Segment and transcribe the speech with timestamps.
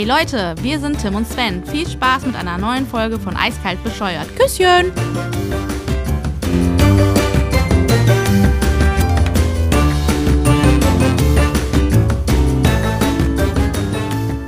[0.00, 1.62] Hey Leute, wir sind Tim und Sven.
[1.66, 4.26] Viel Spaß mit einer neuen Folge von Eiskalt bescheuert.
[4.34, 4.90] Küsschen!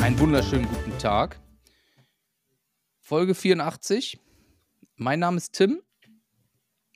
[0.00, 1.38] Einen wunderschönen guten Tag.
[3.02, 4.18] Folge 84.
[4.96, 5.82] Mein Name ist Tim.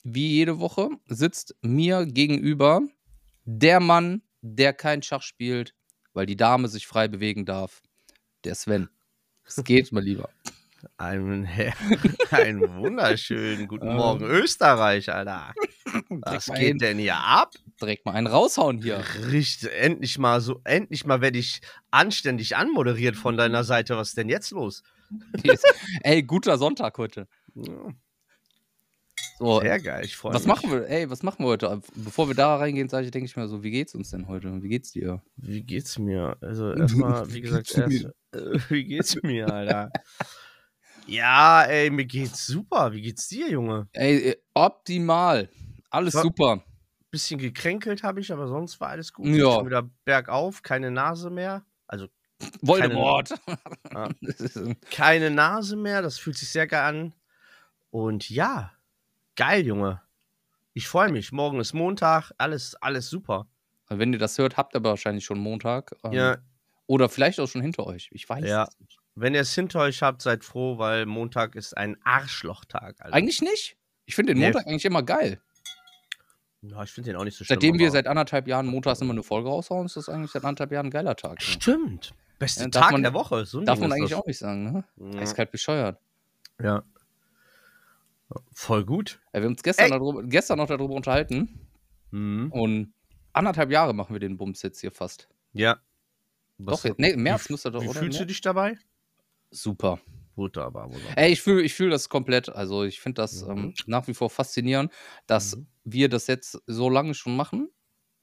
[0.03, 2.81] Wie jede Woche sitzt mir gegenüber
[3.45, 5.75] der Mann, der kein Schach spielt,
[6.15, 7.83] weil die Dame sich frei bewegen darf.
[8.47, 8.89] Der Sven.
[9.45, 10.31] Es geht mal lieber.
[10.99, 11.49] Einen,
[12.31, 13.95] einen wunderschönen guten Äh.
[13.95, 15.53] Morgen, Österreich, Alter.
[16.11, 17.55] Was geht denn hier ab?
[17.81, 19.03] Direkt mal einen raushauen hier.
[19.33, 23.97] Richtig, endlich mal so, endlich mal werde ich anständig anmoderiert von deiner Seite.
[23.97, 24.85] Was ist denn jetzt los?
[26.05, 27.27] Ey, guter Sonntag heute.
[27.57, 27.93] Ja,
[29.39, 30.41] So, Sehr geil, ich freue mich.
[30.41, 30.89] was machen wir?
[30.89, 31.81] Ey, was machen wir heute?
[31.95, 34.63] Bevor wir da reingehen, sage ich, denke ich mir so, wie geht's uns denn heute?
[34.63, 35.23] Wie geht's dir?
[35.37, 36.39] Wie geht's mir?
[36.41, 39.91] Also erstmal, wie gesagt, erst, äh, wie geht's mir, Alter?
[41.07, 42.93] Ja, ey, mir geht's super.
[42.93, 43.89] Wie geht's dir, Junge?
[43.93, 45.51] Ey, äh, optimal.
[45.91, 46.65] Alles Was- super.
[47.11, 49.27] Bisschen gekränkelt habe ich, aber sonst war alles gut.
[49.27, 49.53] Ja.
[49.53, 51.65] Schon wieder bergauf, keine Nase mehr.
[51.87, 52.09] Also
[52.63, 53.35] Voldemort.
[53.93, 54.09] Ja.
[54.91, 56.03] keine Nase mehr.
[56.03, 57.15] Das fühlt sich sehr geil an.
[57.91, 58.73] Und ja,
[59.37, 60.01] geil, Junge.
[60.75, 61.33] Ich freue mich.
[61.33, 62.33] Morgen ist Montag.
[62.39, 63.47] Alles, alles super.
[63.89, 65.93] Wenn ihr das hört, habt ihr aber wahrscheinlich schon Montag.
[66.05, 66.39] ähm, Ja,
[66.89, 68.09] Oder vielleicht auch schon hinter euch.
[68.13, 68.65] Ich weiß Ja.
[68.65, 68.99] es nicht.
[69.17, 72.97] wenn ihr es hinter euch habt, seid froh, weil Montag ist ein Arschlochtag.
[73.01, 73.15] Alter.
[73.15, 73.77] Eigentlich nicht.
[74.05, 74.45] Ich finde den Nee.
[74.47, 75.41] Montag eigentlich immer geil.
[76.63, 77.55] Ja, ich finde den auch nicht so schlimm.
[77.57, 80.71] Seitdem wir seit anderthalb Jahren montags immer eine Folge raushauen, ist das eigentlich seit anderthalb
[80.73, 81.41] Jahren ein geiler Tag.
[81.41, 81.47] Ja.
[81.49, 82.13] Stimmt.
[82.39, 83.47] Beste Ja, Tag man- der Woche.
[83.47, 84.19] So Darf man eigentlich das.
[84.21, 84.85] auch nicht sagen, ne?
[84.97, 85.21] Ja.
[85.21, 85.99] Eiskalt bescheuert.
[86.63, 86.83] Ja.
[88.53, 89.21] Voll gut.
[89.33, 91.61] Ja, wir haben uns gestern, darüber, gestern noch darüber unterhalten
[92.11, 92.51] Mhm.
[92.53, 92.93] und
[93.33, 95.29] anderthalb Jahre machen wir den Bums jetzt hier fast.
[95.53, 95.79] Ja.
[96.59, 98.01] Doch, jetzt, nee, im März müsste doch, Wie oder?
[98.01, 98.79] fühlst du dich dabei?
[99.51, 100.01] Super.
[100.35, 101.17] Wunderbar, wunderbar.
[101.19, 102.49] Ey, ich fühle ich fühl das komplett.
[102.49, 103.51] Also ich finde das Mhm.
[103.51, 104.93] ähm, nach wie vor faszinierend,
[105.27, 105.67] dass Mhm.
[105.85, 107.71] wir das jetzt so lange schon machen.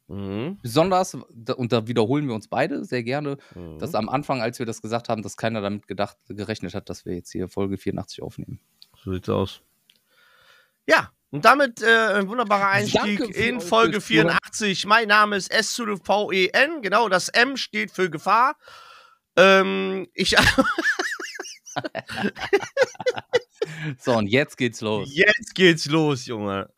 [0.07, 0.59] Mhm.
[0.61, 3.79] Besonders, und da wiederholen wir uns beide sehr gerne, Mhm.
[3.79, 7.05] dass am Anfang, als wir das gesagt haben, dass keiner damit gedacht, gerechnet hat, dass
[7.05, 8.59] wir jetzt hier Folge 84 aufnehmen.
[9.03, 9.61] So sieht's aus.
[10.87, 14.31] Ja, und damit äh, ein wunderbarer Einstieg Danke für in Folge Führung.
[14.31, 14.85] 84.
[14.85, 16.81] Mein Name ist S zu V-E-N.
[16.81, 18.55] Genau, das M steht für Gefahr.
[19.35, 20.35] Ähm, ich,
[23.97, 25.09] So, und jetzt geht's los.
[25.15, 26.69] jetzt geht's los, Junge.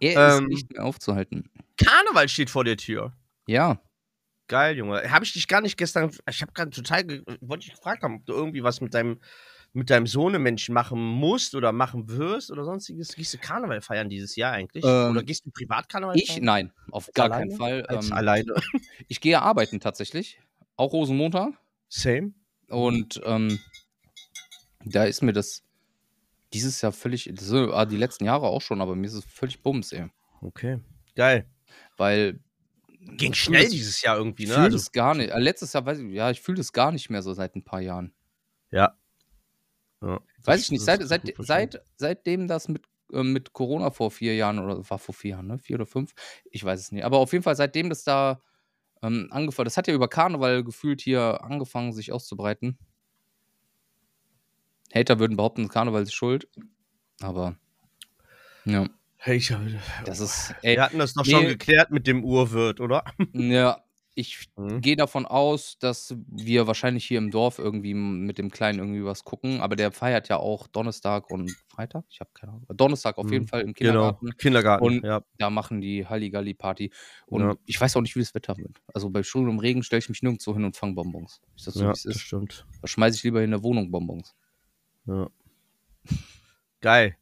[0.00, 0.46] Er ist Ähm.
[0.46, 1.50] nicht mehr aufzuhalten.
[1.76, 3.12] Karneval steht vor der Tür.
[3.46, 3.80] Ja.
[4.48, 5.10] Geil, Junge.
[5.10, 6.10] Habe ich dich gar nicht gestern.
[6.28, 7.04] Ich habe gerade total.
[7.40, 9.20] Wollte ich gefragt haben, ob du irgendwie was mit deinem,
[9.76, 13.14] mit deinem Sohnemenschen machen musst oder machen wirst oder sonstiges.
[13.14, 14.84] Gehst du Karneval feiern dieses Jahr eigentlich?
[14.84, 16.44] Ähm, oder gehst du Privatkarneval Ich, feiern?
[16.44, 17.48] nein, auf gar alleine?
[17.48, 17.86] keinen Fall.
[17.86, 18.54] Als Ähm, alleine.
[19.08, 20.40] ich gehe arbeiten tatsächlich.
[20.76, 21.52] Auch Rosenmontag.
[21.88, 22.32] Same.
[22.68, 23.58] Und ähm,
[24.84, 25.62] da ist mir das
[26.52, 27.28] dieses Jahr völlig,
[27.72, 30.06] ah, die letzten Jahre auch schon, aber mir ist es völlig bums, ey.
[30.40, 30.78] Okay.
[31.16, 31.46] Geil.
[31.96, 32.38] Weil.
[33.00, 34.54] Ging ich schnell das- dieses Jahr irgendwie, Ich ne?
[34.54, 35.32] fühle Also, das gar nicht.
[35.36, 37.80] Letztes Jahr weiß ich, ja, ich fühle das gar nicht mehr so seit ein paar
[37.80, 38.14] Jahren.
[38.70, 38.96] ja.
[40.04, 40.20] Ja.
[40.44, 40.84] Weiß ich nicht.
[40.84, 45.14] Seit, seit, seit, seitdem das mit, ähm, mit Corona vor vier Jahren oder war vor
[45.14, 45.58] vier Jahren, ne?
[45.58, 46.12] Vier oder fünf?
[46.50, 47.04] Ich weiß es nicht.
[47.04, 48.40] Aber auf jeden Fall, seitdem das da
[49.02, 52.78] ähm, angefangen, das hat ja über Karneval gefühlt hier angefangen, sich auszubreiten.
[54.94, 56.48] Hater würden behaupten, Karneval ist schuld.
[57.20, 57.56] Aber
[58.64, 58.88] ja,
[59.26, 59.60] ich hab,
[60.04, 60.54] das ist.
[60.62, 61.32] Ey, wir hatten das doch nee.
[61.32, 63.04] schon geklärt mit dem Urwirt, oder?
[63.32, 63.82] ja,
[64.16, 64.80] ich Mhm.
[64.80, 69.24] gehe davon aus, dass wir wahrscheinlich hier im Dorf irgendwie mit dem Kleinen irgendwie was
[69.24, 69.60] gucken.
[69.60, 72.04] Aber der feiert ja auch Donnerstag und Freitag.
[72.10, 72.66] Ich habe keine Ahnung.
[72.74, 73.48] Donnerstag auf jeden Mhm.
[73.48, 74.26] Fall im Kindergarten.
[74.26, 74.36] Genau.
[74.38, 74.84] Kindergarten.
[74.84, 75.22] Und- ja.
[75.38, 76.92] Da machen die Halligalli-Party.
[77.26, 77.56] Und Ja.
[77.66, 78.80] ich weiß auch nicht, wie das Wetter wird.
[78.94, 81.40] Also bei Sturm und Regen stelle ich mich nirgendwo hin und fange Bonbons.
[81.56, 82.20] Ist das so, ja, wie es das ist?
[82.22, 82.66] stimmt.
[82.82, 84.34] Da schmeiße ich lieber in der Wohnung Bonbons.
[85.06, 85.28] Ja.
[86.80, 87.16] Geil.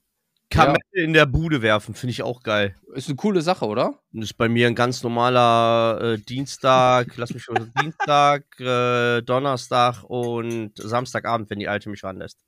[0.53, 2.77] Kamelle in der Bude werfen, finde ich auch geil.
[2.95, 3.99] Ist eine coole Sache, oder?
[4.13, 10.05] Das ist bei mir ein ganz normaler äh, Dienstag, lass mich schon Dienstag, äh, Donnerstag
[10.05, 12.39] und Samstagabend, wenn die Alte mich ranlässt.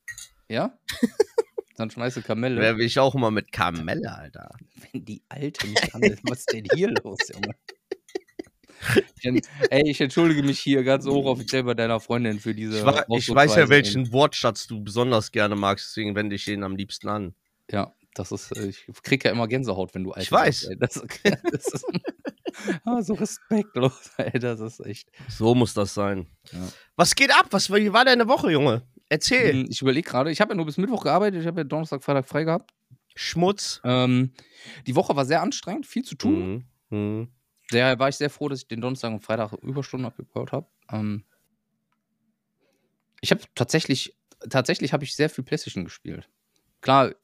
[0.48, 0.78] Ja?
[1.76, 2.60] Dann schmeiße Kamelle.
[2.60, 4.50] Werfe ich auch immer mit Kamelle, Alter.
[4.92, 7.54] Wenn die Alte mich handelt, was ist denn hier los, Junge?
[9.70, 12.78] Ey, ich entschuldige mich hier ganz hochoffiziell bei deiner Freundin für diese.
[12.78, 16.62] Ich, wa ich weiß ja, welchen Wortschatz du besonders gerne magst, deswegen wende ich den
[16.62, 17.34] am liebsten an.
[17.70, 18.56] Ja, das ist.
[18.56, 20.64] äh, Ich krieg ja immer Gänsehaut, wenn du alt Ich weiß.
[20.64, 20.76] Ey.
[20.78, 20.94] Das,
[21.52, 21.84] das ist.
[22.84, 24.38] ah, so respektlos, ey.
[24.38, 25.11] Das ist echt.
[25.28, 26.26] So muss das sein.
[26.52, 26.69] Ja.
[26.96, 27.46] Was geht ab?
[27.50, 28.87] Was, wie war deine Woche, Junge?
[29.08, 29.52] Erzähl.
[29.52, 32.02] Hm, Ich überlege gerade, ich habe ja nur bis Mittwoch gearbeitet, ich habe ja Donnerstag,
[32.02, 32.72] Freitag frei gehabt.
[33.16, 33.81] Schmutz.
[33.84, 34.32] Ähm,
[34.87, 36.66] die Woche war sehr anstrengend, viel zu tun.
[36.90, 36.99] Mhm.
[36.99, 37.28] Mhm.
[37.70, 40.66] Daher war ich sehr froh, dass ich den Donnerstag und Freitag Überstunden abgebaut habe.
[40.90, 41.25] Ähm,
[43.20, 44.16] Ich habe tatsächlich,
[44.50, 46.28] tatsächlich habe ich sehr viel PlayStation gespielt.
[46.81, 47.14] Klar,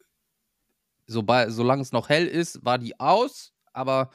[1.10, 4.10] sobald, solange es noch hell ist, war die aus, aber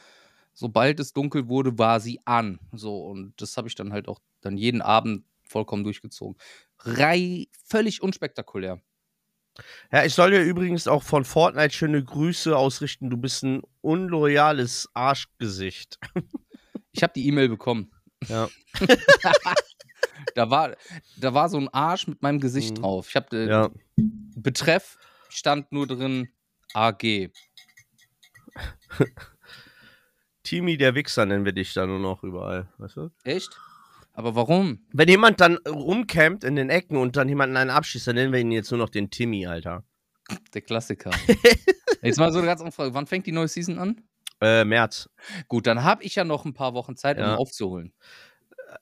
[0.54, 2.60] sobald es dunkel wurde, war sie an.
[2.72, 6.38] So, und das habe ich dann halt auch dann jeden Abend vollkommen durchgezogen.
[6.80, 8.82] Rei, völlig unspektakulär.
[9.92, 13.10] Ja, ich soll dir übrigens auch von Fortnite schöne Grüße ausrichten.
[13.10, 15.98] Du bist ein unloyales Arschgesicht.
[16.92, 17.92] Ich habe die E-Mail bekommen.
[18.28, 18.50] Ja.
[20.34, 20.76] Da war,
[21.18, 22.82] da war so ein Arsch mit meinem Gesicht Mhm.
[22.82, 23.08] drauf.
[23.10, 23.70] Ich habe äh, Ja.
[23.98, 24.98] Betreff
[25.30, 26.30] stand nur drin
[26.76, 27.32] AG.
[30.44, 32.70] Timi der Wichser nennen wir dich da nur noch überall.
[32.78, 33.10] Weißt du?
[33.24, 33.60] Echt?
[34.14, 34.86] Aber warum?
[34.94, 38.40] Wenn jemand dann rumcampt in den Ecken und dann jemanden einen abschießt, dann nennen wir
[38.40, 39.84] ihn jetzt nur noch den Timmy, Alter.
[40.54, 41.12] Der Klassiker.
[42.02, 42.94] Jetzt mal so eine ganz andere Frage.
[42.96, 44.02] Wann fängt die neue Season an?
[44.42, 45.08] Äh, März.
[45.48, 47.36] Gut, dann habe ich ja noch ein paar Wochen Zeit, um Ja.
[47.36, 47.94] aufzuholen.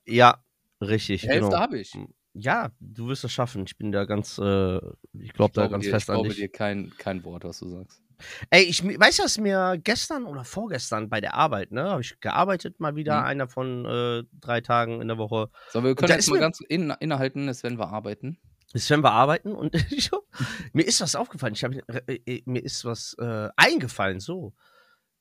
[0.05, 0.43] Ja,
[0.81, 1.21] richtig.
[1.21, 1.59] Die Hälfte genau.
[1.59, 1.97] habe ich.
[2.33, 3.63] Ja, du wirst es schaffen.
[3.67, 4.77] Ich bin da ganz, äh,
[5.19, 6.37] ich glaube da glaube ganz dir, fest ich an glaube dich.
[6.39, 8.01] dir kein, kein Wort, was du sagst.
[8.49, 12.79] Ey, ich weiß was mir gestern oder vorgestern bei der Arbeit, ne, habe ich gearbeitet
[12.79, 13.25] mal wieder, Mhm.
[13.27, 15.49] einer von äh, drei Tagen in der Woche.
[15.71, 18.39] So, wir können jetzt mal ganz in, innehalten, das werden wir arbeiten.
[18.73, 20.09] Ist, wenn wir arbeiten und ich,
[20.73, 21.53] mir ist was aufgefallen.
[21.53, 24.53] Ich hab, äh, äh, mir ist was äh, eingefallen, so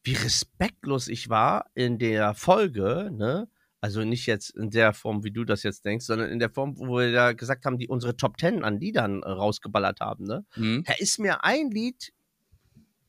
[0.05, 3.49] wie respektlos ich war in der Folge, ne?
[3.83, 6.79] Also nicht jetzt in der Form, wie du das jetzt denkst, sondern in der Form,
[6.79, 10.47] wo wir da gesagt haben, die unsere Top Ten an Liedern äh, rausgeballert haben, ne?
[10.55, 10.85] Mhm.
[10.87, 12.13] Da ist mir ein Lied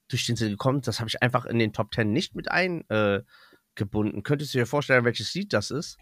[0.07, 4.17] durch den Sinn gekommen, das habe ich einfach in den Top Ten nicht mit eingebunden.
[4.17, 4.21] Äh.
[4.23, 5.97] Könntest du dir vorstellen, welches Lied das ist?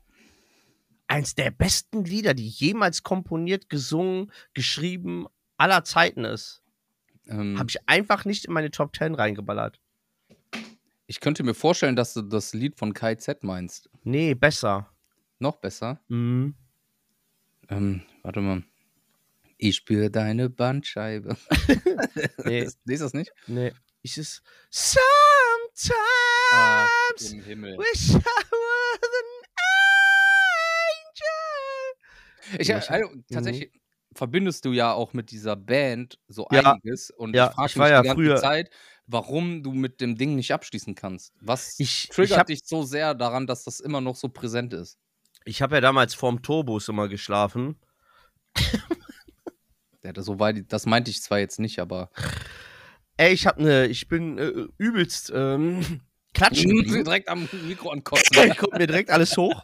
[1.08, 5.28] Eins der besten Lieder, die jemals komponiert, gesungen, geschrieben
[5.58, 6.64] aller Zeiten ist.
[7.28, 9.82] Ähm, Habe ich einfach nicht in meine Top Ten reingeballert.
[11.12, 13.90] Ich könnte mir vorstellen, dass du das Lied von Kai Z meinst.
[14.06, 14.90] Nee, besser.
[15.40, 16.00] Noch besser.
[16.08, 16.56] Mhm.
[17.68, 18.64] Ähm, warte mal.
[19.58, 21.36] Ich spüre deine Bandscheibe.
[22.46, 22.64] Nee.
[22.64, 23.34] Das- Liest das nicht?
[23.48, 23.74] Nee.
[24.04, 25.92] Ist es Sometimes
[26.54, 26.88] Ah,
[27.30, 27.78] im Himmel.
[27.78, 28.24] wish I was
[29.20, 29.30] an
[32.48, 32.62] angel.
[32.62, 33.72] Ich, also, tatsächlich
[34.14, 36.56] verbindest du ja auch mit dieser Band so Mhm.
[36.56, 36.72] Ja.
[36.74, 37.12] einiges.
[37.12, 38.70] Und Ja, ich frage ich war die ja ganze früher- Zeit,
[39.08, 41.34] warum du mit dem Ding nicht abschließen kannst.
[41.42, 44.74] Was Ich, ich triggert habe dich so sehr daran, dass das immer noch so präsent
[44.74, 44.98] ist?
[45.46, 47.76] ich hab ja damals vorm Turbus immer geschlafen.
[50.04, 52.10] Ja, das, so weit, das meinte ich zwar jetzt nicht, aber.
[53.18, 56.02] Ey, ich hab ne, ich bin äh, übelst ähm,
[56.34, 56.72] klatschen.
[56.72, 58.56] direkt am Mikro ankotzen.
[58.58, 59.64] Kommt mir direkt alles hoch.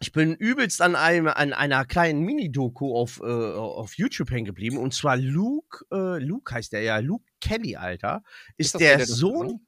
[0.00, 4.76] Ich bin übelst an, einem, an einer kleinen Mini-Doku auf, äh, auf YouTube hängen geblieben.
[4.78, 8.22] Und zwar Luke, äh, Luke heißt der ja, Luke Kelly, Alter.
[8.56, 9.66] Ist, das der, das Sohn,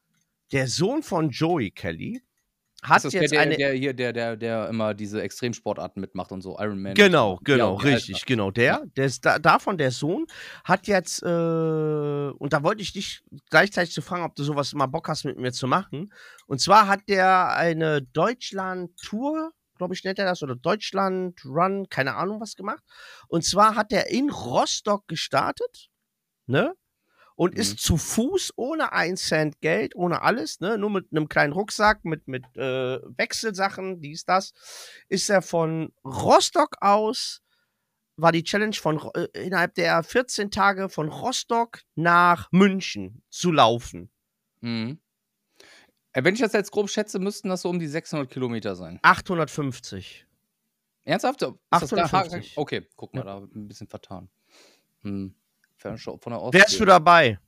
[0.52, 2.22] der Sohn von Joey Kelly.
[2.82, 3.56] Hat Ist das der, jetzt der, eine.
[3.56, 6.94] der hier, der, der, der immer diese Extremsportarten mitmacht und so, Iron Man.
[6.94, 8.26] Genau, genau, Ja, richtig, Alter.
[8.26, 8.50] genau.
[8.50, 10.26] Der, der ist da, davon der Sohn,
[10.64, 14.86] hat jetzt, äh, und da wollte ich dich gleichzeitig zu fragen, ob du sowas mal
[14.86, 16.10] Bock hast mit mir zu machen.
[16.46, 19.50] Und zwar hat der eine Deutschland-Tour,
[19.80, 22.84] glaube ich, nennt er das, oder Deutschland-Run, keine Ahnung was gemacht.
[23.28, 25.88] Und zwar hat er in Rostock gestartet,
[26.46, 26.74] ne?
[27.34, 27.60] Und Mhm.
[27.60, 30.76] ist zu Fuß ohne ein Cent Geld, ohne alles, ne?
[30.76, 34.52] Nur mit einem kleinen Rucksack, mit, mit äh, Wechselsachen, dies, das,
[35.08, 37.40] ist er von Rostock aus,
[38.16, 44.10] war die Challenge von äh, innerhalb der 14 Tage von Rostock nach München zu laufen.
[44.60, 45.00] Mhm.
[46.12, 48.98] Äh, Wenn ich das jetzt grob schätze, müssten das so um die 600 Kilometer sein.
[49.02, 50.26] 850.
[51.04, 51.42] Ernsthaft?
[51.42, 52.58] Ist das da- 850.
[52.58, 53.24] Okay, guck mal, Ja.
[53.24, 54.28] da ein bisschen vertan.
[55.02, 55.34] Hm.
[55.78, 56.58] Von der Ostsee.
[56.58, 57.38] Wärst du dabei?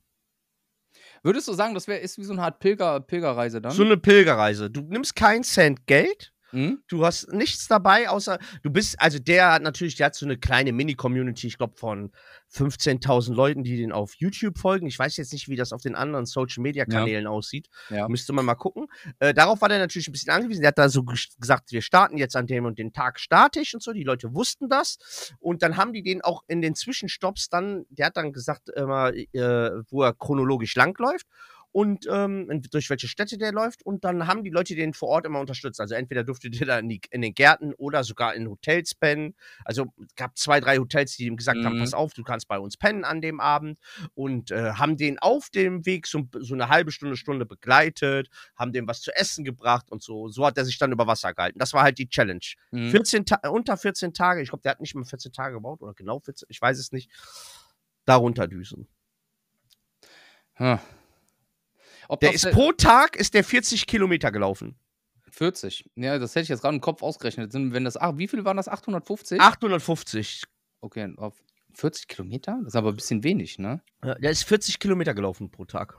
[1.21, 3.71] Würdest du sagen, das wär, ist wie so eine Art Pilger, Pilgerreise dann?
[3.71, 4.69] So eine Pilgerreise.
[4.69, 6.32] Du nimmst keinen Cent Geld.
[6.53, 6.83] Hm?
[6.87, 10.37] Du hast nichts dabei, außer du bist, also der hat natürlich, der hat so eine
[10.37, 12.11] kleine Mini-Community, ich glaube von
[12.53, 14.85] 15.000 Leuten, die den auf YouTube folgen.
[14.85, 17.67] Ich weiß jetzt nicht, wie das auf den anderen Social-Media-Kanälen aussieht.
[17.89, 18.07] Ja.
[18.07, 18.85] Müsste man mal gucken.
[19.19, 20.61] Äh, darauf war der natürlich ein bisschen angewiesen.
[20.61, 23.59] Der hat da so ges- gesagt, wir starten jetzt an dem und den Tag starte
[23.59, 23.91] ich und so.
[23.91, 25.33] Die Leute wussten das.
[25.39, 29.11] Und dann haben die den auch in den Zwischenstopps dann, der hat dann gesagt, immer,
[29.13, 31.25] äh, wo er chronologisch langläuft
[31.73, 33.83] und ähm, durch welche Städte der läuft.
[33.83, 35.81] Und dann haben die Leute den vor Ort immer unterstützt.
[35.81, 39.33] Also entweder durfte der da in, die, in den Gärten oder sogar in Hotels pennen.
[39.65, 41.79] Also es gab zwei, drei Hotels, die ihm gesagt haben, Mhm.
[41.79, 43.79] pass auf, du kannst bei uns pennen an dem Abend.
[44.13, 48.71] Und äh, haben den auf dem Weg so, so eine halbe Stunde, Stunde begleitet, haben
[48.71, 50.27] dem was zu essen gebracht und so.
[50.27, 51.57] So hat er sich dann über Wasser gehalten.
[51.57, 52.45] Das war halt die Challenge.
[52.69, 52.91] Hm.
[52.91, 55.95] 14 Ta unter 14 Tage, ich glaube, der hat nicht mal 14 Tage gebaut oder
[55.95, 57.09] genau 14, ich weiß es nicht.
[58.05, 58.87] Darunter düsen.
[60.53, 60.77] Hm.
[62.07, 64.75] Ob Der ist der- pro Tag ist der 40 Kilometer gelaufen.
[65.31, 65.89] 40.
[65.95, 67.53] Ja, das hätte ich jetzt gerade im Kopf ausgerechnet.
[67.53, 68.67] Wenn das, ach, wie viel waren das?
[68.67, 69.39] 850?
[69.41, 70.43] 850.
[70.81, 71.33] okay, auf
[71.75, 72.57] 40 Kilometer?
[72.63, 73.81] Das ist aber ein bisschen wenig, ne?
[74.03, 75.97] Ja, der ist 40 Kilometer gelaufen pro Tag.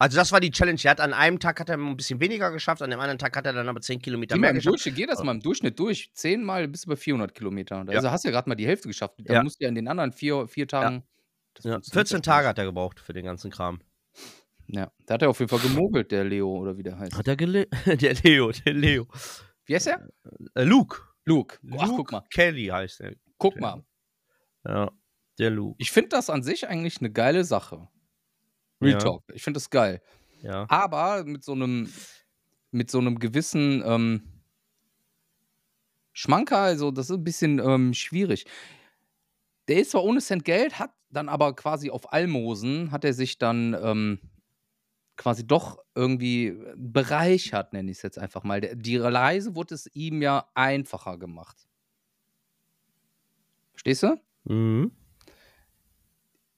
[0.00, 0.78] Also das war die Challenge.
[0.84, 3.36] Er hat an einem Tag hat er ein bisschen weniger geschafft, an dem anderen Tag
[3.36, 4.74] hat er dann aber 10 Kilometer mal mehr im geschafft.
[4.74, 6.12] Durchschnitt, geh das mal im Durchschnitt durch.
[6.14, 7.84] Zehnmal bis über 400 Kilometer.
[7.88, 7.96] Ja.
[7.96, 9.16] Also hast du ja gerade mal die Hälfte geschafft.
[9.24, 9.42] Dann Ja.
[9.42, 11.02] musst du ja in den anderen vier, vier Tagen.
[11.64, 13.80] Ja, funktioniert 14 ja Tage hat er gebraucht für den ganzen Kram.
[14.70, 17.16] Ja, da hat er auf jeden Fall gemogelt, der Leo, oder wie der heißt.
[17.16, 19.06] Hat er gele Der Leo, der Leo.
[19.64, 20.08] Wie heißt er?
[20.54, 21.00] Äh, Luke.
[21.24, 21.58] Luke.
[21.78, 22.24] Ach, Luke guck mal.
[22.30, 23.14] Kelly heißt er.
[23.38, 23.84] Guck mal.
[24.66, 24.90] Ja,
[25.38, 25.76] der Luke.
[25.78, 27.88] Ich finde das an sich eigentlich eine geile Sache.
[28.80, 28.98] Real Ja.
[28.98, 29.24] Talk.
[29.32, 30.00] Ich finde das geil.
[30.42, 30.66] Ja.
[30.68, 31.92] Aber mit so einem,
[32.70, 34.22] mit so einem gewissen ähm,
[36.12, 38.44] Schmanker, also das ist ein bisschen ähm, schwierig.
[39.68, 43.38] Der ist zwar ohne Cent Geld, hat dann aber quasi auf Almosen, hat er sich
[43.38, 44.20] dann ähm,
[45.18, 48.60] quasi doch irgendwie bereichert, nenne ich es jetzt einfach mal.
[48.60, 51.68] Die Reise wurde es ihm ja einfacher gemacht.
[53.72, 54.20] Verstehst du?
[54.44, 54.92] Mhm.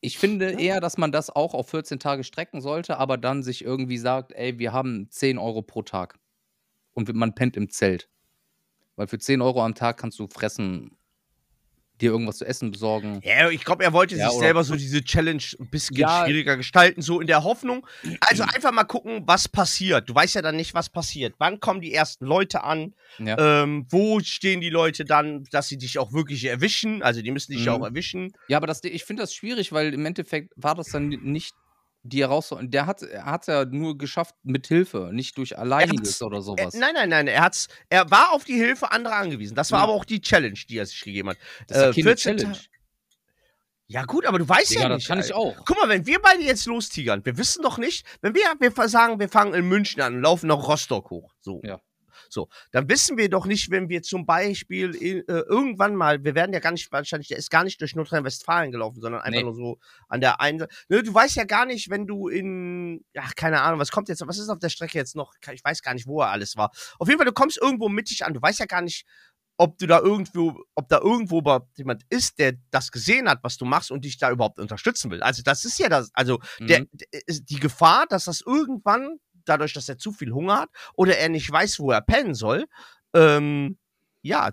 [0.03, 3.65] Ich finde eher, dass man das auch auf 14 Tage strecken sollte, aber dann sich
[3.65, 6.19] irgendwie sagt, ey, wir haben 10 Euro pro Tag.
[6.93, 8.09] Und man pennt im Zelt.
[8.97, 10.97] Weil für 10 Euro am Tag kannst du fressen,
[12.01, 13.21] dir irgendwas zu essen besorgen.
[13.23, 16.25] Ja, ich glaube, er wollte Ja, sich selber so diese Challenge ein bisschen Ja.
[16.25, 17.87] schwieriger gestalten, so in der Hoffnung.
[18.21, 20.09] Also einfach mal gucken, was passiert.
[20.09, 21.35] Du weißt ja dann nicht, was passiert.
[21.39, 22.95] Wann kommen die ersten Leute an?
[23.19, 27.03] Ja, Ähm, wo stehen die Leute dann, dass sie dich auch wirklich erwischen?
[27.03, 27.83] Also die müssen dich ja Mhm.
[27.83, 28.33] auch erwischen.
[28.47, 31.57] ja aber das, ich finde das schwierig, weil im Endeffekt war das dann nicht
[32.03, 32.71] die Herausforderung.
[32.71, 36.75] Der hat es ja nur geschafft mit Hilfe, nicht durch Alleiniges oder Er, sowas.
[36.75, 37.27] nein, nein, nein.
[37.29, 39.55] Er, hat's, er war auf die Hilfe anderer angewiesen.
[39.55, 39.85] Das war Ja.
[39.85, 41.37] aber auch die Challenge, die er sich gegeben hat.
[41.69, 42.55] das ist äh, keine 14 Challenge.
[42.57, 42.61] Ta-
[43.89, 45.09] Ja, gut, aber du weißt Digga, ja das nicht.
[45.09, 45.57] kann ich auch.
[45.67, 49.19] Guck mal, wenn wir beide jetzt lostigern, wir wissen doch nicht, wenn wir, wir sagen,
[49.19, 51.33] wir fangen in München an und laufen nach Rostock hoch.
[51.41, 51.61] So.
[51.65, 51.81] Ja.
[52.29, 56.53] So, dann wissen wir doch nicht, wenn wir zum Beispiel äh, irgendwann mal, wir werden
[56.53, 59.45] ja gar nicht, wahrscheinlich, der ist gar nicht durch Nordrhein-Westfalen gelaufen, sondern einfach Nee.
[59.45, 60.75] nur so an der einen Seite.
[60.89, 64.27] Ne, du weißt ja gar nicht, wenn du in, ach, keine Ahnung, was kommt jetzt,
[64.27, 65.35] was ist auf der Strecke jetzt noch?
[65.53, 66.71] Ich weiß gar nicht, wo er alles war.
[66.99, 69.05] Auf jeden Fall, du kommst irgendwo mittig an, du weißt ja gar nicht,
[69.57, 71.43] ob du da irgendwo, ob da irgendwo
[71.77, 75.23] jemand ist, der das gesehen hat, was du machst und dich da überhaupt unterstützen will.
[75.23, 76.89] Also das ist ja das, also der, Mhm.
[76.93, 81.17] der, ist die Gefahr, dass das irgendwann, dadurch, dass er zu viel Hunger hat oder
[81.19, 82.67] er nicht weiß, wo er pennen soll,
[83.15, 83.79] ähm,
[84.23, 84.51] ja,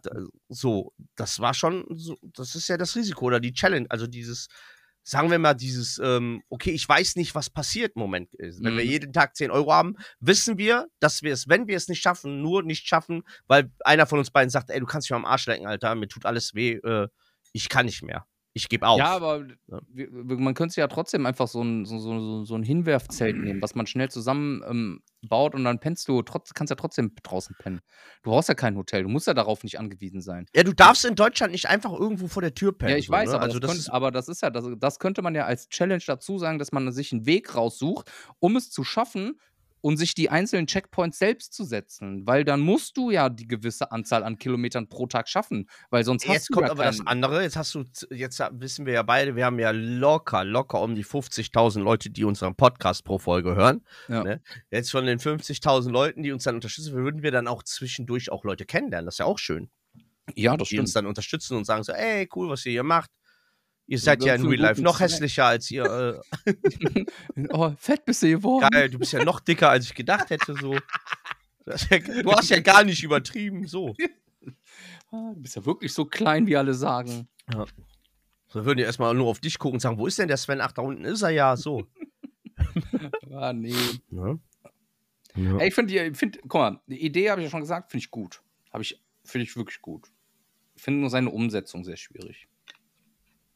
[0.48, 4.48] so, das war schon, so, das ist ja das Risiko oder die Challenge, also dieses,
[5.04, 8.64] sagen wir mal, dieses, ähm, okay, ich weiß nicht, was passiert im Moment ist.
[8.64, 8.90] Wenn wir Mhm.
[8.90, 12.42] jeden Tag 10 Euro haben, wissen wir, dass wir es, wenn wir es nicht schaffen,
[12.42, 15.46] nur nicht schaffen, weil einer von uns beiden sagt, ey, du kannst mich am Arsch
[15.48, 17.08] lecken, Alter, mir tut alles weh, äh,
[17.54, 18.26] ich kann nicht mehr.
[18.58, 18.98] Ich gebe auf.
[18.98, 19.80] Ja, aber Ja.
[19.88, 23.76] wir- man könnte ja trotzdem einfach so ein, so, so, so- ein Hinwerfzelt nehmen, was
[23.76, 27.82] man schnell zusammen ähm, baut und dann pennst du, trotz, kannst ja trotzdem draußen pennen.
[28.24, 30.46] Du brauchst ja kein Hotel, du musst ja darauf nicht angewiesen sein.
[30.56, 32.92] Ja, du darfst in Deutschland nicht einfach irgendwo vor der Tür pennen.
[32.92, 33.36] Ja, ich so, weiß, ne?
[33.36, 35.46] aber, also das das könnt, ist, aber das ist ja, das, das könnte man ja
[35.46, 39.40] als Challenge dazu sagen, dass man sich einen Weg raussucht, um es zu schaffen
[39.82, 43.92] und sich die einzelnen Checkpoints selbst zu setzen, weil dann musst du ja die gewisse
[43.92, 47.44] Anzahl an Kilometern pro Tag schaffen, weil sonst hast Jetzt du kommt aber das andere.
[47.44, 51.06] Jetzt hast du, jetzt wissen wir ja beide, wir haben ja locker, locker um die
[51.06, 53.86] 50.000 Leute, die unseren Podcast pro Folge hören.
[54.08, 54.24] Ja.
[54.24, 54.42] Ne?
[54.72, 58.44] Jetzt von den 50.000 Leuten, die uns dann unterstützen, würden wir dann auch zwischendurch auch
[58.44, 59.06] Leute kennenlernen.
[59.06, 59.70] Das ist ja auch schön.
[60.36, 61.04] Ja, das die uns stimmt.
[61.04, 63.12] dann unterstützen und sagen so, ey, cool, was ihr hier macht.
[63.90, 66.22] Ihr seid ja in Real Life noch hässlicher als ihr.
[67.50, 68.68] oh, fett bist du geworden.
[68.68, 70.54] Äh, geil, du bist ja noch dicker, als ich gedacht hätte.
[70.56, 70.74] So.
[70.74, 73.68] Ja, du hast ja gar nicht übertrieben.
[73.68, 73.94] So.
[75.10, 77.30] Ah, Du bist ja wirklich so klein, wie alle sagen.
[78.48, 80.60] So würden die erstmal nur auf dich gucken und sagen, wo ist denn der Sven?
[80.60, 81.56] Ach, da unten ist er ja.
[81.56, 81.88] So.
[83.32, 83.74] Ah, nee.
[84.10, 84.38] Ne?
[85.36, 85.58] Ja.
[85.60, 88.04] Ey, ich finde, die- find, guck mal, die Idee habe ich ja schon gesagt, finde
[88.04, 88.42] ich gut.
[88.74, 90.12] Habe ich, finde ich wirklich gut.
[90.76, 92.48] Ich finde nur seine Umsetzung sehr schwierig.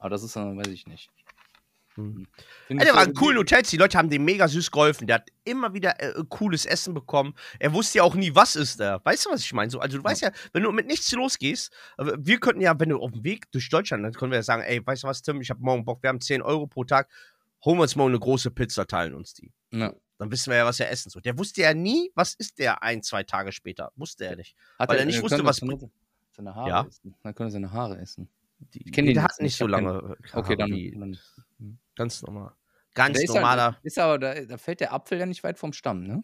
[0.02, 1.10] Aber das ist dann, weiß ich nicht.
[1.96, 2.26] Hm.
[2.68, 5.08] Find Ey, der war in coolen Hotels, die Leute haben dem mega süß geholfen.
[5.08, 7.34] Der hat immer wieder äh, cooles Essen bekommen.
[7.60, 9.00] Er wusste ja auch nie, was ist da.
[9.04, 9.70] Weißt du, was ich meine?
[9.70, 12.90] So, also du weißt ja, wenn du mit nichts losgehst, aber wir könnten ja, wenn
[12.90, 15.22] du auf dem Weg durch Deutschland, dann können wir ja sagen, ey, weißt du was,
[15.22, 17.10] Tim, ich habe morgen Bock, wir haben 10 Euro pro Tag,
[17.66, 19.52] holen wir uns mal eine große Pizza, teilen uns die.
[19.72, 19.94] Ja.
[20.18, 21.10] Dann wissen wir ja, was wir essen.
[21.10, 23.92] So, der wusste ja nie, was ist der ein, zwei Tage später.
[23.96, 24.56] Wusste er nicht.
[24.80, 26.86] Hat weil er nicht äh, wusste, was- seine- Haare Ja.
[26.88, 27.14] essen.
[27.22, 28.30] Dann können wir seine Haare essen.
[28.74, 30.16] Die, kenn den der jetzt hat nicht so ich lange.
[30.34, 30.72] äh, Okay, dann.
[31.00, 31.18] dann
[31.96, 32.54] Ganz normal.
[32.94, 33.62] Ganz der ist normaler.
[33.72, 36.24] Ja, ist aber, da, fällt der Apfel ja nicht weit vom Stamm, ne?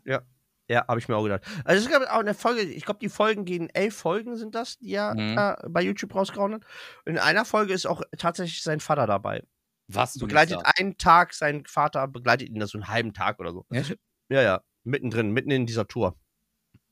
[0.69, 1.43] Ja, habe ich mir auch gedacht.
[1.63, 4.77] Also es gab auch eine Folge, ich glaube, die Folgen gehen, elf Folgen sind das,
[4.79, 5.37] die er Mhm.
[5.37, 6.63] äh, bei YouTube rausgehauen hat.
[7.05, 9.43] In einer Folge ist auch tatsächlich sein Vater dabei.
[9.87, 13.53] Was du Begleitet einen Tag, sein Vater begleitet ihn da so einen halben Tag oder
[13.53, 13.65] so.
[13.71, 13.81] Ja?
[14.29, 16.17] Ja, ja, mittendrin, mitten in dieser Tour.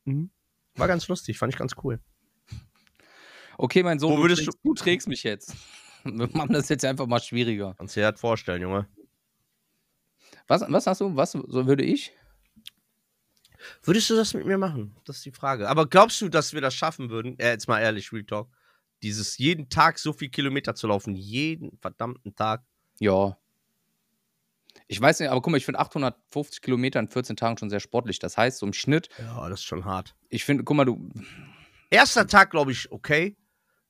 [0.05, 0.29] Mhm.
[0.75, 1.99] War ganz lustig, fand ich ganz cool.
[3.57, 5.55] Okay, mein Sohn, Wo du trägst, du trägst mich jetzt.
[6.03, 7.73] wir machen das jetzt einfach mal schwieriger.
[7.77, 8.87] Kannst du dir das vorstellen, Junge.
[10.47, 11.15] Was, was hast du?
[11.15, 12.11] Was so würde ich?
[13.83, 14.95] Würdest du das mit mir machen?
[15.05, 15.67] Das ist die Frage.
[15.67, 17.39] Aber glaubst du, dass wir das schaffen würden?
[17.39, 18.49] Äh, jetzt mal ehrlich, Real Talk.
[19.01, 21.15] Dieses jeden Tag so viel Kilometer zu laufen.
[21.15, 22.63] Jeden verdammten Tag.
[22.99, 23.37] Ja.
[24.87, 27.79] Ich weiß nicht, aber guck mal, ich finde 850 Kilometer in 14 Tagen schon sehr
[27.79, 28.19] sportlich.
[28.19, 30.15] Das heißt, so im Schnitt, Ja, das ist schon hart.
[30.29, 31.09] ich finde, guck mal, du,
[31.89, 33.35] Erster Tag, glaube ich, okay.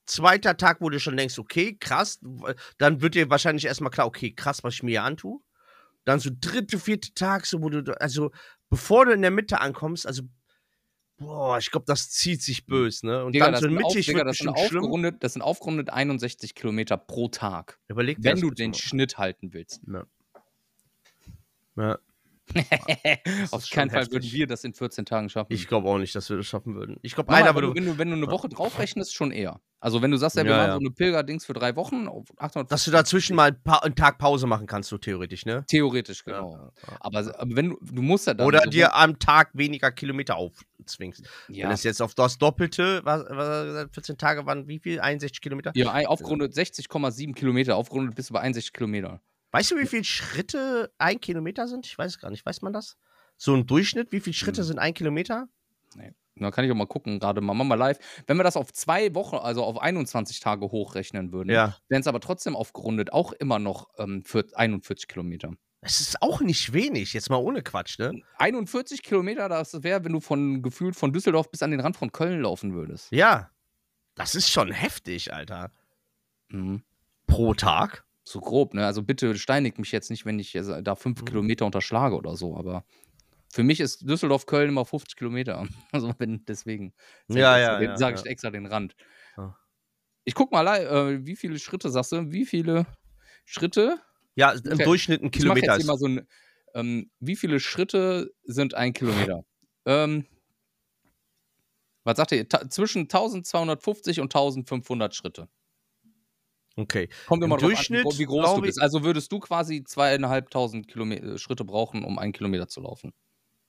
[0.05, 2.19] Zweiter Tag, wo du schon denkst, okay, krass.
[2.77, 5.39] Dann wird dir wahrscheinlich erstmal klar, okay, krass, was ich mir hier antue.
[6.03, 8.31] Dann so dritte, vierte Tag, so wo du, also
[8.69, 10.23] bevor du in der Mitte ankommst, also,
[11.17, 13.25] boah, ich glaube, das zieht sich böse, ne?
[13.25, 14.83] Und Digga, dann das, so sind, auf, mittig Digga, wird das, sind bestimmt schlimm.
[14.83, 17.79] aufgerundet, das sind aufgerundet 61 Kilometer pro Tag.
[17.87, 18.77] Überleg dir Wenn du den mal.
[18.77, 19.81] Schnitt halten willst.
[19.91, 20.05] Ja.
[21.77, 21.99] Ja,
[23.51, 25.51] Auf keinen Fall würden wir das in 14 Tagen schaffen.
[25.51, 26.97] ich glaube auch nicht, dass wir das schaffen würden.
[27.01, 27.73] Ich glaube, einer würde.
[27.73, 29.61] wenn, du, wenn du eine Woche draufrechnest, schon eher.
[29.85, 30.73] Also wenn du sagst, ja, wir Ja, machen ja.
[30.73, 34.47] so eine Pilgerdings für drei Wochen auf 800 Dass du dazwischen mal einen Tag Pause
[34.47, 35.63] machen kannst, so theoretisch, ne?
[35.67, 36.71] Theoretisch, genau.
[36.87, 36.97] ja.
[37.01, 38.47] Aber, aber wenn du, du musst ja dann.
[38.47, 41.23] Oder so- dir am Tag weniger Kilometer aufzwingst.
[41.49, 44.99] Ja, Wenn es jetzt auf das Doppelte, was, was, 14 Tage waren wie viel?
[44.99, 45.71] 61 Kilometer?
[45.75, 49.21] ja aufgerundet 60,7 Kilometer, aufgerundet bis über 61 Kilometer.
[49.51, 51.85] Weißt du, wie viele Schritte ein Kilometer sind?
[51.85, 52.43] Ich weiß es gar nicht.
[52.43, 52.97] Weiß man das?
[53.37, 54.11] So ein Durchschnitt?
[54.11, 54.65] Wie viele Schritte Hm.
[54.67, 55.47] sind ein Kilometer?
[56.37, 57.97] Da kann ich auch mal gucken, gerade mal, mach mal live.
[58.27, 61.77] Wenn wir das auf zwei Wochen, also auf 21 Tage hochrechnen würden, Ja.
[61.87, 65.53] wären es aber trotzdem aufgerundet auch immer noch ähm, für 41 Kilometer.
[65.81, 68.11] Es ist auch nicht wenig, jetzt mal ohne Quatsch, ne?
[68.39, 72.11] 41 Kilometer, das wäre, wenn du von gefühlt von Düsseldorf bis an den Rand von
[72.11, 73.11] Köln laufen würdest.
[73.11, 73.51] Ja.
[74.15, 75.71] Das ist schon heftig, Alter.
[76.49, 76.81] Mhm.
[77.27, 78.03] Pro Tag?
[78.23, 78.85] So grob, ne?
[78.85, 81.25] Also bitte steinigt mich jetzt nicht, wenn ich da fünf Mhm.
[81.25, 82.83] Kilometer unterschlage oder so, aber
[83.55, 85.65] für mich ist Düsseldorf-Köln immer 50 Kilometer.
[85.93, 86.93] Also wenn deswegen.
[87.29, 88.21] Ich Ja, extra ja, den, ja, Sag ja.
[88.21, 88.95] ich extra den Rand.
[89.37, 89.57] Ja.
[90.25, 92.31] Ich guck mal, äh, wie viele Schritte sagst du?
[92.31, 92.85] Wie viele
[93.45, 93.99] Schritte?
[94.35, 94.83] Ja, im Okay.
[94.83, 95.83] Durchschnitt ein Ich Kilometer jetzt ist.
[95.85, 96.27] immer so ein.
[96.73, 99.43] Ähm, wie viele Schritte sind ein Kilometer?
[99.85, 100.25] ähm,
[102.03, 102.47] was sagt ihr?
[102.49, 105.47] Ta zwischen 1250 und 1500 Schritte.
[106.75, 107.07] Okay.
[107.25, 108.81] Kommt Im immer drauf an, wie Durchschnitt, gro- wie groß du bist.
[108.81, 113.13] Also würdest du quasi zweieinhalbtausend Kilometer, Schritte brauchen, um einen Kilometer zu laufen.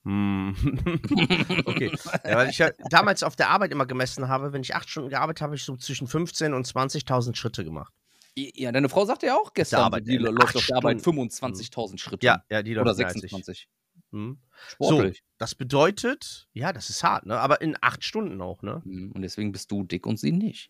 [0.07, 0.55] Hm.
[1.65, 1.91] okay.
[2.23, 5.09] Ja, weil ich ja damals auf der Arbeit immer gemessen habe, wenn ich acht Stunden
[5.09, 7.93] gearbeitet habe, habe ich so zwischen 15.000 und 20.000 Schritte gemacht.
[8.35, 11.27] Ja, deine Frau sagte ja auch gestern, Arbeit, die in läuft auf der Arbeit Stunden.
[11.27, 12.25] 25.000 Schritte.
[12.25, 13.07] Ja, ja, die Oder läuft ich.
[13.07, 13.67] 26.
[14.13, 14.37] Hm.
[14.69, 15.23] Sportlich.
[15.37, 17.37] Das bedeutet, ja, das ist hart, ne?
[17.39, 18.81] Aber in acht Stunden auch, ne?
[18.85, 20.69] Mhm, Und deswegen bist du dick und sie nicht.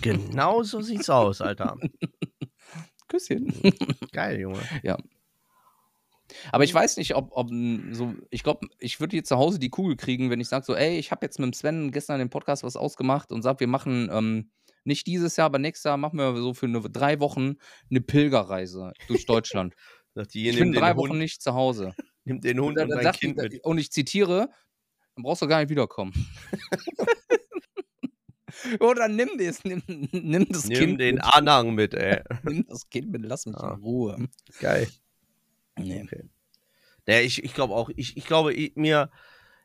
[0.00, 1.76] Genau so sieht's aus, Alter.
[3.08, 3.52] Küsschen.
[4.12, 4.62] Geil, Junge.
[6.52, 7.50] Aber ich weiß nicht, ob, ob
[7.92, 10.74] so, ich glaube, ich würde jetzt zu Hause die Kugel kriegen, wenn ich sage so,
[10.74, 13.66] ey, ich habe jetzt mit dem Sven gestern den Podcast was ausgemacht und sage, wir
[13.68, 14.50] machen ähm,
[14.84, 17.54] nicht dieses Jahr, aber nächstes Jahr machen wir so für eine, drei Wochen
[17.90, 19.74] eine Pilgerreise durch Deutschland.
[20.14, 21.94] Sagt die, ich bin drei Hund, Wochen nicht zu Hause.
[22.24, 23.64] nimm den Hund Und, und sagt Kind mit.
[23.64, 24.48] und ich zitiere,
[25.14, 26.12] dann brauchst du gar nicht wiederkommen.
[28.80, 32.22] Oder nimm das, nimm, nimm das Nimm Kind den mit, Anhang mit, ey.
[32.44, 33.74] nimm das Kind mit, lass mich Ah.
[33.74, 34.28] in Ruhe.
[34.60, 34.88] Geil.
[35.78, 36.02] Nee.
[36.04, 36.28] Okay.
[37.06, 39.10] Naja, ich, ich glaube auch, ich, ich glaube, ich, mir,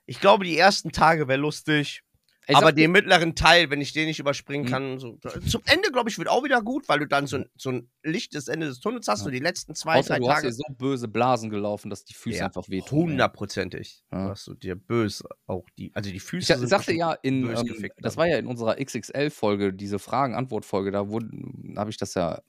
[0.06, 2.04] ich glaube, die ersten Tage wäre lustig.
[2.48, 4.70] Ich aber dir- den mittleren Teil, wenn ich den nicht überspringen Mhm.
[4.70, 7.46] kann, so, zum Ende, glaube ich, wird auch wieder gut, weil du dann so ein,
[7.56, 9.24] so ein Licht des Ende des Tunnels hast, Ja.
[9.26, 10.48] so die letzten zwei, Außer drei du hast Tage.
[10.48, 13.12] hier so böse Blasen gelaufen, dass die Füße Ja, einfach wehtun.
[13.12, 14.04] Hundertprozentig.
[14.12, 14.30] Ja.
[14.30, 17.64] Hast du dir böse auch die, also die Ich Füße sind sagte ja, in, ähm,
[17.66, 22.42] gefickt das war ja in unserer XXL-Folge, diese Fragen-Antwort-Folge, da habe ich das ja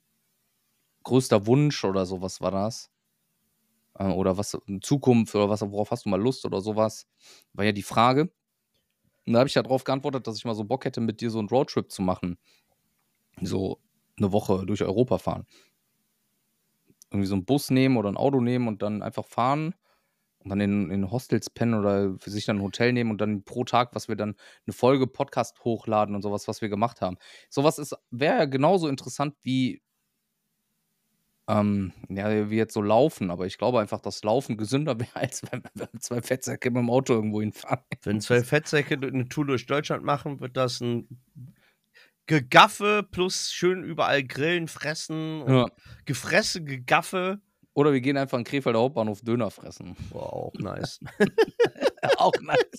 [1.04, 2.90] größter Wunsch oder sowas war das.
[4.02, 7.06] Äh, oder was in Zukunft oder was, worauf hast du mal Lust oder sowas,
[7.52, 8.32] war ja die Frage.
[9.26, 11.30] Und da habe ich ja darauf geantwortet, dass ich mal so Bock hätte, mit dir
[11.30, 12.38] so einen Roadtrip zu machen.
[13.40, 13.78] So
[14.18, 15.46] eine Woche durch Europa fahren.
[17.10, 19.74] Irgendwie so einen Bus nehmen oder ein Auto nehmen und dann einfach fahren
[20.40, 23.44] und dann in, in Hostels pennen oder für sich dann ein Hotel nehmen und dann
[23.44, 24.34] pro Tag, was wir dann
[24.66, 27.16] eine Folge Podcast hochladen und sowas, was wir gemacht haben.
[27.48, 29.82] Sowas wäre ja genauso interessant wie,
[31.48, 35.42] ähm, ja, wie jetzt so Laufen, aber ich glaube einfach, dass Laufen gesünder wäre, als
[35.50, 37.84] wenn wir zwei Fettsäcke mit dem Auto irgendwo hinfahren.
[38.02, 41.08] Wenn zwei Fettsäcke eine Tour durch Deutschland machen, wird das ein
[42.26, 45.66] Gegaffe plus schön überall grillen, fressen, und Ja.
[46.04, 47.40] Gefresse, Gegaffe.
[47.74, 49.96] Oder wir gehen einfach in Krefelder Hauptbahnhof Döner fressen.
[50.10, 51.00] Wow, auch nice.
[52.18, 52.78] Auch nice.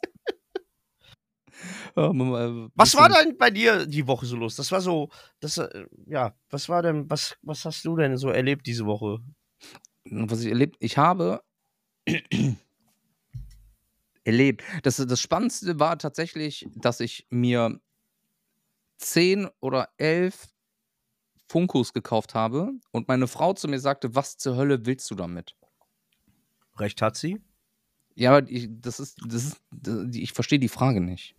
[1.96, 4.56] Ja, mal- Was war denn bei dir die Woche so los?
[4.56, 8.30] Das war so, das, äh, ja, was war denn, was, was hast du denn so
[8.30, 9.20] erlebt diese Woche?
[10.06, 11.42] was ich erlebt, ich habe
[14.24, 14.64] erlebt.
[14.84, 17.80] Das, das Spannendste war tatsächlich, dass ich mir
[18.98, 20.48] zehn oder elf
[21.48, 25.56] Funkos gekauft habe und meine Frau zu mir sagte, was zur Hölle willst du damit?
[26.78, 27.42] Recht hat sie.
[28.16, 29.62] Ja, aber ich, das ist, das ist,
[30.16, 31.36] ich verstehe die Frage nicht.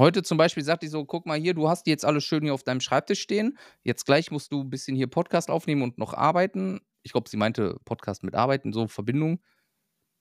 [0.00, 2.42] Heute zum Beispiel sagt die so, guck mal hier, du hast die jetzt alles schön
[2.42, 3.58] hier auf deinem Schreibtisch stehen.
[3.82, 6.80] Jetzt gleich musst du ein bisschen hier Podcast aufnehmen und noch arbeiten.
[7.02, 9.40] Ich glaube, sie meinte Podcast mit Arbeiten, so Verbindung.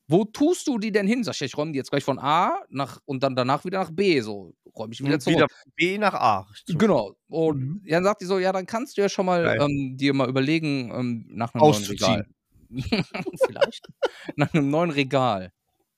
[0.09, 1.23] Wo tust du die denn hin?
[1.23, 3.91] Sag ich, ich räume die jetzt gleich von A nach und dann danach wieder nach
[3.91, 4.19] B.
[4.19, 5.37] So räume ich wieder Und zurück.
[5.37, 6.45] wieder B nach A.
[6.67, 7.15] Genau.
[7.29, 7.81] Und Mhm.
[7.87, 10.91] dann sagt die so, ja, dann kannst du ja schon mal ähm, dir mal überlegen,
[10.93, 12.25] ähm, nach einem neuen Regal.
[13.47, 13.87] Vielleicht.
[14.35, 15.53] nach einem neuen Regal.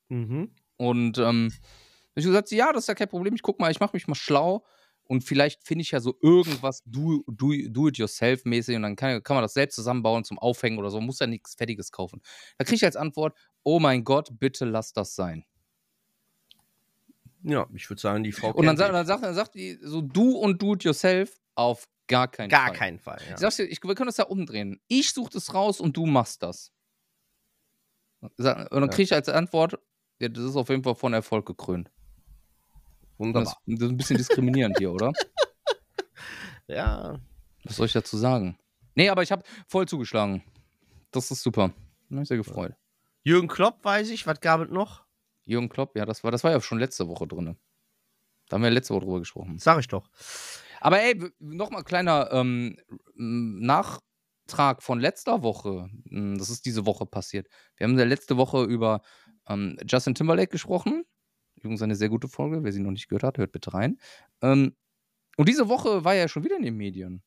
[0.08, 0.54] Mhm.
[0.76, 1.52] Und ähm,
[2.14, 3.34] ich gesagt, ja, das ist ja kein Problem.
[3.34, 4.64] Ich guck mal, ich mache mich mal schlau
[5.04, 9.42] und vielleicht finde ich ja so irgendwas do, do, do und dann kann, kann man
[9.42, 11.00] das selbst zusammenbauen zum Aufhängen oder so.
[11.00, 12.22] Muss ja nichts Fertiges kaufen.
[12.58, 15.44] Da kriege ich als Antwort: Oh mein Gott, bitte lass das sein.
[17.42, 20.36] Ja, ich würde sagen, die Frau Und dann, dann, sagt, dann sagt die so: Du
[20.36, 22.76] und do it yourself auf gar keinen Gar Fall.
[22.76, 23.20] keinen Fall.
[23.28, 23.48] Ja.
[23.48, 24.80] Ich dir, ich, wir können das ja umdrehen.
[24.86, 26.72] Ich suche das raus und du machst das.
[28.20, 29.78] Und dann kriege ich als Antwort:
[30.20, 31.90] ja, Das ist auf jeden Fall von Erfolg gekrönt.
[33.12, 33.56] Das, Wunderbar.
[33.66, 35.12] das ist ein bisschen diskriminierend hier, oder?
[36.68, 37.20] Ja.
[37.64, 38.56] Was soll ich dazu sagen?
[38.94, 40.42] Nee, aber ich habe voll zugeschlagen.
[41.10, 41.72] Das ist super.
[42.08, 42.74] Da hab ich sehr gefreut.
[43.24, 45.02] Jürgen Klopp weiß ich, was gab es noch?
[45.44, 47.56] Jürgen Klopp, ja, das war, das war ja schon letzte Woche drin.
[48.48, 49.58] Da haben wir letzte Woche drüber gesprochen.
[49.58, 50.08] Sag ich doch.
[50.80, 52.76] Aber ey, nochmal kleiner ähm,
[53.14, 55.88] Nachtrag von letzter Woche.
[56.04, 57.48] Mm, Das ist diese Woche passiert.
[57.76, 59.02] Wir haben ja letzte Woche über
[59.48, 61.04] ähm, Justin Timberlake gesprochen.
[61.62, 62.64] Übrigens eine sehr gute Folge.
[62.64, 63.98] Wer sie noch nicht gehört hat, hört bitte rein.
[64.40, 64.74] Ähm,
[65.36, 67.22] und diese Woche war er ja schon wieder in den Medien.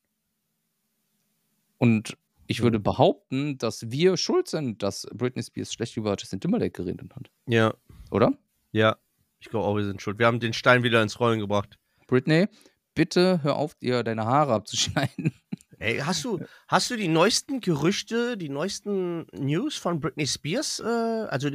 [1.78, 6.70] Und ich würde behaupten, dass wir schuld sind, dass Britney Spears schlecht über Justin Timberlake
[6.70, 7.30] geredet hat.
[7.46, 7.74] Ja.
[8.10, 8.32] Oder?
[8.72, 8.96] Ja.
[9.40, 10.18] Ich glaube auch, wir sind schuld.
[10.18, 11.78] Wir haben den Stein wieder ins Rollen gebracht.
[12.06, 12.46] Britney,
[12.94, 15.32] bitte hör auf, dir deine Haare abzuschneiden.
[15.78, 20.80] Ey, hast du, hast du die neuesten Gerüchte, die neuesten News von Britney Spears?
[20.80, 21.50] Äh, also,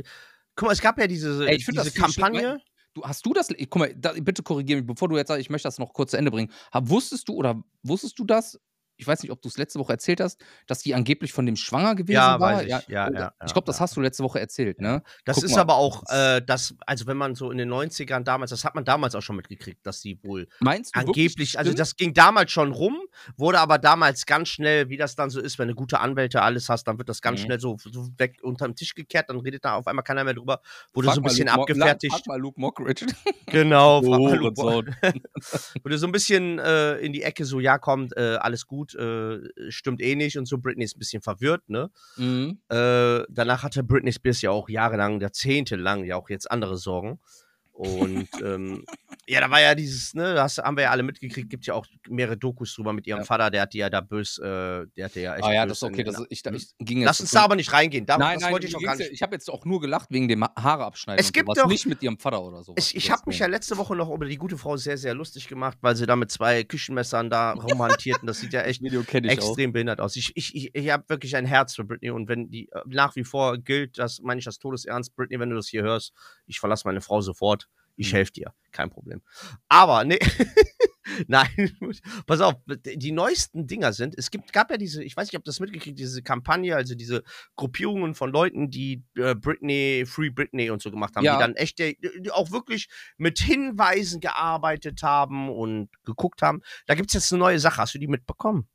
[0.55, 1.91] guck mal, es gab ja diese, Ey, diese.
[1.91, 2.59] Kampagne.
[2.93, 3.47] Du, hast du das?
[3.47, 6.11] Guck mal, da, bitte korrigiere mich, bevor du jetzt sagst, ich möchte das noch kurz
[6.11, 6.51] zu Ende bringen.
[6.71, 8.59] Hab, wusstest du oder wusstest du das?
[8.97, 11.55] Ich weiß nicht, ob du es letzte Woche erzählt hast, dass die angeblich von dem
[11.55, 12.57] schwanger gewesen Ja, war.
[12.57, 12.69] weiß ich.
[12.69, 13.81] Ja, oh, ja, ich glaube, das ja.
[13.81, 15.01] hast du letzte Woche erzählt, ne?
[15.25, 18.23] Das Guck ist mal, aber auch, äh, das, also wenn man so in den 90ern
[18.23, 21.73] damals, das hat man damals auch schon mitgekriegt, dass sie wohl Meinst du angeblich, also
[21.73, 22.97] das ging damals schon rum,
[23.37, 26.69] wurde aber damals ganz schnell, wie das dann so ist, wenn du gute Anwälte alles
[26.69, 27.45] hast, dann wird das ganz Mhm.
[27.45, 30.61] schnell so, so weg unterm Tisch gekehrt, dann redet da auf einmal keiner mehr drüber,
[30.93, 32.13] wurde Frag so ein mal bisschen Luke abgefertigt.
[32.13, 33.05] Frag mal Luke Mockridge.
[33.47, 34.83] Genau, frag mal Oh, Luke Mo-
[35.83, 39.39] wurde so ein bisschen äh, in die Ecke so, ja, kommt, äh, alles gut, äh,
[39.69, 40.57] stimmt eh nicht und so.
[40.57, 41.89] Britney ist ein bisschen verwirrt, ne?
[42.17, 42.59] mhm.
[42.69, 47.19] Äh, danach hatte Britney Spears ja auch jahrelang, jahrzehntelang ja auch jetzt andere Sorgen.
[47.83, 48.85] Und ähm,
[49.27, 51.87] ja, da war ja dieses, ne, das haben wir ja alle mitgekriegt, gibt ja auch
[52.07, 53.25] mehrere Dokus drüber mit ihrem Ja.
[53.25, 54.43] Vater, der hat die ja da bös, äh,
[54.95, 55.43] der hatte ja echt.
[55.43, 56.03] Ah ja, das ist okay.
[56.03, 56.85] Das, ist- ich, ich, Hm.
[56.85, 58.05] ging jetzt Lass uns da aber nicht reingehen.
[58.05, 59.15] Da, Nein, das nein, wollte ich auch gar ging's ja- nicht.
[59.15, 61.19] ich habe jetzt auch nur gelacht wegen dem Ha- Haare abschneiden.
[61.19, 61.57] Es und gibt sowas.
[61.63, 62.75] doch- nicht mit ihrem Vater oder so.
[62.77, 65.47] Ich, ich habe mich ja letzte Woche noch über die gute Frau sehr, sehr lustig
[65.47, 68.27] gemacht, weil sie da mit zwei Küchenmessern da rumhantierten.
[68.27, 69.31] Das sieht ja echt ich auch.
[69.31, 70.15] extrem behindert aus.
[70.17, 73.15] Ich, ich, ich, ich habe wirklich ein Herz für Britney und wenn die äh, nach
[73.15, 76.13] wie vor gilt, das meine ich das Todesernst, Britney, wenn du das hier hörst,
[76.45, 77.67] ich verlasse meine Frau sofort.
[77.95, 78.15] Ich Mhm.
[78.17, 79.21] helfe dir, kein Problem.
[79.67, 80.19] Aber nee,
[81.27, 81.47] nein,
[82.27, 85.43] pass auf, die neuesten Dinger sind, es gibt, gab ja diese, ich weiß nicht, ob
[85.45, 87.23] das mitgekriegt, diese Kampagne, also diese
[87.55, 91.33] Gruppierungen von Leuten, die äh, Britney, Free Britney und so gemacht haben, Ja.
[91.33, 96.61] die dann echt, äh, die auch wirklich mit Hinweisen gearbeitet haben und geguckt haben.
[96.87, 98.67] Da gibt es jetzt eine neue Sache, hast du die mitbekommen?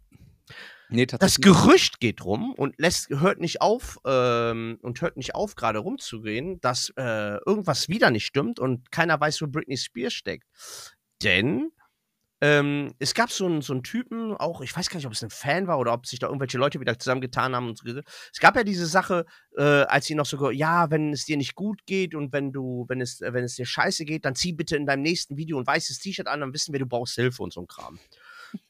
[0.89, 1.41] Nee, Das.
[1.41, 6.61] Gerücht geht rum und lässt, hört nicht auf ähm, und hört nicht auf, gerade rumzugehen,
[6.61, 10.47] dass äh, irgendwas wieder nicht stimmt und keiner weiß, wo Britney Spears steckt.
[11.23, 11.71] Denn
[12.43, 15.23] ähm, es gab so einen, so einen Typen, auch, ich weiß gar nicht, ob es
[15.23, 17.69] ein Fan war oder ob sich da irgendwelche Leute wieder zusammengetan haben.
[17.69, 17.85] Und so.
[18.33, 19.25] Es gab ja diese Sache,
[19.57, 22.85] äh, als sie noch so, ja, wenn es dir nicht gut geht und wenn du,
[22.89, 25.67] wenn es, wenn es dir scheiße geht, dann zieh bitte in deinem nächsten Video ein
[25.67, 27.99] weißes T-Shirt an, dann wissen wir, du brauchst Hilfe und so ein Kram.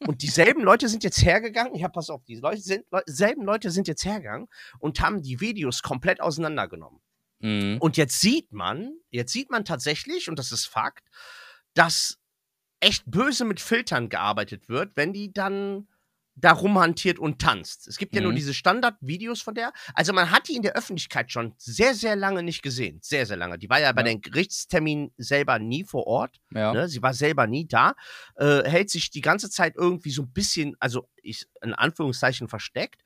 [0.07, 3.89] Und dieselben Leute sind jetzt hergegangen, ja, pass auf, die Leute sind, selben Leute sind
[3.89, 7.01] jetzt hergegangen und haben die Videos komplett auseinandergenommen.
[7.41, 7.79] Mhm.
[7.81, 11.09] Und jetzt sieht man, jetzt sieht man tatsächlich, und das ist Fakt,
[11.75, 12.19] dass
[12.81, 15.89] echt böse mit Filtern gearbeitet wird, wenn die dann
[16.39, 17.89] da rumhantiert und tanzt.
[17.89, 18.37] Es gibt ja nur Mhm.
[18.37, 19.73] diese Standardvideos von der.
[19.95, 22.99] Also man hat die in der Öffentlichkeit schon sehr, sehr lange nicht gesehen.
[23.03, 23.59] Sehr, sehr lange.
[23.59, 24.09] Die war ja bei Ja.
[24.09, 26.37] den Gerichtsterminen selber nie vor Ort.
[26.53, 26.75] Ja.
[26.75, 26.89] Ne?
[26.89, 27.95] Sie war selber nie da,
[28.37, 33.01] äh, hält sich die ganze Zeit irgendwie so ein bisschen, also ich, in Anführungszeichen versteckt.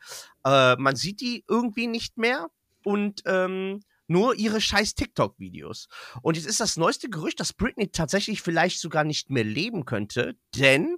[0.45, 2.49] Äh, man sieht die irgendwie nicht mehr
[2.83, 5.87] und ähm, nur ihre scheiß TikTok-Videos.
[6.23, 10.35] Und jetzt ist das neueste Gerücht, dass Britney tatsächlich vielleicht sogar nicht mehr leben könnte,
[10.57, 10.97] denn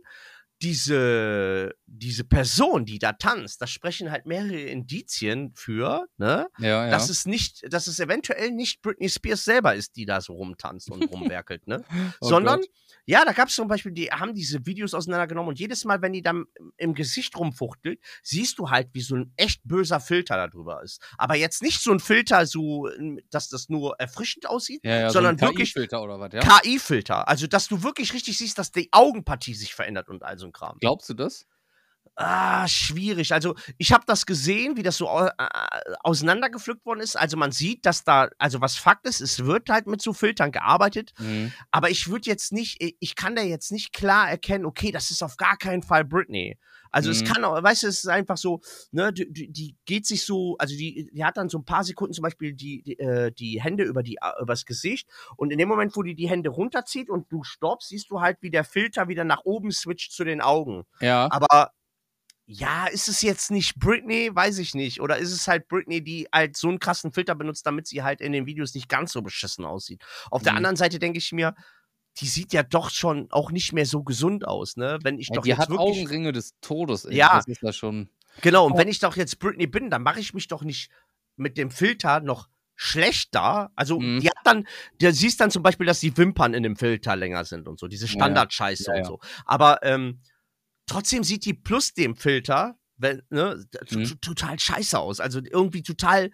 [0.63, 6.47] diese, diese Person, die da tanzt, da sprechen halt mehrere Indizien für, ne?
[6.59, 6.91] Ja, ja.
[6.91, 10.91] Dass es nicht, dass es eventuell nicht Britney Spears selber ist, die da so rumtanzt
[10.91, 11.85] und rumwerkelt, ne?
[12.21, 12.69] Oh Sondern, Gott.
[13.07, 16.13] ja, da gab es zum Beispiel, die haben diese Videos auseinandergenommen und jedes Mal, wenn
[16.13, 16.45] die dann
[16.77, 21.01] im Gesicht rumfuchtelt, siehst du halt, wie so ein echt böser Filter da drüber ist.
[21.19, 22.89] Aber jetzt nicht so ein Filter, so,
[23.31, 26.41] dass das nur erfrischend aussieht, ja, ja, sondern so wirklich KI-Filter oder was, ja?
[26.41, 27.27] KI-Filter.
[27.27, 30.55] Also, dass du wirklich richtig siehst, dass die Augenpartie sich verändert und all so ein
[30.55, 30.79] Kram.
[30.81, 31.47] Glaubst du das?
[32.15, 33.33] Ah, schwierig.
[33.33, 35.31] Also, ich habe das gesehen, wie das so au- äh,
[36.03, 37.17] auseinandergepflückt worden ist.
[37.17, 40.53] Also, man sieht, dass da, also was Fakt ist, es wird halt mit so Filtern
[40.53, 41.13] gearbeitet.
[41.19, 41.53] Mhm.
[41.71, 45.23] Aber ich würde jetzt nicht, ich kann da jetzt nicht klar erkennen, okay, das ist
[45.23, 46.59] auf gar keinen Fall Britney.
[46.93, 47.27] Also es Mhm.
[47.27, 48.61] kann auch, weißt du, es ist einfach so,
[48.93, 51.85] ne, die, die, die geht sich so, also die, die hat dann so ein paar
[51.85, 55.59] Sekunden zum Beispiel die, die, äh, die Hände über die, äh, übers Gesicht und in
[55.59, 58.65] dem Moment, wo die die Hände runterzieht und du stoppst, siehst du halt, wie der
[58.65, 60.85] Filter wieder nach oben switcht zu den Augen.
[61.01, 61.29] Ja.
[61.31, 61.73] Aber
[62.47, 64.31] ja, ist es jetzt nicht Britney?
[64.35, 65.01] Weiß ich nicht.
[65.01, 68.21] Oder ist es halt Britney, die halt so einen krassen Filter benutzt, damit sie halt
[68.21, 70.03] in den Videos nicht ganz so beschissen aussieht?
[70.31, 70.59] Auf der Mhm.
[70.59, 71.55] anderen Seite denke ich mir,
[72.19, 74.99] die sieht ja doch schon auch nicht mehr so gesund aus, ne?
[75.03, 75.99] Wenn ich Ja, doch die jetzt hat wirklich.
[75.99, 77.05] Augenringe des Todes.
[77.07, 77.17] Ey.
[77.17, 77.37] Ja.
[77.37, 78.09] Das ist ja schon.
[78.41, 78.79] Genau, und Oh.
[78.79, 80.91] wenn ich doch jetzt Britney bin, dann mache ich mich doch nicht
[81.37, 83.71] mit dem Filter noch schlechter.
[83.77, 84.21] Also, Mhm.
[84.21, 84.67] die hat dann,
[85.01, 87.89] du siehst dann zum Beispiel, dass die Wimpern in dem Filter länger sind und so,
[87.89, 88.19] diese Ja, ja.
[88.19, 89.21] Standardscheiße Ja, und so.
[89.45, 90.21] Aber ähm,
[90.87, 94.21] trotzdem sieht die plus dem Filter wenn, ne, Mhm.
[94.21, 95.19] total scheiße aus.
[95.19, 96.31] Also irgendwie total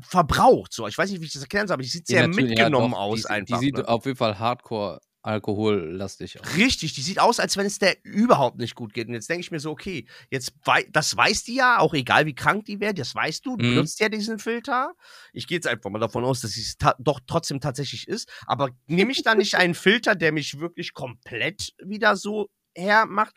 [0.00, 0.72] verbraucht.
[0.72, 2.94] So, ich weiß nicht, wie ich das erklären soll, aber die sieht sehr ja, mitgenommen
[2.94, 3.58] aus die, einfach.
[3.58, 3.86] Die sieht ne?
[3.86, 6.56] auf jeden Fall hardcore alkohollastig aus.
[6.56, 9.08] Richtig, die sieht aus, als wenn es der überhaupt nicht gut geht.
[9.08, 12.26] Und jetzt denke ich mir so, okay, jetzt wei das weiß die ja, auch egal
[12.26, 13.70] wie krank die wäre, das weißt du, du Mhm.
[13.70, 14.94] benutzt ja diesen Filter.
[15.32, 18.30] Ich gehe jetzt einfach mal davon aus, dass sie es ta doch trotzdem tatsächlich ist.
[18.46, 23.34] Aber nehme ich da nicht einen Filter, der mich wirklich komplett wieder so hermacht,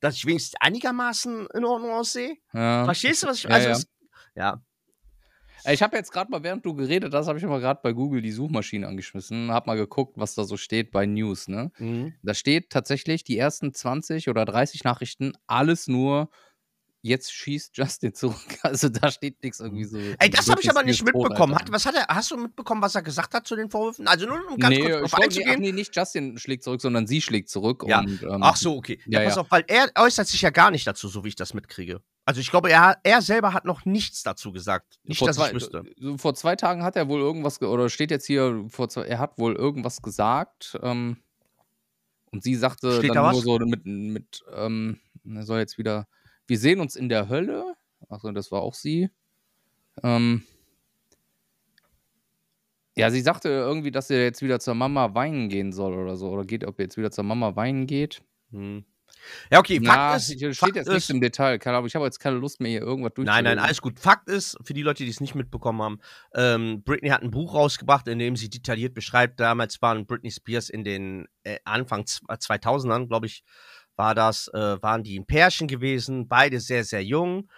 [0.00, 2.36] dass ich wenigstens einigermaßen in Ordnung aussehe?
[2.52, 2.84] Ja.
[2.84, 3.44] Verstehst du, was ich.
[3.44, 3.72] Ja, Also, ja.
[3.76, 3.86] Es,
[4.34, 4.62] ja.
[5.68, 8.22] Ich habe jetzt gerade mal, während du geredet hast, habe ich mal gerade bei Google
[8.22, 11.72] die Suchmaschine angeschmissen, habe mal geguckt, was da so steht bei News, ne?
[11.78, 12.14] Mhm.
[12.22, 16.30] Da steht tatsächlich die ersten 20 oder 30 Nachrichten alles nur
[17.06, 18.36] jetzt schießt Justin zurück.
[18.62, 19.96] Also da steht nichts irgendwie so.
[19.96, 21.54] Ey, das habe ich aber nicht mitbekommen.
[21.54, 24.08] Hat, was hat er, hast du mitbekommen, was er gesagt hat zu den Vorwürfen?
[24.08, 25.60] Also nur um ganz nee, kurz drauf glaub, nee, ach einzugehen.
[25.60, 27.84] nee, nicht Justin schlägt zurück, sondern sie schlägt zurück.
[27.86, 28.00] Ja.
[28.00, 28.98] Und, ähm, Ach so, okay.
[29.06, 31.36] Ja, Ja, pass auf, weil er äußert sich ja gar nicht dazu, so wie ich
[31.36, 32.00] das mitkriege.
[32.26, 34.98] Also ich glaube, er, er selber hat noch nichts dazu gesagt.
[35.04, 35.84] Nicht, vor dass zwei, ich wüsste.
[36.16, 39.20] Vor zwei Tagen hat er wohl irgendwas, ge- oder steht jetzt hier, vor zwei, er
[39.20, 40.76] hat wohl irgendwas gesagt.
[40.82, 41.18] Ähm,
[42.32, 43.44] und sie sagte Steht dann da nur was?
[43.44, 46.08] so mit, mit ähm, er soll jetzt wieder,
[46.48, 47.76] wir sehen uns in der Hölle.
[48.08, 49.08] Achso, das war auch sie.
[50.02, 50.42] Ähm,
[52.96, 56.28] ja, sie sagte irgendwie, dass er jetzt wieder zur Mama weinen gehen soll oder so.
[56.30, 58.22] Oder geht, ob er jetzt wieder zur Mama weinen geht.
[58.50, 58.84] Hm.
[59.50, 60.26] Ja, okay, Na, Fakt ist.
[60.28, 61.58] hier steht Fakt jetzt ist nichts im Detail.
[61.58, 63.58] Keine Ahnung, ich habe jetzt keine Lust mehr, hier irgendwas nein, nein, durchzulesen.
[63.60, 63.98] alles gut.
[64.00, 65.98] Fakt ist, für die Leute, die es nicht mitbekommen haben,
[66.34, 70.68] ähm, Britney hat ein Buch rausgebracht, in dem sie detailliert beschreibt, damals waren Britney Spears
[70.68, 73.42] in den äh, Anfang z- 2000ern, glaube ich,
[73.96, 77.48] war das, äh, waren die ein Pärchen gewesen, beide sehr, sehr jung.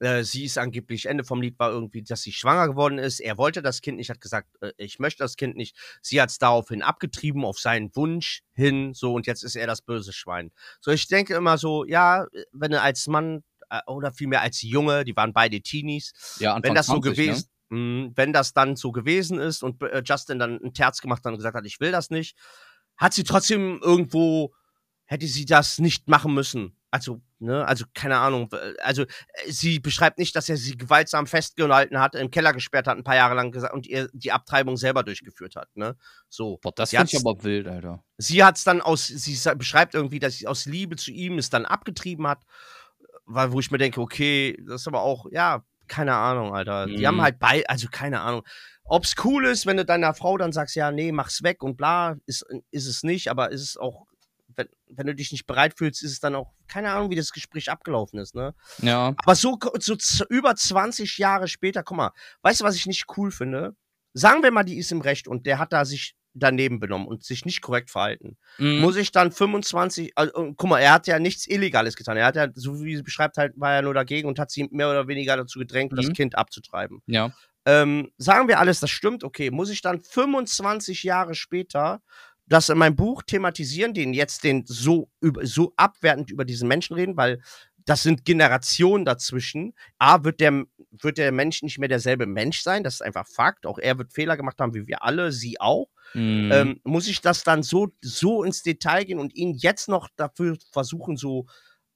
[0.00, 3.20] Äh, sie ist angeblich, Ende vom Lied war irgendwie, dass sie schwanger geworden ist.
[3.20, 5.76] Er wollte das Kind nicht, hat gesagt, äh, ich möchte das Kind nicht.
[6.02, 9.82] Sie hat es daraufhin abgetrieben, auf seinen Wunsch hin, so, und jetzt ist er das
[9.82, 10.52] böse Schwein.
[10.80, 15.04] So, ich denke immer so, ja, wenn du als Mann äh, oder vielmehr als Junge,
[15.04, 17.24] die waren beide Teenies, Ja, Anfang wenn das so 20, ne?
[17.24, 21.24] gewesen, mh, wenn das dann so gewesen ist und äh, Justin dann ein Terz gemacht
[21.24, 22.36] hat und gesagt hat, ich will das nicht,
[22.96, 24.54] hat sie trotzdem irgendwo,
[25.06, 26.76] hätte sie das nicht machen müssen.
[26.90, 28.48] Also, ne, also keine Ahnung.
[28.52, 29.06] äh, Also, äh,
[29.48, 33.16] sie beschreibt nicht, dass er sie gewaltsam festgehalten hat, im Keller gesperrt hat, ein paar
[33.16, 35.96] Jahre lang gesagt und ihr die Abtreibung selber durchgeführt hat, ne?
[36.28, 36.58] So.
[36.62, 38.02] Boah, das finde ich aber wild, Alter.
[38.16, 41.50] Sie hat es dann aus, sie beschreibt irgendwie, dass sie aus Liebe zu ihm es
[41.50, 42.42] dann abgetrieben hat,
[43.26, 46.86] weil, wo ich mir denke, okay, das ist aber auch, ja, keine Ahnung, Alter.
[46.86, 47.06] Die Mhm.
[47.06, 48.42] haben halt bei, also keine Ahnung.
[48.84, 52.16] Ob's cool ist, wenn du deiner Frau dann sagst, ja, nee, mach's weg und bla,
[52.26, 54.06] ist, ist es nicht, aber ist es auch,
[54.58, 57.32] wenn, wenn du dich nicht bereit fühlst, ist es dann auch, keine Ahnung, wie das
[57.32, 58.54] Gespräch abgelaufen ist, ne?
[58.82, 59.14] Ja.
[59.16, 62.10] Aber so, so über 20 Jahre später, guck mal,
[62.42, 63.74] weißt du, was ich nicht cool finde?
[64.12, 67.24] Sagen wir mal, die ist im Recht und der hat da sich daneben benommen und
[67.24, 68.36] sich nicht korrekt verhalten.
[68.58, 68.80] Mhm.
[68.80, 72.16] Muss ich dann 25, also, guck mal, er hat ja nichts Illegales getan.
[72.16, 74.68] Er hat ja, so wie sie beschreibt, halt, war er nur dagegen und hat sie
[74.70, 76.12] mehr oder weniger dazu gedrängt, das Mhm.
[76.14, 77.00] Kind abzutreiben.
[77.06, 77.32] ja.
[77.66, 79.50] Ähm, sagen wir alles, das stimmt, okay.
[79.50, 82.00] Muss ich dann 25 Jahre später
[82.48, 85.10] das in meinem Buch thematisieren, den jetzt den so,
[85.42, 87.40] so abwertend über diesen Menschen reden, weil
[87.84, 89.72] das sind Generationen dazwischen.
[89.98, 93.64] A, wird der, wird der Mensch nicht mehr derselbe Mensch sein, das ist einfach Fakt.
[93.64, 95.88] Auch er wird Fehler gemacht haben, wie wir alle, sie auch.
[96.12, 96.50] Mhm.
[96.52, 100.56] Ähm, muss ich das dann so, so ins Detail gehen und ihn jetzt noch dafür
[100.70, 101.46] versuchen, so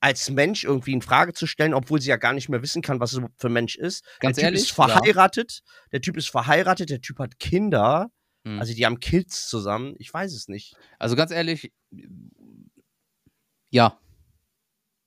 [0.01, 2.99] als Mensch irgendwie in Frage zu stellen, obwohl sie ja gar nicht mehr wissen kann,
[2.99, 4.05] was es für ein Mensch ist.
[4.19, 5.63] Ganz der Typ ehrlich, ist verheiratet,
[5.93, 8.11] der Typ ist verheiratet, der Typ hat Kinder,
[8.45, 8.59] Hm.
[8.59, 10.75] also die haben Kids zusammen, ich weiß es nicht.
[10.99, 11.73] Also ganz ehrlich,
[13.71, 13.99] ja.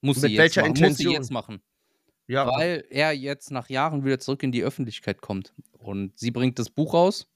[0.02, 0.88] Muss Mit sie welcher jetzt machen.
[0.88, 1.14] Muss sie Intention?
[1.14, 1.62] jetzt machen.
[2.28, 5.54] Ja, Weil er jetzt nach Jahren wieder zurück in die Öffentlichkeit kommt.
[5.74, 7.28] Und sie bringt das Buch raus.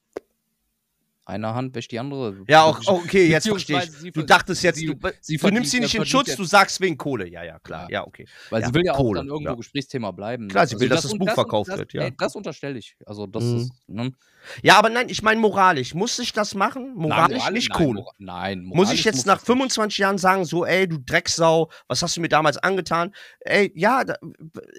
[1.29, 2.43] Eine Hand wäscht die andere.
[2.47, 4.11] ja auch, okay, jetzt verstehe ich.
[4.13, 6.97] Du dachtest jetzt, sie- du, sie du nimmst sie nicht in Schutz, du sagst wegen
[6.97, 7.27] Kohle.
[7.29, 7.87] Ja, ja, klar.
[7.89, 8.05] Ja.
[8.07, 8.27] Okay.
[8.49, 9.55] Weil Ja, sie will ja Kohle, auch dann irgendwo ja.
[9.55, 10.47] Gesprächsthema bleiben.
[10.47, 12.01] Klar, sie will, dass das und Buch verkauft das, wird, ja.
[12.03, 12.95] ey, das unterstelle ich.
[13.05, 13.55] Also das Mhm.
[13.57, 13.71] ist.
[13.87, 14.11] Ne?
[14.63, 15.93] Ja, aber nein, ich meine moralisch.
[15.93, 16.93] Muss ich das machen?
[16.95, 18.01] Moralisch, Nein, nicht nein, Kohle.
[18.01, 19.47] mora- Nein, Muss moralisch ich jetzt nach das nicht.
[19.47, 23.13] 25 Jahren sagen, so, ey, du Drecksau, was hast du mir damals angetan?
[23.41, 24.03] Ey, ja,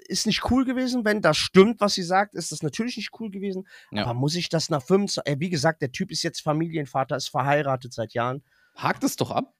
[0.07, 3.29] ist nicht cool gewesen, wenn das stimmt, was sie sagt, ist das natürlich nicht cool
[3.29, 3.67] gewesen.
[3.95, 7.29] Aber muss ich das nach 25, ey, wie gesagt, der Typ ist jetzt Familienvater, ist
[7.29, 8.43] verheiratet seit Jahren.
[8.75, 9.53] Hakt es doch ab.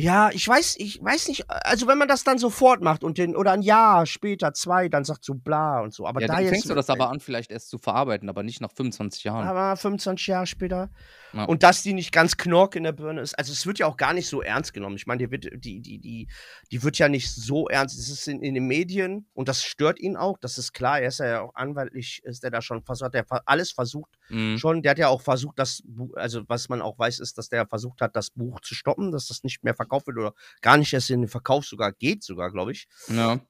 [0.00, 3.34] Ja, ich weiß, ich weiß nicht, also wenn man das dann sofort macht und den,
[3.34, 6.06] oder ein Jahr später, zwei, dann sagt so bla und so.
[6.06, 6.52] Aber ja, da dann jetzt.
[6.52, 9.48] fängst du das aber an, vielleicht erst zu verarbeiten, aber nicht nach 25 Jahren.
[9.48, 10.90] Aber 25 Jahre später.
[11.32, 11.44] Ja.
[11.44, 13.38] Und dass die nicht ganz knork in der Birne ist.
[13.38, 14.96] Also es wird ja auch gar nicht so ernst genommen.
[14.96, 16.28] Ich meine, die wird, die, die, die,
[16.70, 17.98] die wird ja nicht so ernst.
[17.98, 20.38] Es ist in, in den Medien und das stört ihn auch.
[20.38, 21.00] Das ist klar.
[21.00, 24.10] Er ist ja auch anwaltlich, ist er da schon versucht, hat er fa- alles versucht
[24.30, 24.58] Mhm.
[24.58, 24.82] schon.
[24.82, 27.66] Der hat ja auch versucht, das Buch, also was man auch weiß, ist, dass der
[27.66, 30.92] versucht hat, das Buch zu stoppen, dass das nicht mehr verkauft wird oder gar nicht
[30.92, 33.40] erst in den Verkauf sogar geht, sogar, glaube ich Ja.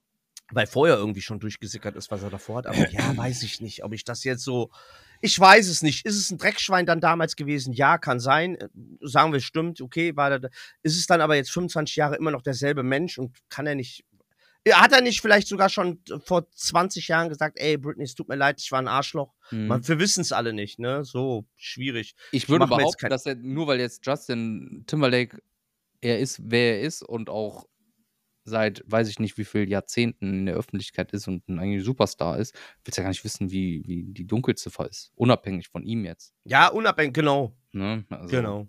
[0.53, 2.67] weil vorher irgendwie schon durchgesickert ist, was er davor hat.
[2.69, 4.71] Aber ja, weiß ich nicht, ob ich das jetzt so.
[5.21, 6.05] Ich weiß es nicht.
[6.07, 7.73] Ist es ein Dreckschwein dann damals gewesen?
[7.73, 8.57] Ja, kann sein.
[8.57, 8.69] Äh,
[9.01, 10.51] Sagen wir, stimmt, okay, war der,
[10.83, 14.05] ist es dann aber jetzt 25 Jahre immer noch derselbe Mensch und kann er nicht.
[14.67, 18.29] Ja, Hat er nicht vielleicht sogar schon vor 20 Jahren gesagt, ey, Britney, es tut
[18.29, 19.33] mir leid, ich war ein Arschloch?
[19.51, 19.67] Mhm.
[19.67, 21.05] Man, wir wissen es alle nicht, ne?
[21.05, 22.15] So schwierig.
[22.33, 25.39] Ich würde jetzt behaupten, dass er, nur weil jetzt Justin Timberlake
[26.01, 27.67] er ist, wer er ist und auch
[28.49, 32.39] seit weiß ich nicht wie viel Jahrzehnten in der Öffentlichkeit ist und ein eigentlich Superstar
[32.39, 35.13] ist, willst ja gar nicht wissen, wie, wie die Dunkelziffer ist.
[35.15, 36.35] Unabhängig von ihm jetzt.
[36.45, 37.55] Ja, unabhängig, genau.
[37.73, 38.05] Ne?
[38.11, 38.69] Also, genau.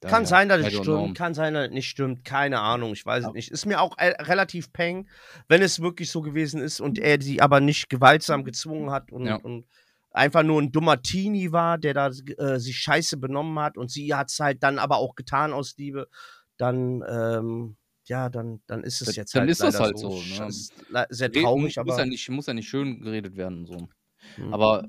[0.00, 0.82] daher, Kann sein, dass es know.
[0.82, 3.28] stimmt, kann sein, dass es nicht stimmt, keine Ahnung, ich weiß Ja.
[3.30, 3.50] es nicht.
[3.50, 5.08] Ist mir auch äh, relativ peng,
[5.48, 9.26] wenn es wirklich so gewesen ist und er sie aber nicht gewaltsam gezwungen hat und,
[9.26, 9.36] Ja.
[9.36, 9.66] und
[10.10, 14.14] einfach nur ein dummer Teenie war, der da äh, sich scheiße benommen hat und sie
[14.14, 16.08] hat es halt dann aber auch getan aus Liebe,
[16.56, 19.98] dann, ähm, ja, dann, dann ist es Dann- jetzt dann halt ist das leider halt
[19.98, 20.48] so, ne?
[20.48, 21.92] Ist le- sehr traurig, muss, aber.
[21.92, 23.66] muss, ja nicht, muss ja nicht schön geredet werden.
[23.66, 23.88] So.
[24.36, 24.52] Mhm.
[24.54, 24.88] Aber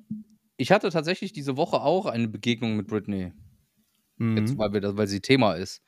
[0.57, 3.33] ich hatte tatsächlich diese Woche auch eine Begegnung mit Britney.
[4.17, 4.57] Jetzt, Mhm.
[4.57, 5.81] weil, wir das, weil sie Thema ist.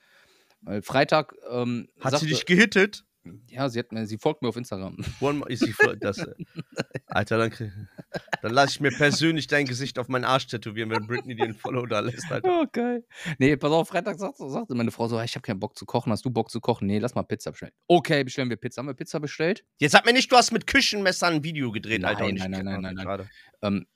[0.61, 3.05] Weil Freitag ähm, Hat sagte, sie dich gehittet?
[3.47, 4.97] Ja, sie, hat mir, sie folgt mir auf Instagram.
[5.21, 6.33] One more, sie voll- das, äh,
[7.07, 7.87] Alter, dann,
[8.41, 11.55] dann lasse ich mir persönlich dein Gesicht auf meinen Arsch tätowieren, wenn Britney dir ein
[11.55, 12.61] Follow da lässt, Alter.
[12.61, 13.05] Oh, geil.
[13.39, 16.11] Nee, pass auf, Freitag sagte, sagte meine Frau so, ich habe keinen Bock zu kochen.
[16.11, 16.87] Hast du Bock zu kochen?
[16.87, 17.73] Nee, lass mal Pizza bestellen.
[17.87, 18.79] Okay, bestellen wir Pizza.
[18.79, 19.63] Haben wir Pizza bestellt?
[19.79, 22.23] Jetzt sag mir nicht, du hast mit Küchenmessern ein Video gedreht, Alter.
[22.23, 23.05] Nein, ich nein, nein, nein, nein, nein.
[23.05, 23.29] gerade.
[23.61, 23.87] Ähm,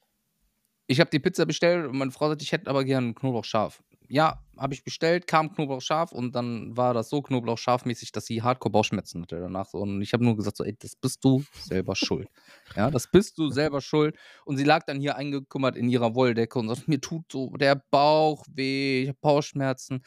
[0.87, 3.81] ich habe die Pizza bestellt und meine Frau sagt, ich hätte aber gern Knoblauch scharf.
[4.11, 8.25] Ja, habe ich bestellt, kam Knoblauch scharf und dann war das so Knoblauch scharfmäßig, dass
[8.25, 9.67] sie hardcore Bauchschmerzen hatte danach.
[9.67, 9.77] So.
[9.77, 12.27] Und ich habe nur gesagt, so, ey, das bist du selber schuld.
[12.75, 14.17] Ja, das bist du selber schuld.
[14.45, 17.75] Und sie lag dann hier eingekümmert in ihrer Wolldecke und sagt, mir tut so der
[17.91, 20.03] Bauch weh, ich habe Bauchschmerzen.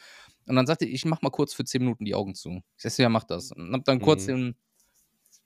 [0.47, 2.61] Und dann sagte ich, ich mach mal kurz für 10 Minuten die Augen zu.
[2.77, 3.51] Ich sag, so, ja, mach das.
[3.51, 4.31] Und hab dann kurz Mhm.
[4.31, 4.55] den,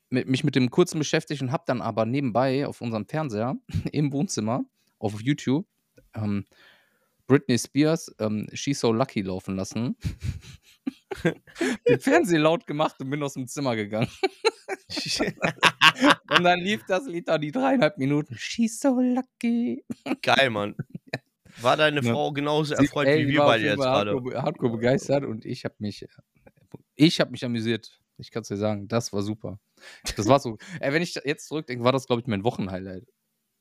[0.09, 3.55] mit, mich mit dem kurzen beschäftigt und hab dann aber nebenbei auf unserem Fernseher
[3.91, 4.63] im Wohnzimmer
[4.97, 5.65] auf YouTube
[6.13, 6.45] ähm,
[7.29, 9.95] Britney Spears ähm, She's So Lucky laufen lassen.
[11.87, 14.09] den Fernseher laut gemacht und bin aus dem Zimmer gegangen.
[16.29, 18.35] Und dann lief das Lied da die dreieinhalb Minuten.
[18.37, 19.83] She's so lucky.
[20.21, 20.75] Geil, Mann.
[21.61, 22.13] War deine Ja.
[22.13, 24.11] Frau genauso Sie- erfreut ey, wie wir beide jetzt gerade?
[24.11, 26.05] Hardcore, hardcore begeistert und ich habe mich,
[26.95, 27.99] ich habe mich amüsiert.
[28.17, 29.59] Ich kann es dir sagen, das war super.
[30.15, 30.57] Das war so.
[30.79, 33.05] Ey, wenn ich jetzt zurückdenke, war das, glaube ich, mein Wochenhighlight.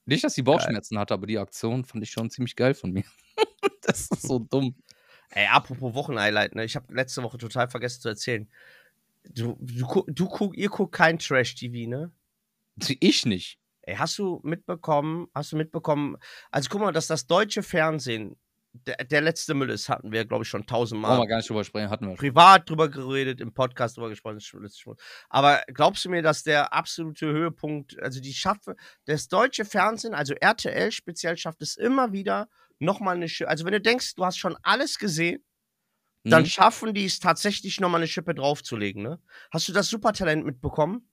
[0.04, 3.04] Nicht, dass sie Bauchschmerzen hatte, aber die Aktion fand ich schon ziemlich geil von mir.
[3.82, 4.74] das ist so dumm.
[5.30, 6.64] Ey, apropos Wochenhighlight, ne?
[6.64, 8.48] Ich habe letzte Woche total vergessen zu erzählen.
[9.24, 12.12] Du, du, du guck, ihr guckt kein Trash-TV, ne?
[13.00, 13.58] Ich nicht.
[13.82, 16.16] Ey, hast du mitbekommen, hast du mitbekommen,
[16.50, 18.36] also guck mal, dass das deutsche Fernsehen
[18.86, 21.18] der, der letzte Müll ist, hatten wir, glaube ich, schon tausendmal.
[21.18, 22.18] wir gar nicht drüber sprechen, hatten wir schon.
[22.18, 24.38] privat drüber geredet, im Podcast drüber gesprochen.
[25.28, 30.34] Aber glaubst du mir, dass der absolute Höhepunkt, also die schaffe, das deutsche Fernsehen, also
[30.34, 32.48] RTL speziell, schafft es immer wieder
[32.78, 33.50] nochmal eine Schippe.
[33.50, 35.44] Also wenn du denkst, du hast schon alles gesehen,
[36.24, 36.46] dann Mhm.
[36.46, 39.20] schaffen die es tatsächlich nochmal eine Schippe draufzulegen, ne?
[39.50, 41.08] Hast du das Supertalent mitbekommen?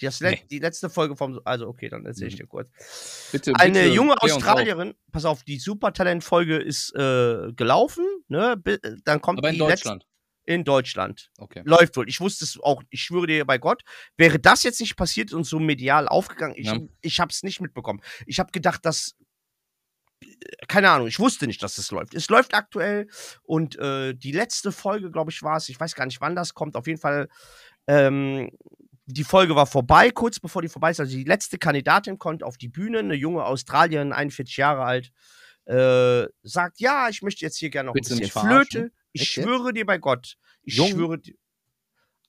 [0.00, 0.42] Die, le Nee.
[0.50, 2.38] die letzte Folge vom, also okay, dann erzähle ich Mhm.
[2.38, 3.28] dir kurz.
[3.32, 4.36] Bitte, Eine bitte, junge uns auf.
[4.38, 8.56] Australierin, pass auf, die Supertalent-Folge ist äh, gelaufen, ne?
[9.04, 10.06] Dann kommt Aber in die letzte- Deutschland.
[10.46, 11.30] in Deutschland.
[11.38, 11.62] Okay.
[11.64, 12.08] Läuft wohl.
[12.08, 13.82] Ich wusste es auch, ich schwöre dir bei Gott,
[14.16, 16.78] wäre das jetzt nicht passiert und so medial aufgegangen, ich, Ja.
[17.02, 18.00] ich habe es nicht mitbekommen.
[18.26, 19.16] Ich habe gedacht, dass
[20.68, 22.14] keine Ahnung, ich wusste nicht, dass es läuft.
[22.14, 23.08] Es läuft aktuell
[23.42, 25.68] und äh, die letzte Folge, glaube ich, war es.
[25.68, 26.76] Ich weiß gar nicht, wann das kommt.
[26.76, 27.28] Auf jeden Fall,
[27.86, 28.50] ähm,
[29.06, 31.00] die Folge war vorbei, kurz bevor die vorbei ist.
[31.00, 35.12] Also die letzte Kandidatin kommt auf die Bühne, eine junge Australierin, 41 Jahre alt,
[35.64, 38.42] äh, sagt, ja, ich möchte jetzt hier gerne noch Willst ein bisschen?
[38.42, 38.92] Flöte.
[39.12, 40.36] Ich Echt schwöre dir bei Gott.
[40.62, 40.90] Ich Jung?
[40.90, 41.34] schwöre dir.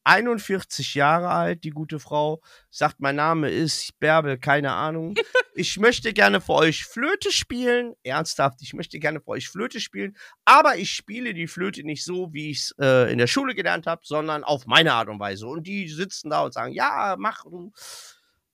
[0.04, 5.16] 41 Jahre alt, die gute Frau, sagt, mein Name ist Bärbel, keine Ahnung.
[5.54, 7.94] Ich möchte gerne für euch Flöte spielen.
[8.04, 10.16] Ernsthaft, ich möchte gerne für euch Flöte spielen.
[10.46, 13.86] Aber ich spiele die Flöte nicht so, wie ich es äh, in der Schule gelernt
[13.86, 15.48] habe, sondern auf meine Art und Weise.
[15.48, 17.74] Und die sitzen da und sagen, ja, mach du.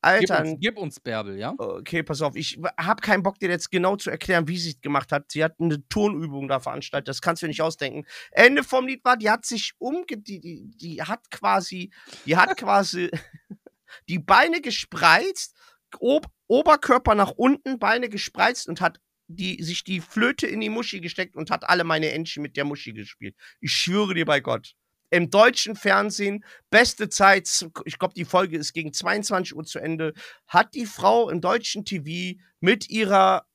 [0.04, 1.54] Gib Alter, uns, gib uns Bärbel, ja?
[1.58, 4.82] Okay, pass auf, ich habe keinen Bock, dir jetzt genau zu erklären, wie sie es
[4.82, 5.32] gemacht hat.
[5.32, 8.06] Sie hat eine Turnübung da veranstaltet, das kannst du dir nicht ausdenken.
[8.32, 10.06] Ende vom Lied war, die hat sich umge...
[10.10, 11.92] Die, die, die hat quasi...
[12.26, 13.10] Die hat quasi
[14.10, 15.56] die Beine gespreizt,
[16.00, 21.02] Ob Oberkörper nach unten, Beine gespreizt und hat die, sich die Flöte in die Muschi
[21.02, 23.36] gesteckt und hat alle meine Entchen mit der Muschi gespielt.
[23.60, 24.76] Ich schwöre dir bei Gott.
[25.10, 30.14] Im deutschen Fernsehen, beste Zeit, ich glaube, die Folge ist gegen 22 Uhr zu Ende,
[30.48, 33.46] hat die Frau im deutschen TV mit ihrer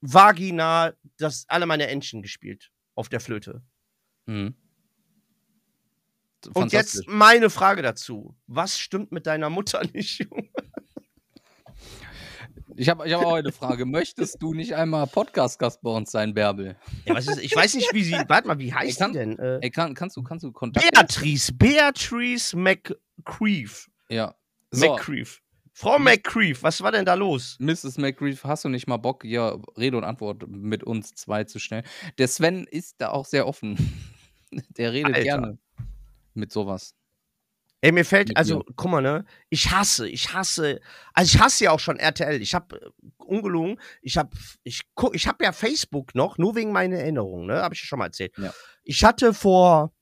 [0.00, 3.62] Vagina das alle meine Entchen gespielt auf der Flöte.
[4.26, 4.54] Mhm.
[6.54, 8.34] Und jetzt meine Frage dazu.
[8.46, 10.48] Was stimmt mit deiner Mutter nicht, Junge?
[12.80, 13.84] Ich habe ich hab auch eine Frage.
[13.84, 16.76] Möchtest du nicht einmal Podcast-Gast bei uns sein, Bärbel?
[17.04, 18.12] Ja, was ist, ich weiß nicht, wie sie.
[18.26, 19.38] Warte mal, wie heißt sie denn?
[19.38, 20.90] Äh, Ey, kann, kannst du, kannst du Kontakt?
[20.90, 21.52] Beatrice.
[21.52, 23.86] Beatrice McCreeve.
[24.08, 24.34] Ja.
[24.70, 25.28] So, McCreeve.
[25.74, 27.58] Frau McCreeve, was war denn da los?
[27.60, 27.98] Mrs.
[27.98, 31.84] McGrief, hast du nicht mal Bock, hier Rede und Antwort mit uns zwei zu stellen?
[32.16, 33.76] Der Sven ist da auch sehr offen.
[34.78, 35.22] Der redet Alter.
[35.22, 35.58] gerne
[36.32, 36.94] mit sowas.
[37.82, 39.24] Ey, mir fällt, also, guck mal, ne?
[39.48, 40.80] Ich hasse, ich hasse,
[41.14, 42.42] also ich hasse ja auch schon RTL.
[42.42, 42.78] Ich hab, äh,
[43.16, 47.62] ungelogen, ich hab, ich guck, ich hab ja Facebook noch, nur wegen meiner Erinnerung, ne?
[47.62, 48.36] Hab ich ja schon mal erzählt.
[48.36, 48.52] Ja.
[48.84, 49.92] Ich hatte vor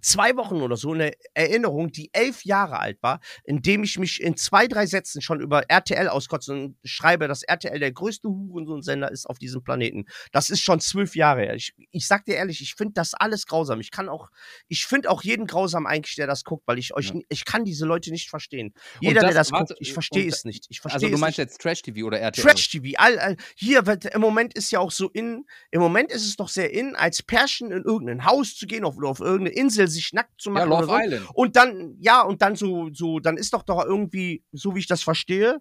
[0.00, 4.20] zwei Wochen oder so eine Erinnerung, die elf Jahre alt war, in dem ich mich
[4.20, 9.10] in zwei, drei Sätzen schon über RTL auskotze und schreibe, dass RTL der größte Hurensender
[9.10, 10.06] ist auf diesem Planeten.
[10.32, 11.54] Das ist schon zwölf Jahre her.
[11.54, 13.80] Ich, ich sag dir ehrlich, ich finde das alles grausam.
[13.80, 14.30] Ich kann auch,
[14.68, 17.20] ich finde auch jeden grausam eigentlich, der das guckt, weil ich euch, Ja.
[17.28, 18.72] ich kann diese Leute nicht verstehen.
[19.00, 20.66] Jeder, der das- das warte, guckt, ich verstehe es nicht.
[20.68, 21.46] Ich Also verstehe du es meinst nicht.
[21.48, 22.44] jetzt Trash-TV oder RTL?
[22.44, 26.26] Trash-TV, all, all, hier, wird- im Moment ist ja auch so in, im Moment ist
[26.26, 29.56] es doch sehr in, als Pärchen in irgendein Haus zu gehen auf, oder auf irgendeine
[29.56, 30.68] Insel, sich nackt zu Ja, machen.
[30.70, 30.98] Love oder so.
[31.04, 31.28] Island.
[31.34, 34.86] Und dann, ja, und dann so, so, dann ist doch doch irgendwie, so wie ich
[34.86, 35.60] das verstehe,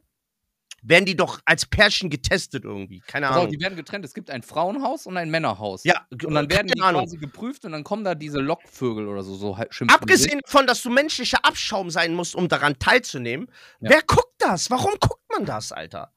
[0.82, 3.02] werden die doch als Pärchen getestet irgendwie.
[3.02, 3.50] Keine Ahnung.
[3.52, 4.06] die werden getrennt.
[4.06, 5.84] Es gibt ein Frauenhaus und ein Männerhaus.
[5.84, 7.02] ja, Und dann werden die Ahnung.
[7.04, 9.90] quasi geprüft und dann kommen da diese Lockvögel oder so, so schimpfen.
[9.90, 13.48] Abgesehen davon, dass du menschlicher Abschaum sein musst, um daran teilzunehmen.
[13.82, 13.90] Ja.
[13.90, 14.70] Wer guckt das?
[14.70, 16.14] Warum guckt man das, Alter?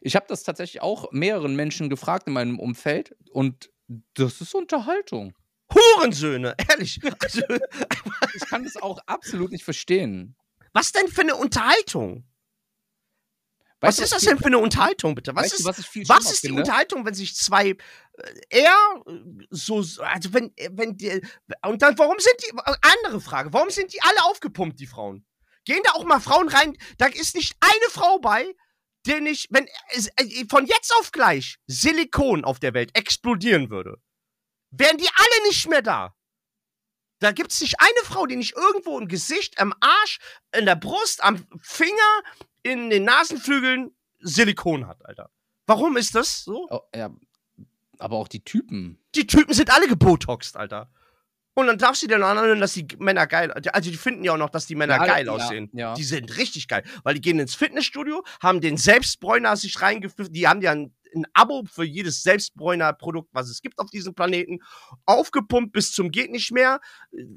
[0.00, 3.70] Ich habe das tatsächlich auch mehreren Menschen gefragt in meinem Umfeld und
[4.14, 5.34] das ist Unterhaltung.
[5.72, 7.00] Hurensöhne, ehrlich.
[7.20, 7.42] Also,
[8.34, 10.36] Ich kann das auch absolut nicht verstehen.
[10.72, 12.24] was denn für eine Unterhaltung?
[13.80, 15.34] Was Weißt du, ist das denn für eine Unterhaltung, bitte?
[15.36, 16.62] Was weißt du, ist, was was ist die finde?
[16.62, 17.76] Unterhaltung, wenn sich zwei äh,
[18.48, 18.74] er
[19.06, 19.12] äh,
[19.50, 21.20] so, so- also wenn, äh, wenn die,
[21.66, 22.56] und dann, warum sind die,
[22.96, 25.26] andere Frage, warum sind die alle aufgepumpt, die Frauen?
[25.66, 28.54] Gehen da auch mal Frauen rein, da ist nicht eine Frau bei,
[29.06, 33.98] der nicht, wenn äh, von jetzt auf gleich Silikon auf der Welt explodieren würde,
[34.78, 36.14] wären die alle nicht mehr da.
[37.18, 40.18] Da gibt es nicht eine Frau, die nicht irgendwo im Gesicht, am Arsch,
[40.56, 42.22] in der Brust, am Finger,
[42.62, 45.30] in den Nasenflügeln Silikon hat, Alter.
[45.66, 46.68] Warum ist das so?
[46.70, 47.10] Oh, ja,
[47.98, 49.02] aber auch die Typen.
[49.14, 50.90] Die Typen sind alle gebotoxt, Alter.
[51.54, 54.32] Und dann darfst du dir noch anhören, dass die Männer geil, also die finden ja
[54.34, 55.70] auch noch, dass die Männer Ja, geil ja, aussehen.
[55.72, 55.94] ja.
[55.94, 60.46] Die sind richtig geil, weil die gehen ins Fitnessstudio, haben den Selbstbräuner sich reingepfiffen, die
[60.46, 64.60] haben ja ein, ein Abo für jedes Selbstbräuner-Produkt, was es gibt auf diesem Planeten,
[65.06, 66.80] aufgepumpt bis zum geht nicht mehr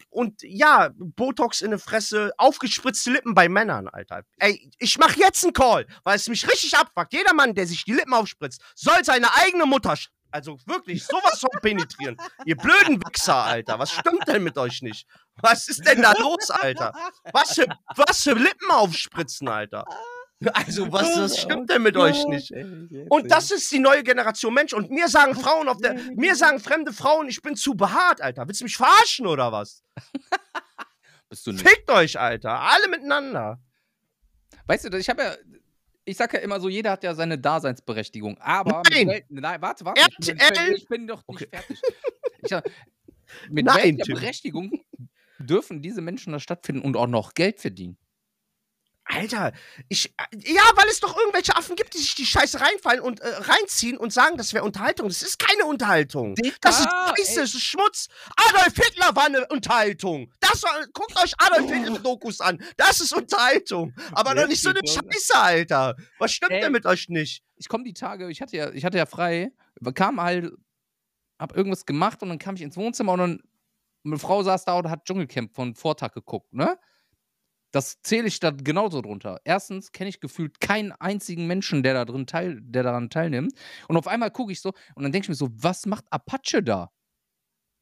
[0.10, 4.24] und ja, Botox in der Fresse, aufgespritzte Lippen bei Männern, Alter.
[4.38, 7.14] Ey, ich mach jetzt einen Call, weil es mich richtig abfuckt.
[7.14, 9.96] Jeder Mann, der sich die Lippen aufspritzt, soll seine eigene Mutter,
[10.32, 12.16] also wirklich sowas von penetrieren.
[12.46, 13.80] Ihr blöden Wichser, Alter.
[13.80, 15.08] Was stimmt denn mit euch nicht?
[15.42, 16.94] Was ist denn da los, Alter?
[17.32, 17.66] Was für,
[17.96, 19.86] was für Lippen aufspritzen, Alter?
[20.54, 22.54] Also, was, was stimmt denn mit euch nicht?
[23.10, 24.72] Und das ist die neue Generation Mensch.
[24.74, 28.48] Und mir sagen Frauen auf der, mir sagen fremde Frauen, ich bin zu behaart, Alter.
[28.48, 29.84] Willst du mich verarschen oder was?
[31.30, 31.68] Bist du nicht.
[31.68, 32.58] Fickt euch, Alter.
[32.62, 33.60] Alle miteinander.
[34.66, 35.36] Weißt du, ich habe ja,
[36.06, 38.38] ich sag ja immer so, jeder hat ja seine Daseinsberechtigung.
[38.40, 39.10] Aber Nein.
[39.10, 40.02] wel- nein, warte, warte.
[40.10, 40.66] Ich bin, ich RTL?
[40.68, 41.48] bin, ich bin doch nicht Okay.
[41.52, 41.82] fertig.
[42.44, 42.52] Ich,
[43.52, 44.14] mit Nein, welcher.
[44.14, 44.84] Berechtigung
[45.38, 47.98] dürfen diese Menschen da stattfinden und auch noch Geld verdienen?
[49.12, 49.54] Alter,
[49.90, 50.14] ich.
[50.18, 53.28] äh, Ja, weil es doch irgendwelche Affen gibt, die sich die Scheiße reinfallen und äh,
[53.28, 55.08] reinziehen und sagen, das wäre Unterhaltung.
[55.08, 56.36] Das ist keine Unterhaltung.
[56.62, 58.08] Das ist Scheiße, das ist Schmutz.
[58.50, 60.32] Adolf Hitler war eine Unterhaltung.
[60.40, 62.64] Das war, guckt euch Adolf Hitler-Dokus an.
[62.78, 63.94] Das ist Unterhaltung.
[64.12, 64.80] Aber doch nicht so eine?
[64.86, 65.96] Scheiße, Alter.
[66.20, 66.62] Was stimmt Ey.
[66.62, 67.44] denn mit euch nicht?
[67.56, 69.52] Ich komme die Tage, ich hatte ja, ich hatte ja frei,
[69.96, 70.54] kam halt,
[71.40, 73.40] hab irgendwas gemacht und dann kam ich ins Wohnzimmer und dann
[74.06, 76.78] eine Frau saß da und hat Dschungelcamp von Vortag geguckt, ne?
[77.72, 79.40] Das zähle ich da genauso drunter.
[79.44, 83.54] Erstens kenne ich gefühlt keinen einzigen Menschen, der da drin teil, der daran teilnimmt.
[83.88, 86.64] Und auf einmal gucke ich so und dann denke ich mir so, was macht Apache
[86.64, 86.92] da?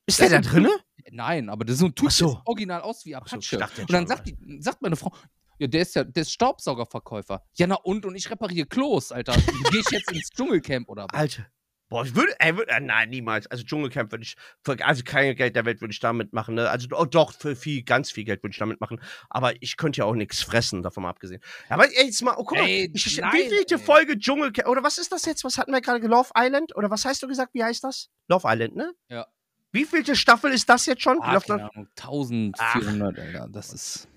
[0.05, 0.71] Ist der der da drinne?
[1.11, 2.33] Nein, aber das ist so ein Typ, so.
[2.33, 3.37] der original aus wie so, Apache.
[3.37, 5.13] jetzt und dann sagt, die, sagt meine Frau,
[5.59, 7.43] ja, der ist ja, der ist Staubsaugerverkäufer.
[7.55, 8.05] Ja, na und?
[8.05, 9.33] Und ich repariere Klos, Alter.
[9.71, 11.19] Gehe ich jetzt ins Dschungelcamp oder was?
[11.19, 11.47] Alter.
[11.89, 13.47] Boah, ich würde, ey, würd, äh, nein, niemals.
[13.47, 16.55] Also Dschungelcamp würde ich, für, also kein Geld der Welt würde ich damit machen.
[16.55, 16.69] Ne?
[16.69, 18.99] Also oh, doch, für viel, ganz viel Geld würde ich damit machen.
[19.29, 21.41] Aber ich könnte ja auch nichts fressen, davon mal abgesehen.
[21.69, 23.81] Aber ey, jetzt mal, oh, guck mal, Ey, ich, nein, wie vielte ey.
[23.81, 25.45] Folge Dschungelcamp, oder was ist das jetzt?
[25.45, 26.05] Was hatten wir gerade?
[26.07, 26.75] Love Island?
[26.75, 27.53] Oder was hast du gesagt?
[27.53, 28.09] Wie heißt das?
[28.27, 28.93] Love Island, ne?
[29.07, 29.27] Ja.
[29.71, 31.19] Wie vielte Staffel ist das jetzt schon?
[31.21, 33.47] Ah, Ahnung, 1400, Alter.
[33.49, 34.07] Das ist.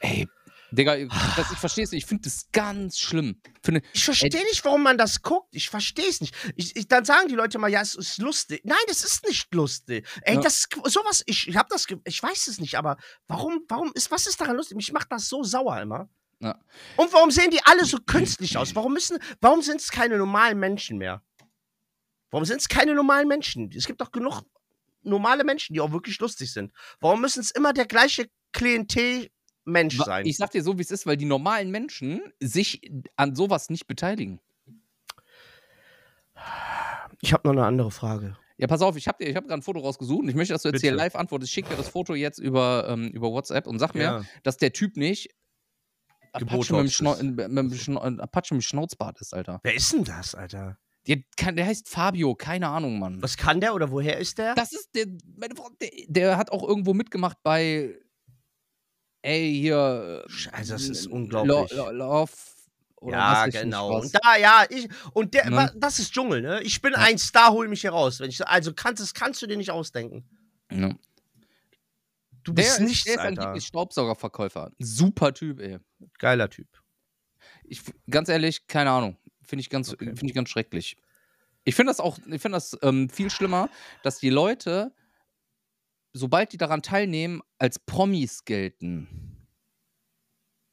[0.00, 0.28] Ey,
[0.72, 0.96] Digga,
[1.36, 2.02] das, ich verstehe es nicht.
[2.04, 3.40] Ich finde das ganz schlimm.
[3.62, 5.48] Finde, Ich verstehe nicht, warum man das guckt.
[5.54, 6.34] Ich verstehe es nicht.
[6.56, 8.62] Ich, ich, dann sagen die Leute mal, ja, es ist lustig.
[8.64, 10.06] Nein, das ist nicht lustig.
[10.22, 10.40] Ey, Ja.
[10.40, 12.96] das sowas, ich, ich habe das, ich weiß es nicht, aber
[13.28, 14.76] warum, warum ist, was ist daran lustig?
[14.76, 16.08] Mich macht das so sauer immer.
[16.40, 16.58] Ja.
[16.96, 18.74] Und warum sehen die alle so künstlich aus?
[18.74, 21.22] Warum müssen, warum sind es keine normalen Menschen mehr?
[22.30, 23.70] Warum sind es keine normalen Menschen?
[23.74, 24.42] Es gibt doch genug
[25.02, 26.72] normale Menschen, die auch wirklich lustig sind.
[27.00, 29.30] Warum müssen es immer der gleiche Klientel-Mensch
[29.66, 30.26] wa- sein?
[30.26, 32.80] ich sag dir so, wie es ist, weil die normalen Menschen sich
[33.16, 34.40] an sowas nicht beteiligen.
[37.20, 38.36] Ich habe noch eine andere Frage.
[38.58, 40.68] Ja, pass auf, ich habe hab gerade ein Foto rausgesucht und ich möchte, dass du
[40.70, 41.02] jetzt hier Bitte.
[41.04, 41.50] live antwortest.
[41.50, 44.24] Ich schicke dir das Foto jetzt über, ähm, über WhatsApp und sag mir, Ja.
[44.44, 45.30] dass der Typ nicht
[46.32, 49.60] Apache mit, dem Schnau mit, dem Schnau Apache mit Schnauzbart ist, Alter.
[49.62, 50.78] Wer ist denn das, Alter?
[51.06, 53.22] Der, kann, der heißt Fabio, keine Ahnung, Mann.
[53.22, 54.54] Was kann der oder woher ist der?
[54.54, 55.06] Das ist der,
[55.36, 57.94] meine Frau, der, der hat auch irgendwo mitgemacht bei,
[59.26, 60.24] ey, hier.
[60.28, 61.72] Scheiße, das ist Lo- unglaublich.
[61.76, 62.32] Lo- Love.
[62.96, 64.00] Oder ja, genau.
[64.00, 65.72] Und da, ja, ich, und der, Ne?
[65.76, 66.62] das ist Dschungel, ne?
[66.62, 66.98] Ich bin Ja.
[67.00, 68.20] ein Star, hol mich hier raus.
[68.20, 70.24] Wenn ich, also kannst, das kannst du dir nicht ausdenken.
[70.72, 70.88] Ja.
[72.42, 73.42] Du Der, bist ist, nichts, der ist Alter.
[73.42, 74.72] angeblich Staubsaugerverkäufer.
[74.78, 75.78] Super Typ, ey.
[76.18, 76.68] Geiler Typ.
[77.64, 79.16] Ich, ganz ehrlich, keine Ahnung.
[79.44, 80.06] Finde ich, ganz- Okay.
[80.16, 80.96] find ich ganz schrecklich.
[81.64, 83.68] Ich finde das auch, ich finde das ähm, viel schlimmer,
[84.04, 84.92] dass die Leute,
[86.16, 89.46] sobald die daran teilnehmen, als Promis gelten.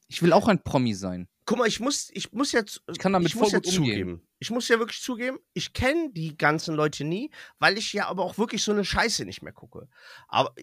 [0.08, 1.28] Ich will auch ein Promi sein.
[1.46, 4.26] Guck mal, ich muss, ich muss jetzt, Ich kann damit ich voll ja gut zugeben.
[4.38, 8.24] Ich muss ja wirklich zugeben, ich kenne die ganzen Leute nie, weil ich ja aber
[8.24, 9.88] auch wirklich so eine Scheiße nicht mehr gucke.
[10.28, 10.54] Aber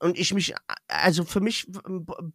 [0.00, 0.54] und ich mich,
[0.88, 1.68] also für mich,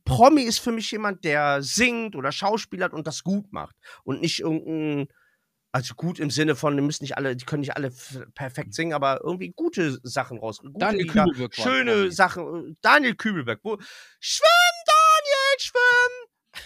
[0.06, 4.40] Promi ist für mich jemand, der singt oder schauspielert und das gut macht und nicht
[4.40, 5.08] irgendein,
[5.74, 7.92] also gut im Sinne von, die müssen nicht alle, die können nicht alle
[8.36, 10.60] perfekt singen, aber irgendwie gute Sachen raus.
[10.60, 12.12] Gute Daniel Lieder, Kübelberg schöne.
[12.12, 12.78] Sachen.
[12.82, 13.78] Daniel Kübelberg, wo
[14.20, 14.48] schwimm
[14.86, 16.60] Daniel, schwimm.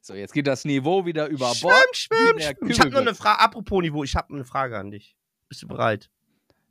[0.00, 1.96] So, jetzt geht das Niveau wieder über Schwimm, Bord.
[1.96, 2.70] schwimm, der schwimm.
[2.70, 3.06] Ich habe Kübelberg.
[3.08, 5.16] eine Frage, apropos Niveau, ich habe eine Frage an dich.
[5.48, 6.10] Bist du bereit?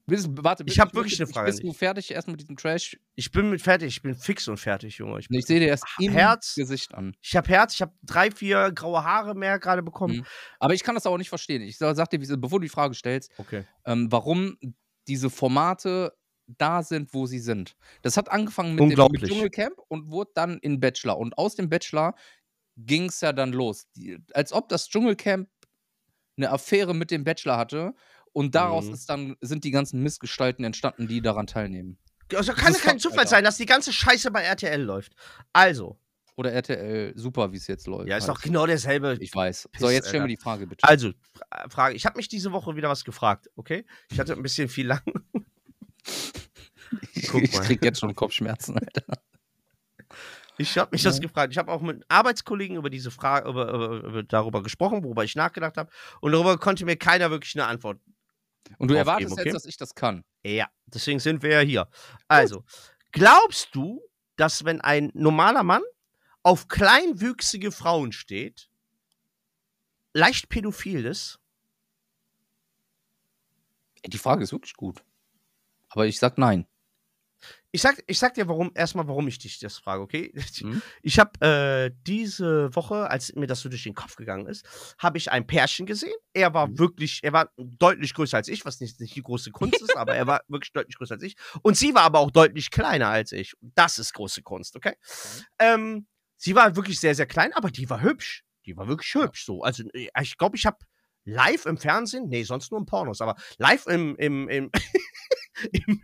[0.06, 2.58] Bist, warte, Ich hab bist- wirklich eine bist- Frage Bist du fertig erst mit diesem
[2.58, 2.98] Trash?
[3.16, 5.20] Ich bin mit fertig, ich bin fix und fertig, Junge.
[5.20, 6.56] Ich, Ich sehe dir erst im Herz.
[6.56, 7.16] Gesicht an.
[7.22, 10.18] ich habe Herz, ich habe drei, vier graue Haare mehr gerade bekommen.
[10.18, 10.26] Mhm.
[10.60, 11.62] Aber ich kann das auch nicht verstehen.
[11.62, 13.64] Ich sag dir, bevor du die Frage stellst, Okay.
[13.86, 14.58] ähm, warum
[15.08, 16.14] diese Formate
[16.48, 17.78] da sind, wo sie sind.
[18.02, 19.24] Das hat angefangen mit dem mit.
[19.26, 21.18] Dschungelcamp und wurde dann in Bachelor.
[21.18, 22.14] Und aus dem Bachelor
[22.76, 23.88] ging es ja dann los.
[23.96, 25.48] Die, als ob das Dschungelcamp
[26.36, 27.94] eine Affäre mit dem Bachelor hatte.
[28.34, 28.94] Und daraus Mhm.
[28.94, 31.98] ist dann, sind die ganzen Missgestalten entstanden, die daran teilnehmen.
[32.36, 33.30] Also kann ist kein Zufall Alter.
[33.30, 35.14] sein, dass die ganze Scheiße bei RTL läuft.
[35.54, 36.00] Also,
[36.36, 38.10] Oder RTL Super, wie es jetzt läuft.
[38.10, 38.44] ja, ist doch heißt.
[38.46, 39.18] genau derselbe.
[39.20, 39.70] Ich weiß.
[39.72, 40.36] Piss, so, jetzt stell mir Alter.
[40.36, 40.84] die Frage bitte.
[40.88, 41.96] Also, Fra- Frage.
[41.96, 43.86] Ich habe mich diese Woche wieder was gefragt, okay?
[44.10, 45.02] Ich hatte ein bisschen viel lang.
[47.30, 47.62] guck ich mal.
[47.62, 49.04] krieg jetzt schon Kopfschmerzen, Alter.
[50.58, 51.52] Ich habe mich das gefragt.
[51.52, 55.36] Ich habe auch mit Arbeitskollegen über diese Frage, über, über, über, darüber gesprochen, worüber ich
[55.36, 55.90] nachgedacht habe.
[56.22, 58.00] Und darüber konnte mir keiner wirklich eine Antwort.
[58.78, 59.44] Und du erwartest okay?
[59.46, 60.24] jetzt, dass ich das kann.
[60.44, 61.90] Ja, deswegen sind wir ja hier.
[62.28, 62.64] Also,
[63.12, 64.02] glaubst du,
[64.36, 65.84] dass wenn ein normaler Mann
[66.42, 68.70] auf kleinwüchsige Frauen steht,
[70.14, 71.40] leicht pädophil ist?
[74.06, 75.04] Die Frage ist wirklich gut.
[75.90, 76.68] Aber ich sag nein.
[77.76, 80.32] Ich sag, ich sag dir warum, erstmal, warum ich dich das frage, okay?
[80.60, 80.80] Hm?
[81.02, 85.18] Ich habe äh, diese Woche, als mir das so durch den Kopf gegangen ist, habe
[85.18, 86.14] ich ein Pärchen gesehen.
[86.34, 86.78] Er war Mhm.
[86.78, 90.16] wirklich, er war deutlich größer als ich, was nicht, nicht die große Kunst ist, aber
[90.16, 91.36] er war wirklich deutlich größer als ich.
[91.64, 93.54] Und sie war aber auch deutlich kleiner als ich.
[93.60, 94.94] Das ist große Kunst, okay?
[95.58, 96.06] Ähm,
[96.38, 98.44] sie war wirklich sehr, sehr klein, aber die war hübsch.
[98.68, 99.64] Die war wirklich hübsch so.
[99.64, 100.78] Also äh, ich glaube, ich habe
[101.26, 104.72] live im Fernsehen, nee, sonst nur im Pornos, aber live im, im, im,
[105.72, 106.02] im,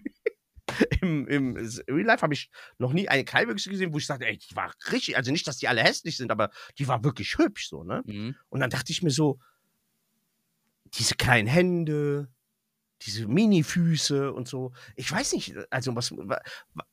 [1.02, 1.56] im, im
[1.88, 4.74] Real Life habe ich noch nie eine Kleinwüchsige gesehen, wo ich sagte, ey, die war
[4.92, 8.02] richtig, also nicht, dass die alle hässlich sind, aber die war wirklich hübsch so, ne?
[8.06, 8.36] Mhm.
[8.50, 9.40] Und dann dachte ich mir so,
[10.96, 12.30] diese kleinen Hände,
[13.04, 14.74] diese Mini-Füße und so.
[14.96, 16.12] Ich weiß nicht, also was.
[16.12, 16.42] wa-
[16.74, 16.86] wa-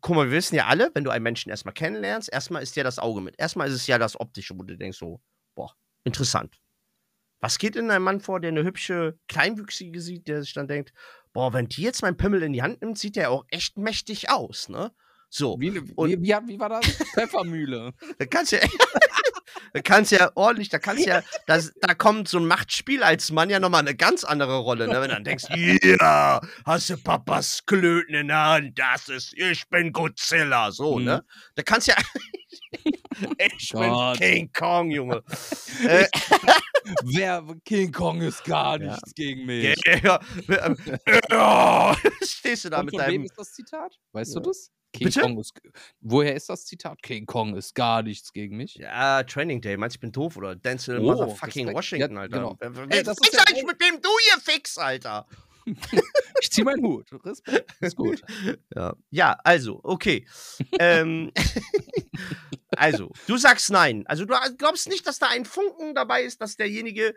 [0.00, 2.82] Guck mal, wir wissen ja alle, wenn du einen Menschen erstmal kennenlernst, erstmal ist ja
[2.82, 3.34] das Auge mit.
[3.38, 5.20] Erstmal ist es ja das Optische, wo du denkst so,
[5.54, 5.74] boah,
[6.04, 6.61] interessant.
[7.42, 10.92] Was geht in einem Mann vor, der eine hübsche Kleinwüchsige sieht, der sich dann denkt,
[11.32, 14.30] boah, wenn die jetzt meinen Pimmel in die Hand nimmt, sieht der auch echt mächtig
[14.30, 14.92] aus, ne?
[15.28, 15.56] So.
[15.58, 16.86] Wie, Und- wie, wie, wie war das?
[17.14, 17.92] Pfeffermühle.
[18.18, 18.62] Da kannst du ja,
[19.72, 23.32] da kannst ja ordentlich, da kannst du ja, das, da kommt so ein Machtspiel als
[23.32, 24.94] Mann ja nochmal eine ganz andere Rolle, ne?
[25.00, 25.44] Wenn du dann denkst,
[25.82, 31.04] ja, hast du Papas Klöten in der Hand, das ist, ich bin Godzilla, so, Mhm.
[31.06, 31.24] ne?
[31.56, 31.98] Da kannst du ja,
[33.48, 34.18] ich Gott.
[34.20, 35.22] bin King Kong, Junge.
[35.86, 36.06] äh,
[37.04, 38.92] Wer, King Kong ist gar Ja.
[38.94, 39.78] nichts gegen mich.
[39.86, 40.74] ja, ja,
[41.30, 43.98] ja, stehst du da Und mit von wem deinem, ist das Zitat?
[44.12, 44.40] Weißt Ja.
[44.40, 44.70] du das?
[44.92, 45.20] King Bitte?
[45.20, 45.54] Kong ist.
[46.00, 47.00] Woher ist das Zitat?
[47.02, 48.74] King Kong ist gar nichts gegen mich.
[48.74, 51.76] ja, Training Day, meinst du, ich bin doof, oder Denzel Oh, Motherfucking Respekt.
[51.76, 52.36] Washington, Ja, Alter.
[52.36, 52.56] genau.
[52.60, 55.26] Wer, Ey, das ist ja eigentlich mit wem du hier fix, Alter?
[56.40, 57.08] Ich zieh meinen Hut.
[57.24, 57.72] Respekt.
[57.80, 58.20] Ist gut.
[58.74, 60.26] Ja, ja also, okay.
[60.80, 61.30] ähm,
[62.74, 64.04] also, du sagst nein.
[64.06, 67.14] Also, du glaubst nicht, dass da ein Funken dabei ist, dass derjenige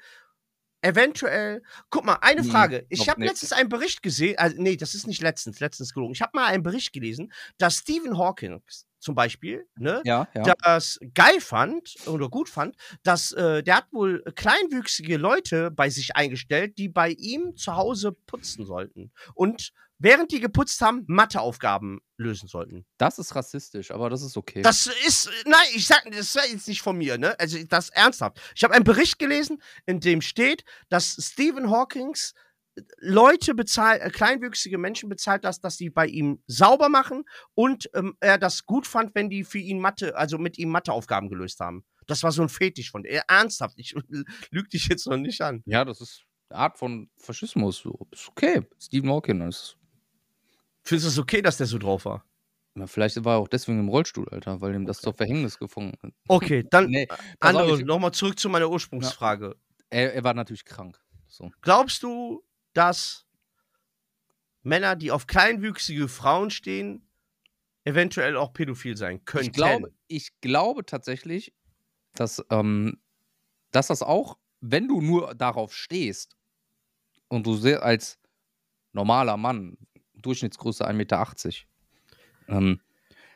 [0.82, 1.64] eventuell.
[1.90, 2.86] Guck mal, eine Hm, Frage.
[2.90, 4.38] Ich noch habe letztens einen Bericht gesehen.
[4.38, 6.14] Also, nee, das ist nicht letztens, letztens gelogen.
[6.14, 8.62] Ich habe mal einen Bericht gelesen, dass Stephen Hawking
[9.00, 10.56] zum Beispiel, ne, Ja, ja.
[10.64, 16.16] das geil fand oder gut fand, dass äh, der hat wohl kleinwüchsige Leute bei sich
[16.16, 19.12] eingestellt, die bei ihm zu Hause putzen sollten.
[19.36, 22.86] Und während die geputzt haben, Matheaufgaben lösen sollten.
[22.98, 24.62] Das ist rassistisch, aber das ist okay.
[24.62, 27.38] Das ist, nein, ich sag, das war jetzt nicht von mir, ne?
[27.40, 28.40] Also das ernsthaft.
[28.56, 32.34] Ich habe einen Bericht gelesen, in dem steht, dass Stephen Hawkings
[32.98, 37.24] Leute bezahlt, äh, kleinwüchsige Menschen bezahlt das, dass sie bei ihm sauber machen
[37.54, 41.30] und ähm, er das gut fand, wenn die für ihn Mathe, also mit ihm Matheaufgaben
[41.30, 41.86] gelöst haben.
[42.08, 43.24] Das war so ein Fetisch von er.
[43.30, 43.96] Ernsthaft, ich
[44.52, 45.64] lüge dich jetzt noch nicht an.
[45.66, 47.78] ja, das ist eine Art von Faschismus.
[47.78, 48.08] So.
[48.12, 48.62] Ist okay.
[48.80, 49.78] Stephen Hawking ist.
[50.86, 52.24] Findest du es okay, dass der so drauf war?
[52.76, 55.98] Na, vielleicht war er auch deswegen im Rollstuhl, Alter, weil ihm das zur Verhängnis gefunden
[56.04, 56.14] hat.
[56.28, 57.08] Okay, dann Nee,
[57.40, 59.56] andere, nochmal zurück zu meiner Ursprungsfrage.
[59.90, 61.00] er, er war natürlich krank.
[61.28, 61.52] So.
[61.62, 63.26] Glaubst du, dass
[64.62, 67.08] Männer, die auf kleinwüchsige Frauen stehen,
[67.84, 69.48] eventuell auch pädophil sein könnten?
[69.48, 71.54] Ich glaube, ich glaube tatsächlich,
[72.14, 73.02] dass, ähm,
[73.72, 76.36] dass das auch, wenn du nur darauf stehst
[77.30, 78.20] und du als
[78.92, 79.78] normaler Mann,
[80.26, 81.26] Durchschnittsgröße 1,80 Meter,
[82.48, 82.82] ähm,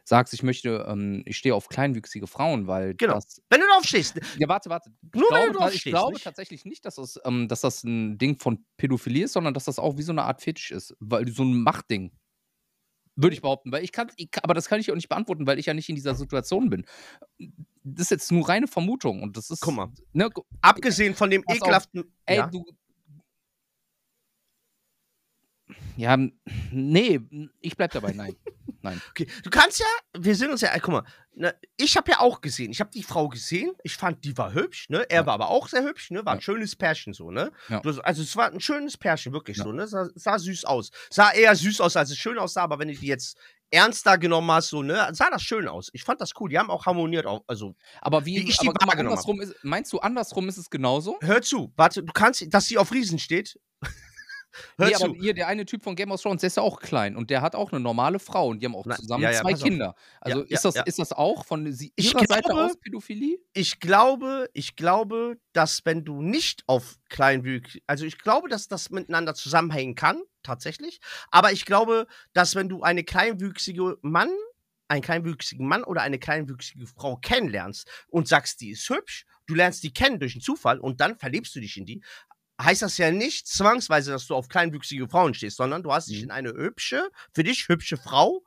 [0.04, 3.14] sagst, ich möchte, ähm, ich stehe auf kleinwüchsige Frauen, weil Genau.
[3.16, 3.42] das.
[3.50, 4.20] Wenn du darauf stehst.
[4.40, 4.90] Ja, warte, warte.
[5.14, 6.24] Ich Nur wenn glaube, du drauf ta- ich glaube nicht?
[6.24, 9.78] tatsächlich nicht, dass das, ähm, dass das ein Ding von Pädophilie ist, sondern dass das
[9.78, 10.96] auch wie so eine Art Fetisch ist.
[11.00, 12.12] Weil so ein Machtding.
[13.16, 15.60] Würde ich behaupten, weil ich kann, ich, aber das kann ich auch nicht beantworten, weil
[15.60, 16.86] ich ja nicht in dieser Situation bin.
[17.84, 19.60] Das ist jetzt nur reine Vermutung und das ist.
[19.60, 19.90] Guck mal.
[20.14, 20.30] Ne,
[20.62, 21.68] Abgesehen von dem Pass auf.
[21.68, 22.14] ekelhaften.
[22.26, 22.48] ey, ja?
[22.48, 22.64] du.
[25.98, 26.18] Ja,
[26.72, 27.20] nee,
[27.62, 28.36] ich bleib dabei, nein.
[28.82, 29.02] Nein.
[29.10, 29.28] Okay.
[29.44, 29.86] Du kannst ja,
[30.18, 31.04] wir sind uns ja, guck mal,
[31.36, 34.54] ne, ich habe ja auch gesehen, ich habe die Frau gesehen, ich fand, die war
[34.54, 35.06] hübsch, ne?
[35.10, 35.26] Er Ja.
[35.26, 36.24] war aber auch sehr hübsch, ne?
[36.26, 36.42] War ein Ja.
[36.44, 37.52] schönes Pärchen so, ne?
[37.68, 37.82] Ja.
[38.04, 39.86] Also es war ein schönes Pärchen, wirklich so, ne?
[39.86, 40.92] Sah, sah süß aus.
[41.10, 43.38] Sah eher süß aus, als es schön aussah, aber wenn du die jetzt
[43.70, 45.90] ernster genommen hast, so, ne, sah das schön aus.
[45.92, 46.50] Ich fand das cool.
[46.50, 49.26] Die haben auch harmoniert, auch, also Aber wie, Wie ich die aber wahrgenommen hab.
[49.28, 51.18] andersrum ist, meinst du, andersrum ist es genauso?
[51.22, 53.60] hör zu, warte, du kannst, dass sie auf Riesen steht.
[54.78, 55.06] Hör nee, zu.
[55.06, 57.30] aber hier, der eine Typ von Game of Thrones, der ist ja auch klein und
[57.30, 59.54] der hat auch eine normale Frau und die haben auch Na, zusammen ja, ja, zwei.
[59.54, 59.96] Kinder.
[60.22, 63.38] Also Ja, ist, das, ist das auch von sie, Ich ihrer Seite glaube- aus Pädophilie?
[63.54, 68.90] ich glaube, ich glaube, dass wenn du nicht auf kleinwüchsig, also ich glaube, dass das
[68.90, 71.00] miteinander zusammenhängen kann, tatsächlich.
[71.32, 74.30] Aber ich glaube, dass wenn du eine kleinwüchsige Mann,
[74.88, 79.84] einen kleinwüchsigen Mann oder eine kleinwüchsige Frau kennenlernst und sagst, die ist hübsch, du lernst
[79.84, 82.02] die kennen durch einen Zufall und dann verliebst du dich in die,
[82.62, 86.22] heißt das ja nicht zwangsweise, dass du auf kleinwüchsige Frauen stehst, sondern du hast dich
[86.22, 86.24] Mhm.
[86.24, 88.44] in eine hübsche, für dich hübsche Frau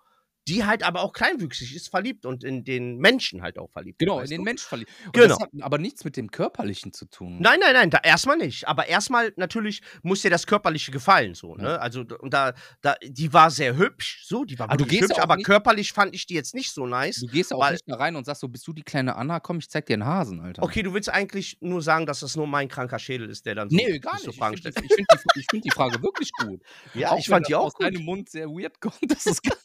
[0.49, 3.99] die halt aber auch kleinwüchsig ist, verliebt und in den Menschen halt auch verliebt.
[3.99, 4.45] Genau, in den du?
[4.45, 4.90] Mensch verliebt.
[5.07, 5.28] Und Genau.
[5.28, 7.38] Das hat aber nichts mit dem Körperlichen zu tun.
[7.40, 8.66] Nein, nein, nein, da erstmal nicht.
[8.66, 11.64] Aber erstmal natürlich muss dir das Körperliche gefallen, so, ne?
[11.64, 11.76] Ja.
[11.76, 15.36] Also, und da, da, die war sehr hübsch, so, die war Aber wirklich hübsch, aber
[15.36, 17.20] nicht- körperlich fand ich die jetzt nicht so nice.
[17.20, 19.38] Du gehst auch Weil- nicht da rein und sagst so, bist du die kleine Anna?
[19.40, 20.62] Komm, ich zeig dir einen Hasen, Alter.
[20.62, 23.70] Okay, du willst eigentlich nur sagen, dass das nur mein kranker Schädel ist, der dann
[23.70, 24.24] so, Nee, gar nicht.
[24.24, 24.74] so Fragen ich stellt.
[24.78, 26.61] finde die, ich find die, find die Frage wirklich gut.
[26.95, 27.86] Ja, Auch ich fand die auch aus gut.
[27.86, 28.99] deinem Mund sehr weird kommt.
[29.09, 29.57] Das ist geil.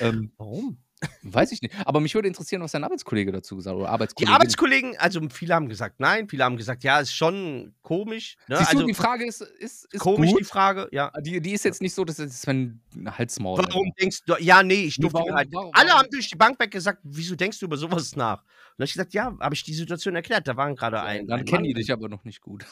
[0.00, 0.78] Ähm, Warum?
[1.22, 1.74] weiß ich nicht.
[1.86, 3.78] Aber mich würde interessieren, was dein Arbeitskollege dazu gesagt hat.
[3.80, 4.32] Oder Die Arbeitskollege.
[4.34, 8.36] Arbeitskollegen, also viele haben gesagt nein, viele haben gesagt, ja, ist schon komisch.
[8.48, 8.58] Ne?
[8.58, 10.40] Siehst also du, die Frage ist, ist, ist komisch gut.
[10.40, 11.10] die Frage, ja.
[11.22, 13.56] Die, die ist jetzt nicht so, dass es wenn ein Halsmaul.
[13.56, 15.48] Warum denkst du, ja, nee, ich durfte warum- halt.
[15.52, 18.42] warum- alle warum- haben durch die Bank weg gesagt, wieso denkst du über sowas nach?
[18.42, 18.46] Und
[18.76, 20.46] dann hab ich gesagt, ja, habe ich die Situation erklärt.
[20.48, 21.26] Da waren gerade ein.
[21.26, 22.66] Dann ein kennen die Mann- dich aber noch nicht gut.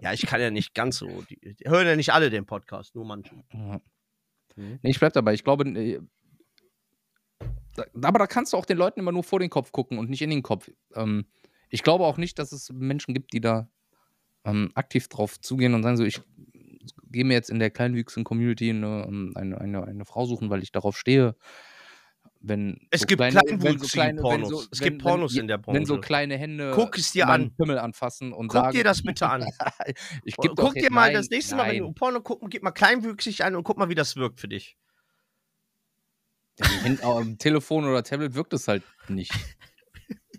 [0.00, 1.06] Ja, ich kann ja nicht ganz so.
[1.30, 3.36] Die, die hören ja nicht alle den Podcast, nur manche.
[3.52, 3.80] Ja.
[4.56, 4.78] Mhm.
[4.82, 5.34] Nee, ich bleib dabei.
[5.34, 6.00] Ich glaube, nee,
[7.74, 10.10] da, aber da kannst du auch den Leuten immer nur vor den Kopf gucken und
[10.10, 10.70] nicht in den Kopf.
[10.94, 11.26] Ähm,
[11.70, 13.68] ich glaube auch nicht, dass es Menschen gibt, die da
[14.44, 16.20] ähm, aktiv drauf zugehen und sagen so, ich
[17.10, 20.62] gehe mir jetzt in der kleinwüchsigen Community eine, ähm, eine, eine, eine Frau suchen, weil
[20.62, 21.36] ich darauf stehe.
[22.44, 24.48] Wenn Es so gibt kleine, wenn so kleine, wenn Pornos.
[24.48, 26.06] so, es wenn, gibt Pornos wenn, in der Wenn so Branche.
[26.06, 27.54] kleine Hände Guck es dir an.
[27.54, 29.42] Pimmel anfassen und Guck sagen, dir das bitte an.
[30.24, 31.86] ich geb Guck dir mal nein, das nächste Mal, wenn nein.
[31.86, 34.76] du Porno guckst, gib mal kleinwüchsig an und guck mal, wie das wirkt für dich.
[37.02, 39.32] Am Telefon oder Tablet wirkt es halt nicht.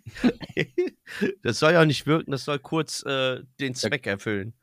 [1.43, 4.53] das soll ja auch nicht wirken, das soll kurz äh, den Zweck erfüllen.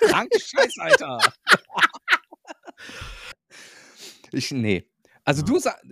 [0.00, 1.18] Kranke Scheiß, Alter.
[4.32, 4.88] ich, nee.
[5.28, 5.84] Also du sagst,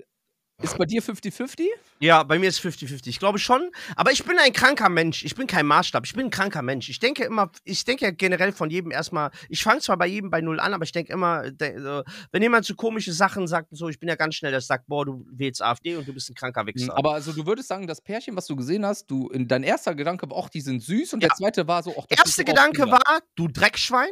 [0.63, 1.67] ist bei dir 50-50?
[2.01, 3.09] Ja, bei mir ist 50-50.
[3.09, 3.71] Ich glaube schon.
[3.95, 5.23] Aber ich bin ein kranker Mensch.
[5.27, 6.07] Ich bin kein Maßstab.
[6.07, 6.89] Ich bin ein kranker Mensch.
[6.89, 10.31] Ich denke immer, ich denke ja generell von jedem erstmal, ich fange zwar bei jedem
[10.31, 13.91] bei Null an, aber ich denke immer, so, wenn jemand so komische Sachen sagt, so,
[13.91, 16.35] ich bin ja ganz schnell, der sagt, boah, du wählst AfD und du bist ein
[16.35, 16.97] kranker Wichser.
[16.97, 19.95] Aber also du würdest sagen, das Pärchen, was du gesehen hast, du, in, dein erster
[19.95, 21.29] Gedanke war, auch die sind süß und Ja.
[21.29, 24.09] der zweite war so, auch Der erste Gedanke war, du Dreckschwein.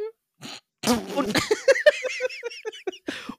[1.15, 1.33] Und,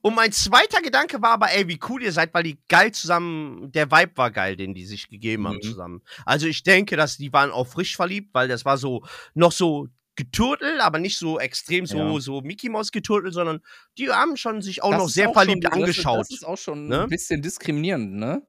[0.01, 3.71] und mein zweiter Gedanke war aber, ey, wie cool ihr seid, weil die geil zusammen,
[3.73, 5.63] der Vibe war geil, den die sich gegeben haben Mhm.
[5.63, 6.03] zusammen.
[6.25, 9.05] Also ich denke, dass die waren auch frisch verliebt, weil das war so,
[9.35, 12.21] noch so geturtelt, aber nicht so extrem so, Ja.
[12.21, 13.61] so Mickey Mouse geturtelt, sondern
[13.99, 16.21] die haben schon sich auch Das noch sehr auch verliebt schon, angeschaut.
[16.21, 17.03] Das ist, das ist auch schon Ne?
[17.03, 18.43] ein bisschen diskriminierend, ne?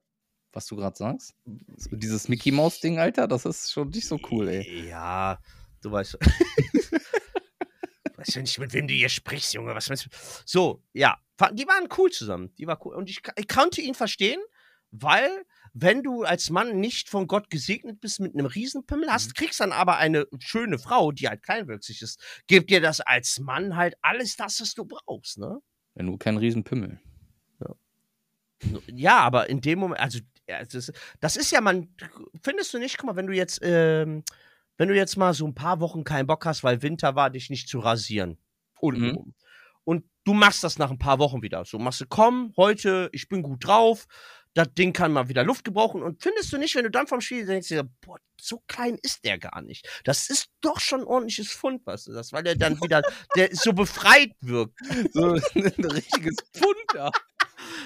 [0.53, 1.35] Was du gerade sagst.
[1.77, 4.87] So dieses Mickey Mouse Ding, Alter, das ist schon nicht so cool, ey.
[4.87, 5.39] Ja,
[5.81, 6.17] du weißt.
[8.27, 9.73] weißt ja nicht, mit wem du hier sprichst, Junge.
[9.75, 10.09] Was meinst du?
[10.45, 11.17] So, ja.
[11.53, 12.53] Die waren cool zusammen.
[12.57, 12.95] Die war cool.
[12.95, 14.39] Und ich, ich konnte ihn verstehen,
[14.89, 15.29] weil,
[15.73, 19.71] wenn du als Mann nicht von Gott gesegnet bist mit einem Riesenpimmel hast, kriegst dann
[19.71, 24.35] aber eine schöne Frau, die halt kleinwüchsig ist, gibt dir das als Mann halt alles
[24.35, 25.59] das, was du brauchst, ne?
[25.93, 26.99] Wenn du kein Riesenpimmel.
[27.59, 27.77] So,
[28.87, 31.93] Ja, aber in dem Moment, also ja, das, ist- das ist ja, man,
[32.41, 34.23] findest du nicht, guck mal, wenn du jetzt, ähm,
[34.77, 37.49] wenn du jetzt mal so ein paar Wochen keinen Bock hast, weil Winter war, dich
[37.49, 38.37] nicht zu rasieren.
[38.79, 39.33] Untenrum.
[39.83, 41.65] Und du machst das nach ein paar Wochen wieder.
[41.65, 44.05] So machst du, komm, heute, ich bin gut drauf,
[44.53, 46.01] das Ding kann mal wieder Luft gebrauchen.
[46.03, 49.23] Und findest du nicht, wenn du dann vom Spiel denkst, dir, boah, so klein ist
[49.23, 49.87] der gar nicht.
[50.03, 53.01] Das ist doch schon ein ordentliches Pfund, weißt du das, weil der dann wieder,
[53.35, 54.77] der so befreit wirkt.
[55.13, 57.11] So ein richtiges Pfund da.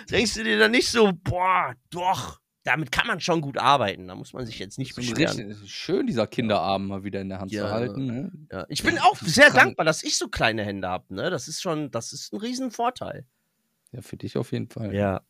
[0.09, 4.07] denkst du dir dann nicht so, boah, doch, damit kann man schon gut arbeiten.
[4.07, 5.55] Da muss man sich jetzt nicht beschweren.
[5.65, 7.65] schön, dieser Kinderarm mal wieder in der Hand Ja.
[7.67, 8.05] zu halten.
[8.05, 8.31] Ne?
[8.51, 8.65] Ja.
[8.69, 9.55] Ich bin auch sehr Krank.
[9.63, 11.13] dankbar, dass ich so kleine Hände habe.
[11.13, 11.29] Ne?
[11.29, 13.25] Das ist schon, das ist ein Riesenvorteil.
[13.91, 14.93] Ja, für dich auf jeden Fall.
[14.93, 15.21] Ja.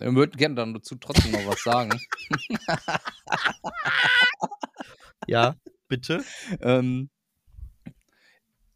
[0.00, 1.90] Ich würde gerne dann dazu trotzdem noch was sagen.
[5.26, 5.56] Ja,
[5.88, 6.24] bitte.
[6.60, 7.10] ähm,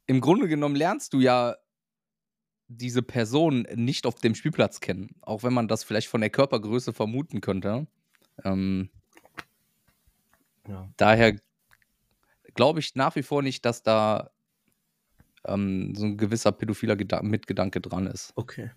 [0.06, 1.54] Im Grunde genommen lernst du ja
[2.72, 6.92] diese Person nicht auf dem Spielplatz kennen, auch wenn man das vielleicht von der Körpergröße
[6.92, 7.86] vermuten könnte.
[8.44, 8.90] Ähm,
[10.68, 10.88] Ja.
[10.96, 11.36] daher
[12.54, 14.30] glaube ich nach wie vor nicht, dass da
[15.44, 18.32] ähm, so ein gewisser pädophiler Gedan Mitgedanke dran ist.
[18.36, 18.70] Okay.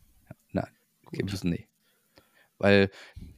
[1.13, 1.67] Okay, das nee.
[2.57, 2.89] Weil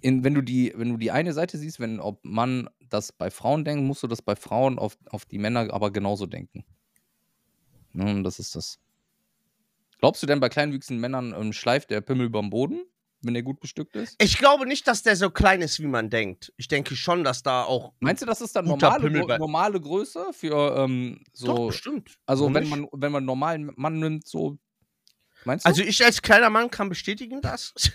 [0.01, 3.29] in, wenn du die, wenn du die eine Seite siehst, wenn ob man das bei
[3.29, 6.63] Frauen denkt, musst du das bei Frauen auf, auf die Männer aber genauso denken.
[7.93, 8.79] Ne, und das ist das.
[10.05, 12.85] Glaubst du denn bei kleinwüchsigen Männern ähm, schleift der Pimmel über dem Boden,
[13.21, 14.15] wenn der gut bestückt ist?
[14.21, 16.53] Ich glaube nicht, dass der so klein ist, wie man denkt.
[16.57, 17.91] Ich denke schon, dass da auch.
[18.01, 21.47] Meinst du, das ist dann normale, normale Größe für ähm, so?
[21.47, 22.19] Doch, bestimmt.
[22.27, 24.59] also Warum wenn man, wenn man einen normalen Mann nimmt, so.
[25.43, 25.69] Meinst du?
[25.69, 27.73] Also ich als kleiner Mann kann bestätigen das.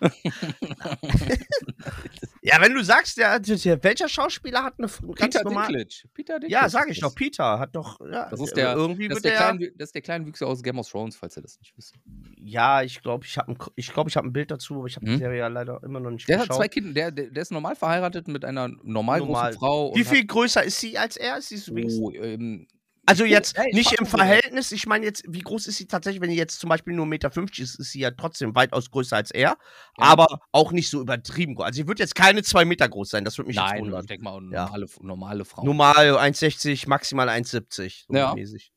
[2.46, 5.42] ja, wenn du sagst, der, der, welcher Schauspieler hat eine Peter.
[5.42, 5.86] Dinklage.
[6.12, 6.48] Peter Dinklage.
[6.48, 7.14] Ja, sag ist ich doch.
[7.14, 7.98] Peter hat doch.
[8.00, 9.40] Ja, Das ist äh, der, irgendwie das, der der.
[9.40, 11.94] kleine, das ist der kleine Wüchse aus Game of Thrones, falls ihr das nicht wisst.
[12.36, 14.96] Ja, ich glaube, ich habe ein, ich glaub, ich hab ein Bild dazu, aber ich
[14.96, 15.12] habe Hm?
[15.14, 16.58] die Serie ja leider immer noch nicht Der hat geschaut.
[16.62, 19.44] zwei Kinder, der, der, der ist normal verheiratet mit einer normal, Normal.
[19.52, 19.94] großen Frau.
[19.94, 21.38] Wie viel größer ist sie als er?
[21.38, 22.66] Ist sie Hat, wenigstens- oh, ähm,
[23.06, 24.06] Also jetzt nicht im.
[24.06, 27.04] Verhältnis, ich meine jetzt, wie groß ist sie tatsächlich, wenn sie jetzt zum Beispiel nur
[27.06, 29.56] 1,50 Meter ist, ist sie ja trotzdem weitaus größer als er, Ja.
[29.98, 31.66] aber auch nicht so übertrieben groß.
[31.66, 34.00] Also sie wird jetzt keine 2 Meter groß sein, das würde mich jetzt nein, wundern.
[34.00, 34.64] ich denke mal, Ja.
[34.66, 35.64] normale, normale Frau.
[35.64, 38.04] Normal 1,60, maximal 1,70.
[38.08, 38.34] So Ja.
[38.34, 38.72] mäßig.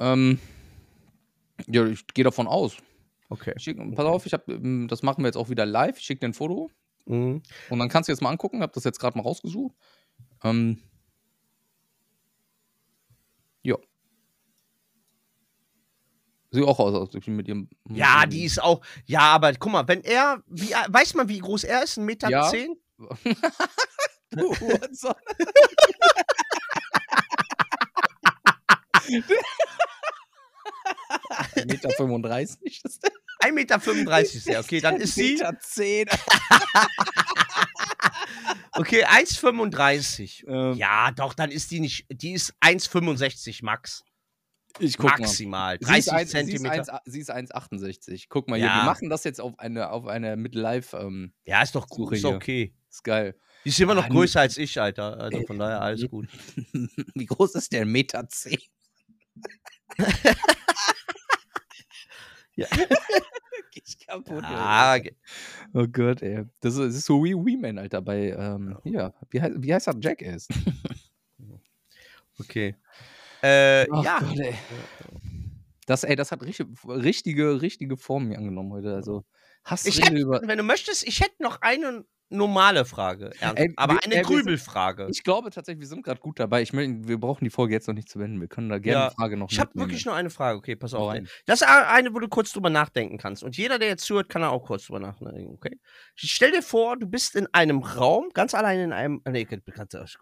[0.00, 0.40] Ähm,
[1.68, 2.76] ja, ich gehe davon aus.
[3.28, 3.52] Okay.
[3.56, 5.98] Ich schick, pass auf, ich hab, ähm, das machen wir jetzt auch wieder live.
[5.98, 6.70] Ich schicke dir ein Foto
[7.06, 7.42] Mhm.
[7.70, 8.60] und dann kannst du jetzt mal angucken.
[8.62, 9.74] Hab das jetzt gerade mal rausgesucht.
[10.42, 10.80] Ähm,
[13.62, 13.76] ja.
[16.54, 17.68] Sieht auch aus, als mit ihrem.
[17.90, 18.80] Ja, die ist auch.
[19.06, 20.40] Ja, aber guck mal, wenn er.
[20.46, 21.98] Wie, weiß man, wie groß er ist?
[21.98, 22.30] 1,10 Meter?
[22.30, 22.48] Ja.
[22.48, 22.76] Zehn?
[24.30, 25.14] Du Hurensohn.
[31.66, 33.12] Meter 35 ist der.
[33.40, 34.60] 1,35 Meter ist er.
[34.60, 35.34] Okay, dann ist sie.
[35.34, 36.08] Meter 10.
[38.76, 40.48] Okay, 1,35.
[40.48, 42.06] Ähm, Ja, doch, dann ist die nicht.
[42.10, 44.04] Die ist 1,65 max.
[44.78, 45.18] Ich guck mal.
[45.20, 45.78] Maximal.
[45.80, 47.00] Sie ist 30 ein- Zentimeter.
[47.06, 48.26] Sie ist 1 sie ist 1,68.
[48.28, 48.78] Guck mal hier, Ja.
[48.80, 50.92] wir machen das jetzt auf eine, auf eine mit Live.
[50.94, 52.12] Ähm, Ja, ist doch gut.
[52.12, 52.74] Ist okay.
[52.90, 53.36] ist geil.
[53.64, 55.18] Die ist immer noch Ah, größer als ich, Alter.
[55.18, 56.28] Also von daher alles gut.
[57.14, 57.86] Wie groß ist der?
[57.86, 58.58] Meter 10.
[62.56, 62.66] Ja.
[63.72, 64.44] Geh ich kaputt.
[64.44, 65.16] Ah, ge-
[65.72, 66.44] Oh Gott, ey.
[66.60, 69.88] Das ist, das ist so wie Wee-Man, Alter, bei, ähm, hier, wie, heißt, wie heißt
[69.88, 69.94] er?
[70.00, 70.46] Jackass.
[72.38, 72.76] okay.
[73.44, 74.18] Äh, Ach ja.
[74.20, 74.54] Gott, ey.
[75.86, 78.94] Das, ey, das hat richtig, richtige, richtige Form hier angenommen heute.
[78.94, 79.24] Also,
[79.64, 80.40] hast Ich hätte, über.
[80.42, 83.30] wenn du möchtest, ich hätte noch eine normale Frage.
[83.40, 85.08] Ey, aber wir- eine Grübelfrage.
[85.10, 86.62] Ich glaube tatsächlich, wir sind gerade gut dabei.
[86.62, 88.40] Ich mein, wir brauchen die Folge jetzt noch nicht zu wenden.
[88.40, 90.58] Wir können da gerne Ja, die Frage noch Ich habe wirklich nur eine Frage.
[90.58, 91.10] Okay, pass auf.
[91.10, 91.28] rein.
[91.46, 93.42] Das ist eine, wo du kurz drüber nachdenken kannst.
[93.42, 95.78] Und jeder, der jetzt zuhört, kann da auch kurz drüber nachdenken, okay?
[96.14, 99.20] Stell dir vor, du bist in einem Raum, ganz allein in einem.
[99.28, 99.46] Nee,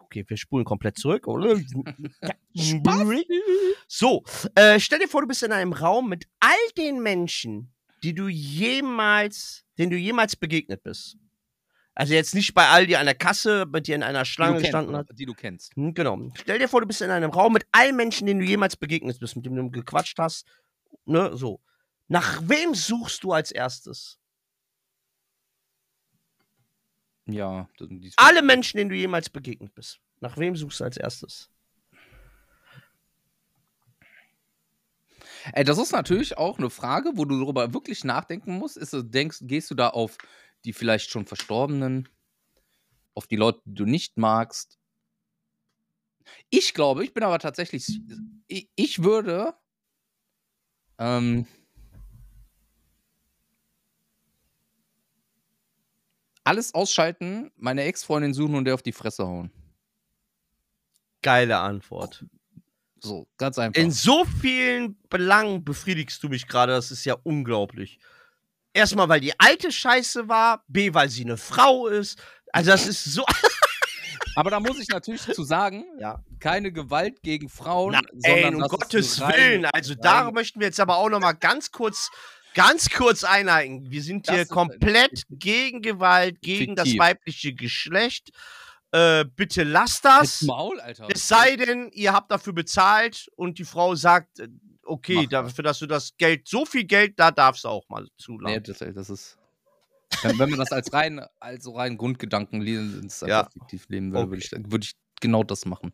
[0.01, 1.27] okay, wir spulen komplett zurück.
[3.87, 4.23] so,
[4.55, 7.73] äh, stell dir vor, du bist in einem Raum mit all den Menschen,
[8.03, 11.17] die du jemals, denen du jemals begegnet bist.
[11.95, 14.97] Also jetzt nicht bei all die an der Kasse, bei dir in einer Schlange gestanden
[14.97, 15.09] hat.
[15.13, 15.77] Die du kennst.
[15.77, 16.31] Hm, Genau.
[16.35, 19.21] Stell dir vor, du bist in einem Raum mit allen Menschen, denen du jemals begegnet
[19.21, 20.47] bist, mit denen du gequatscht hast.
[21.05, 21.61] Ne, so.
[22.09, 24.19] Nach wem suchst du als erstes?
[27.27, 27.69] Ja.
[28.17, 30.01] Alle Menschen, denen du jemals begegnet bist.
[30.21, 31.51] Nach wem suchst du als erstes?
[35.53, 38.77] Ey, das ist natürlich auch eine Frage, wo du darüber wirklich nachdenken musst.
[38.77, 40.17] Ist, denkst, gehst du da auf
[40.65, 42.09] die vielleicht schon Verstorbenen,
[43.15, 44.79] auf die Leute, die du nicht magst?
[46.51, 48.01] Ich glaube, ich bin aber tatsächlich,
[48.47, 49.55] ich, ich würde,
[50.99, 51.47] ähm,
[56.45, 59.51] alles ausschalten, meine Ex-Freundin suchen und der auf die Fresse hauen.
[61.23, 62.25] Geile Antwort.
[63.01, 63.81] So, ganz einfach.
[63.81, 67.99] In so vielen Belangen befriedigst du mich gerade, das ist ja unglaublich.
[68.75, 72.19] Erstmal, weil die alte Scheiße war, B, weil sie eine Frau ist.
[72.53, 73.25] Also, das ist so.
[74.37, 76.23] aber da muss ich natürlich zu sagen, Ja.
[76.41, 79.65] keine Gewalt gegen Frauen, Nein, sondern um das Gottes reine- Willen.
[79.67, 82.11] Also da möchten wir jetzt aber auch noch mal ganz kurz,
[82.55, 83.91] ganz kurz einhalten.
[83.91, 87.01] Wir sind Das hier komplett gegen Gewalt, gegen das Fiktiv.
[87.01, 88.31] weibliche Geschlecht.
[88.91, 90.43] Äh, bitte lasst das.
[90.43, 91.09] Maul, Alter.
[91.11, 94.49] Es sei denn, ihr habt dafür bezahlt und die Frau sagt, äh,
[94.85, 98.03] okay, Mach dafür, dass du das Geld, so viel Geld, da darfst du auch mal
[98.05, 98.63] Nee, zulassen.
[98.65, 99.39] das, das ist.
[100.23, 103.49] Wenn, wenn man das als rein, als rein Grundgedanken lesen, ins Ja.
[103.89, 105.93] leben würde, würde ich, würde ich genau das machen.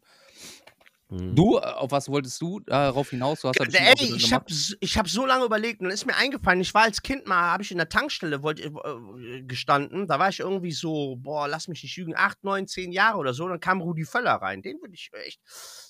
[1.11, 1.35] Mhm.
[1.35, 3.41] Du, äh, auf was wolltest du darauf hinaus?
[3.41, 4.45] Du hast ja Ey, ich habe
[4.81, 7.51] ich hab so lange überlegt und dann ist mir eingefallen, ich war als Kind mal,
[7.51, 11.67] habe ich in der Tankstelle wollte, äh, gestanden, da war ich irgendwie so, boah, lass
[11.67, 14.81] mich nicht lügen, acht, neun, zehn Jahre oder so, dann kam Rudi Völler rein, den
[14.83, 15.41] würde ich echt,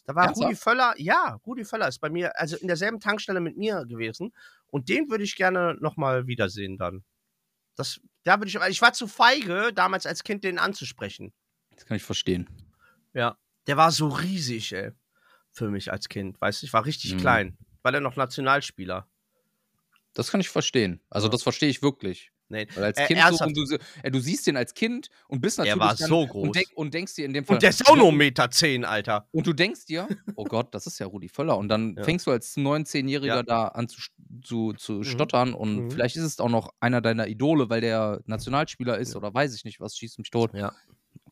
[0.06, 0.46] da war Ernsthaft?
[0.46, 4.32] Rudi Völler, ja, Rudi Völler ist bei mir, also in derselben Tankstelle mit mir gewesen
[4.68, 7.02] und den würde ich gerne nochmal wiedersehen dann.
[7.74, 11.32] Das, da würde ich, ich war zu feige, damals als Kind den anzusprechen.
[11.74, 12.48] Das kann ich verstehen.
[13.14, 14.92] Ja, der war so riesig, ey,
[15.58, 17.18] für mich als Kind, weißt du, ich war richtig Mhm.
[17.18, 19.06] klein, war der noch Nationalspieler.
[20.14, 21.00] Das kann ich verstehen.
[21.10, 22.32] Also, das verstehe ich wirklich.
[22.50, 22.66] nee.
[22.74, 23.48] Weil als Äh, Kind so, ernsthaft?
[23.48, 26.08] und du, so- äh, du siehst den als Kind und bist Er natürlich war dann,
[26.08, 26.46] so groß.
[26.46, 28.50] Und, denk, und denkst dir in dem Fall Und der ist auch nur 1,10 Meter,
[28.50, 29.28] zehn, Alter.
[29.32, 31.58] und du denkst dir, oh Gott, das ist ja Rudi Völler.
[31.58, 32.04] Und dann Ja.
[32.04, 33.42] fängst du als 19-Jähriger Ja.
[33.42, 34.00] da an zu,
[34.42, 35.04] zu, zu Mhm.
[35.04, 35.90] stottern und Mhm.
[35.90, 39.18] vielleicht ist es auch noch einer deiner Idole, weil der Nationalspieler ist Ja.
[39.18, 40.54] oder weiß ich nicht was, schießt mich tot.
[40.54, 40.72] Ja.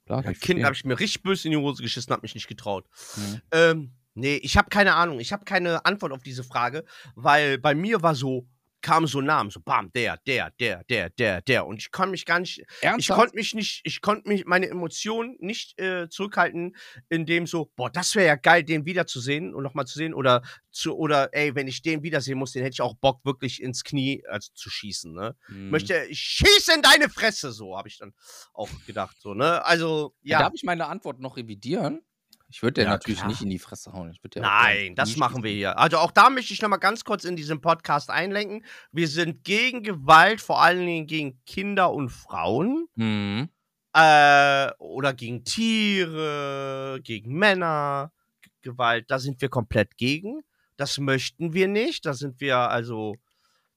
[0.05, 2.47] Klar, Als Kind habe ich mir richtig böse in die Hose geschissen, habe mich nicht
[2.47, 2.85] getraut.
[3.17, 3.41] Mhm.
[3.53, 5.21] Ähm, nee, ich habe keine Ahnung.
[5.21, 8.49] Ich habe keine Antwort auf diese Frage, weil bei mir war so,
[8.87, 11.67] kam so Namen, so bam, der, der, der, der, der, der.
[11.67, 13.19] Und ich kann mich gar nicht, ich Ernsthaft?
[13.19, 16.77] konnte mich nicht, ich konnte mich, meine Emotionen nicht äh, zurückhalten,
[17.09, 20.15] in dem so, boah, das wäre ja geil, den wiederzusehen und nochmal zu sehen.
[20.15, 23.61] Oder zu, oder ey, wenn ich den wiedersehen muss, den hätte ich auch Bock, wirklich
[23.61, 25.35] ins Knie also, zu schießen, ne?
[25.49, 25.71] Mhm.
[25.71, 28.15] Möchte, ich schieße in deine Fresse, so habe ich dann
[28.53, 29.65] auch gedacht, so, ne?
[29.65, 30.39] Also, ja.
[30.39, 30.45] ja.
[30.45, 32.03] Darf ich meine Antwort noch revidieren?
[32.49, 33.29] Ich würde dir Ja, natürlich klar.
[33.29, 34.17] nicht in die Fresse hauen.
[34.37, 35.79] Nein, das machen wir hier.
[35.79, 38.65] Also auch da möchte ich noch mal ganz kurz in diesem Podcast einlenken.
[38.93, 42.87] Wir sind gegen Gewalt, vor allen Dingen gegen Kinder und Frauen.
[42.95, 43.49] Mhm.
[43.93, 48.13] Äh, oder gegen Tiere, gegen Männer.
[48.43, 50.43] G- Gewalt, da sind wir komplett gegen.
[50.77, 52.07] Das möchten wir nicht.
[52.07, 53.17] Da sind wir also,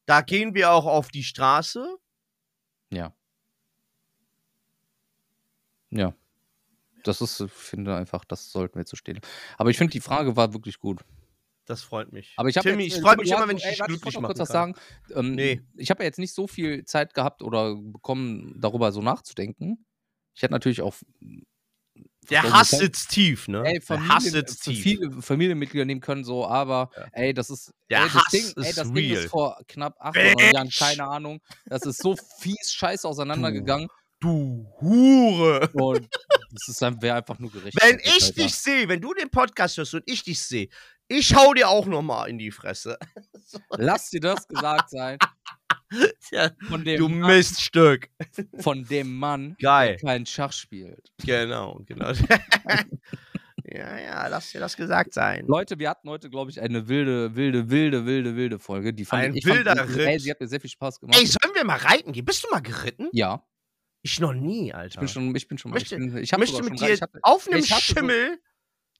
[0.06, 1.98] da gehen wir auch auf die Straße.
[2.92, 3.14] Ja.
[5.90, 6.14] Ja.
[7.04, 9.20] Das ist, ich finde einfach, das sollten wir zu stehen.
[9.58, 11.02] Aber ich finde, die Frage war wirklich gut.
[11.66, 12.34] Das freut mich.
[12.36, 14.16] Aber ich habe Timmy, jetzt, ich äh, freue mich immer, wenn ich ey, dich glücklich
[14.16, 14.46] Ich was kann.
[14.48, 14.76] sagen.
[15.14, 15.62] Ähm, Nee.
[15.76, 19.86] Ich habe ja jetzt nicht so viel Zeit gehabt oder bekommen, darüber so nachzudenken.
[20.34, 20.96] Ich hätte natürlich auch
[22.30, 23.64] Der Hass sitzt tief, ne?
[23.66, 24.82] ey, Der Hass sitzt tief.
[24.82, 27.06] viele Familienmitglieder nehmen können, so, aber Ja.
[27.12, 27.72] ey, das ist.
[27.90, 29.24] Der ey, das Hass Ding, ey, ist das Ding real.
[29.24, 31.40] ist vor knapp acht oder neun Jahren, keine Ahnung.
[31.66, 33.90] Das ist so fies scheiße auseinandergegangen.
[34.20, 35.70] Du Hure.
[35.74, 36.10] Und
[36.52, 37.78] das wäre einfach nur gerecht.
[37.82, 40.70] Wenn ich dich sehe, wenn du den Podcast hörst und ich dich sehe,
[41.08, 42.98] ich hau dir auch noch mal in die Fresse.
[43.78, 45.18] Lass dir das gesagt sein.
[46.32, 48.10] Ja, Von dem, du Mann, Miststück.
[48.60, 49.98] von dem Mann, Geil.
[49.98, 51.12] der kein Schach spielt.
[51.26, 52.12] Genau, genau.
[53.64, 55.48] ja, ja, lass dir das gesagt sein.
[55.48, 58.94] Leute, wir hatten heute, glaube ich, eine wilde, wilde, wilde, wilde, wilde Folge.
[58.94, 60.22] Die fand Ein ich, ich fand, wilder ey, Ritt.
[60.22, 61.18] sie hat mir sehr viel Spaß gemacht.
[61.20, 62.26] Ey, sollen wir mal reiten gehen?
[62.26, 63.10] Bist du mal geritten?
[63.12, 63.44] ja,
[64.02, 65.00] Ich noch nie, ich Alter.
[65.00, 66.94] bin schon, ich bin schon, Möchte- ich, bin, ich ich hab möchte mit schon, dir
[66.94, 68.40] ich hatte, auf einem ich Schimmel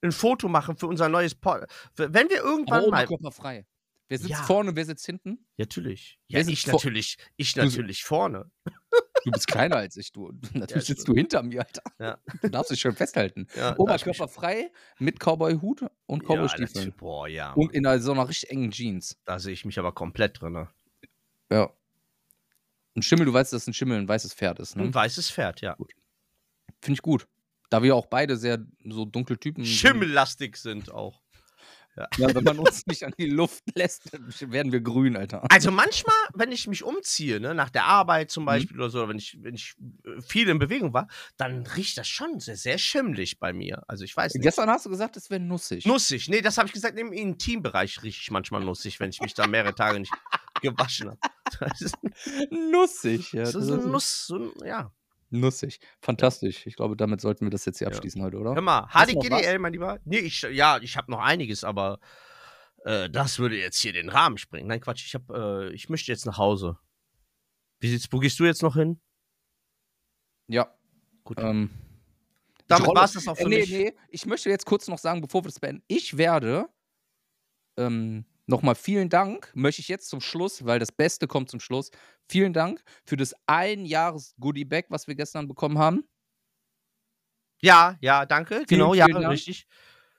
[0.02, 1.66] ein Foto machen für unser neues Pod.
[1.96, 3.06] Wenn wir aber irgendwann mal.
[3.06, 3.66] oberkörperfrei.
[4.12, 4.38] Wer sitzt Ja.
[4.44, 5.46] vorne, wer sitzt hinten?
[5.58, 6.20] Natürlich.
[6.28, 7.18] Ja, sitzt ich natürlich.
[7.38, 8.50] Ich natürlich vorne.
[9.26, 10.32] Du bist kleiner als ich, du.
[10.54, 11.08] Natürlich sitzt stimmt.
[11.10, 11.84] du hinter mir, Alter.
[12.00, 12.18] Ja.
[12.42, 13.48] Du darfst dich schön festhalten.
[13.54, 16.94] Ja, Oberkörperfrei mit Cowboy-Hut und Ja, Cowboy-Stiefeln.
[16.96, 17.52] boah, ja.
[17.52, 19.18] und in so einer richtig engen Jeans.
[19.26, 20.54] Da sehe ich mich aber komplett drin.
[20.54, 20.70] Ne?
[21.52, 21.70] Ja.
[23.00, 24.84] Ein Schimmel, du weißt, dass ein Schimmel ein weißes Pferd ist, ne?
[24.84, 25.78] Ein weißes Pferd, ja.
[26.82, 27.28] Finde ich gut.
[27.70, 29.74] Da wir auch beide sehr so dunkle Typen sind.
[29.74, 31.22] Schimmellastig sind auch.
[32.18, 34.10] Ja, wenn man uns nicht an die Luft lässt,
[34.52, 35.44] werden wir grün, Alter.
[35.52, 38.30] Also manchmal, wenn ich mich umziehe, ne, nach der Arbeit Mhm.
[38.30, 39.76] zum Beispiel oder so, oder wenn ich, wenn ich
[40.06, 43.84] äh, viel in Bewegung war, dann riecht das schon sehr, sehr schimmelig bei mir.
[43.88, 44.44] Also ich weiß nicht.
[44.44, 45.86] Gestern hast du gesagt, es wäre nussig.
[45.86, 46.30] Nussig.
[46.30, 49.46] Nee, das habe ich gesagt, im Intimbereich rieche ich manchmal nussig, wenn ich mich da
[49.48, 50.14] mehrere Tage nicht
[50.62, 51.20] gewaschen habe.
[51.80, 51.98] Ist,
[52.52, 53.44] nussig, ja.
[53.44, 54.92] das ist ein Nuss, so ein, ja.
[55.32, 55.80] Nussig.
[56.02, 56.66] Fantastisch.
[56.66, 57.94] Ich glaube, damit sollten wir das jetzt hier Ja.
[57.94, 58.54] abschließen heute, oder?
[58.56, 60.00] Hör mal, HDGDL, mein Lieber?
[60.06, 62.00] Nee, ich, ja, ich habe noch einiges, aber
[62.86, 64.68] äh, das würde jetzt hier den Rahmen sprengen.
[64.68, 66.78] Nein, Quatsch, ich, hab, äh, ich möchte jetzt nach Hause.
[67.80, 69.00] Wie sieht's, wo gehst du jetzt noch hin?
[70.48, 70.74] Ja.
[71.24, 71.38] Gut.
[71.40, 71.70] Ähm,
[72.68, 73.72] Damit war es das auch für äh, nee, mich.
[73.72, 76.68] nee, ich möchte jetzt kurz noch sagen, bevor wir das beenden, ich werde
[77.78, 81.92] ähm, nochmal vielen Dank, möchte ich jetzt zum Schluss, weil das Beste kommt zum Schluss.
[82.28, 86.04] Vielen Dank für das ein Jahres Goodie Bag, was wir gestern bekommen haben.
[87.62, 88.64] Ja, ja, danke.
[88.68, 89.34] genau, ja, vielen Dank.
[89.34, 89.68] richtig.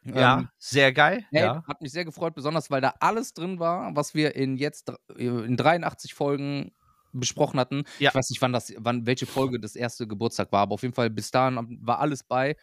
[0.02, 1.26] Ja, Ähm, sehr geil.
[1.30, 1.62] Ey, ja.
[1.66, 5.24] Hat mich sehr gefreut, besonders weil da alles drin war, was wir in jetzt äh,
[5.26, 6.72] in 83 Folgen
[7.12, 7.84] besprochen hatten.
[7.98, 8.10] Ja.
[8.10, 10.94] Ich weiß nicht, wann das, wann welche Folge das erste Geburtstag war, aber auf jeden
[10.94, 12.56] Fall bis dahin war alles bei.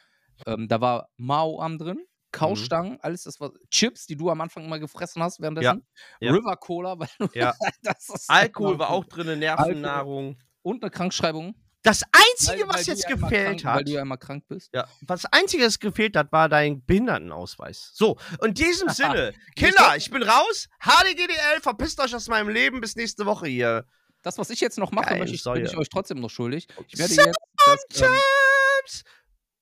[0.45, 1.99] Ähm, da war Mao am drin,
[2.31, 5.85] Kaustangen, alles das war Chips, die du am Anfang immer gefressen hast währenddessen.
[6.19, 6.31] ja.
[6.31, 7.53] River Cola, weil du Ja.
[7.83, 10.37] das ist Alkohol war auch drin, Nervennahrung.
[10.61, 11.55] und eine Krankschreibung.
[11.83, 13.87] Das Einzige, weil- weil was du jetzt ja gefehlt krank, Weil hat.
[13.87, 14.69] du ja immer krank bist.
[14.73, 17.91] Ja, was Einzige, was gefehlt hat, war dein Behindertenausweis.
[17.93, 19.95] So, in diesem Sinne, doch.
[19.95, 20.67] ich bin raus.
[20.83, 22.81] HDGDL, verpisst euch aus meinem Leben.
[22.81, 23.85] Bis nächste Woche hier.
[24.23, 26.67] Das, was ich jetzt noch mache, Geil, möchte ich, bin ich euch trotzdem noch schuldig.
[26.89, 28.09] Ich werde jetzt das, ähm,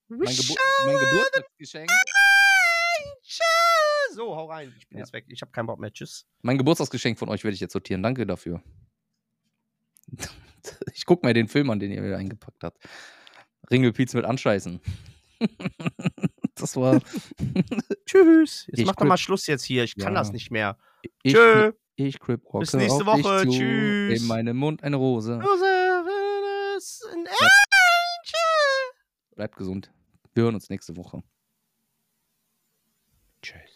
[0.08, 0.56] mein, Gebur
[0.86, 1.90] mein Geburtstagsgeschenk
[3.36, 4.16] Tschüss.
[4.16, 4.74] So, hau rein.
[4.78, 5.04] Ich bin ja.
[5.04, 5.26] jetzt weg.
[5.28, 5.92] Ich habe keinen Bock mehr.
[5.92, 6.26] Tschüss.
[6.42, 8.04] Mein Geburtstagsgeschenk von euch werde ich jetzt sortieren.
[8.04, 8.62] Danke dafür.
[10.96, 12.80] Ich gucke mir den Film an, den ihr mir eingepackt habt.
[13.70, 14.82] Ringelpiez mit Anscheißen.
[16.56, 17.00] das war.
[18.08, 18.66] Tschüss.
[18.66, 19.84] Jetzt ich mach doch mal Schluss jetzt hier.
[19.84, 20.20] Ich kann ja.
[20.20, 20.80] das nicht mehr.
[21.24, 21.74] Tschö.
[21.98, 22.62] Ich Crip Rock.
[22.62, 23.48] Bis nächste Woche.
[23.48, 24.22] Tschüss.
[24.22, 25.36] In meinem Mund eine Rose.
[25.36, 26.04] Rose.
[26.74, 27.06] Rose.
[27.14, 27.56] Ein Angel.
[29.36, 29.92] Bleibt gesund.
[30.34, 31.22] Wir hören uns nächste Woche.
[33.46, 33.75] получается.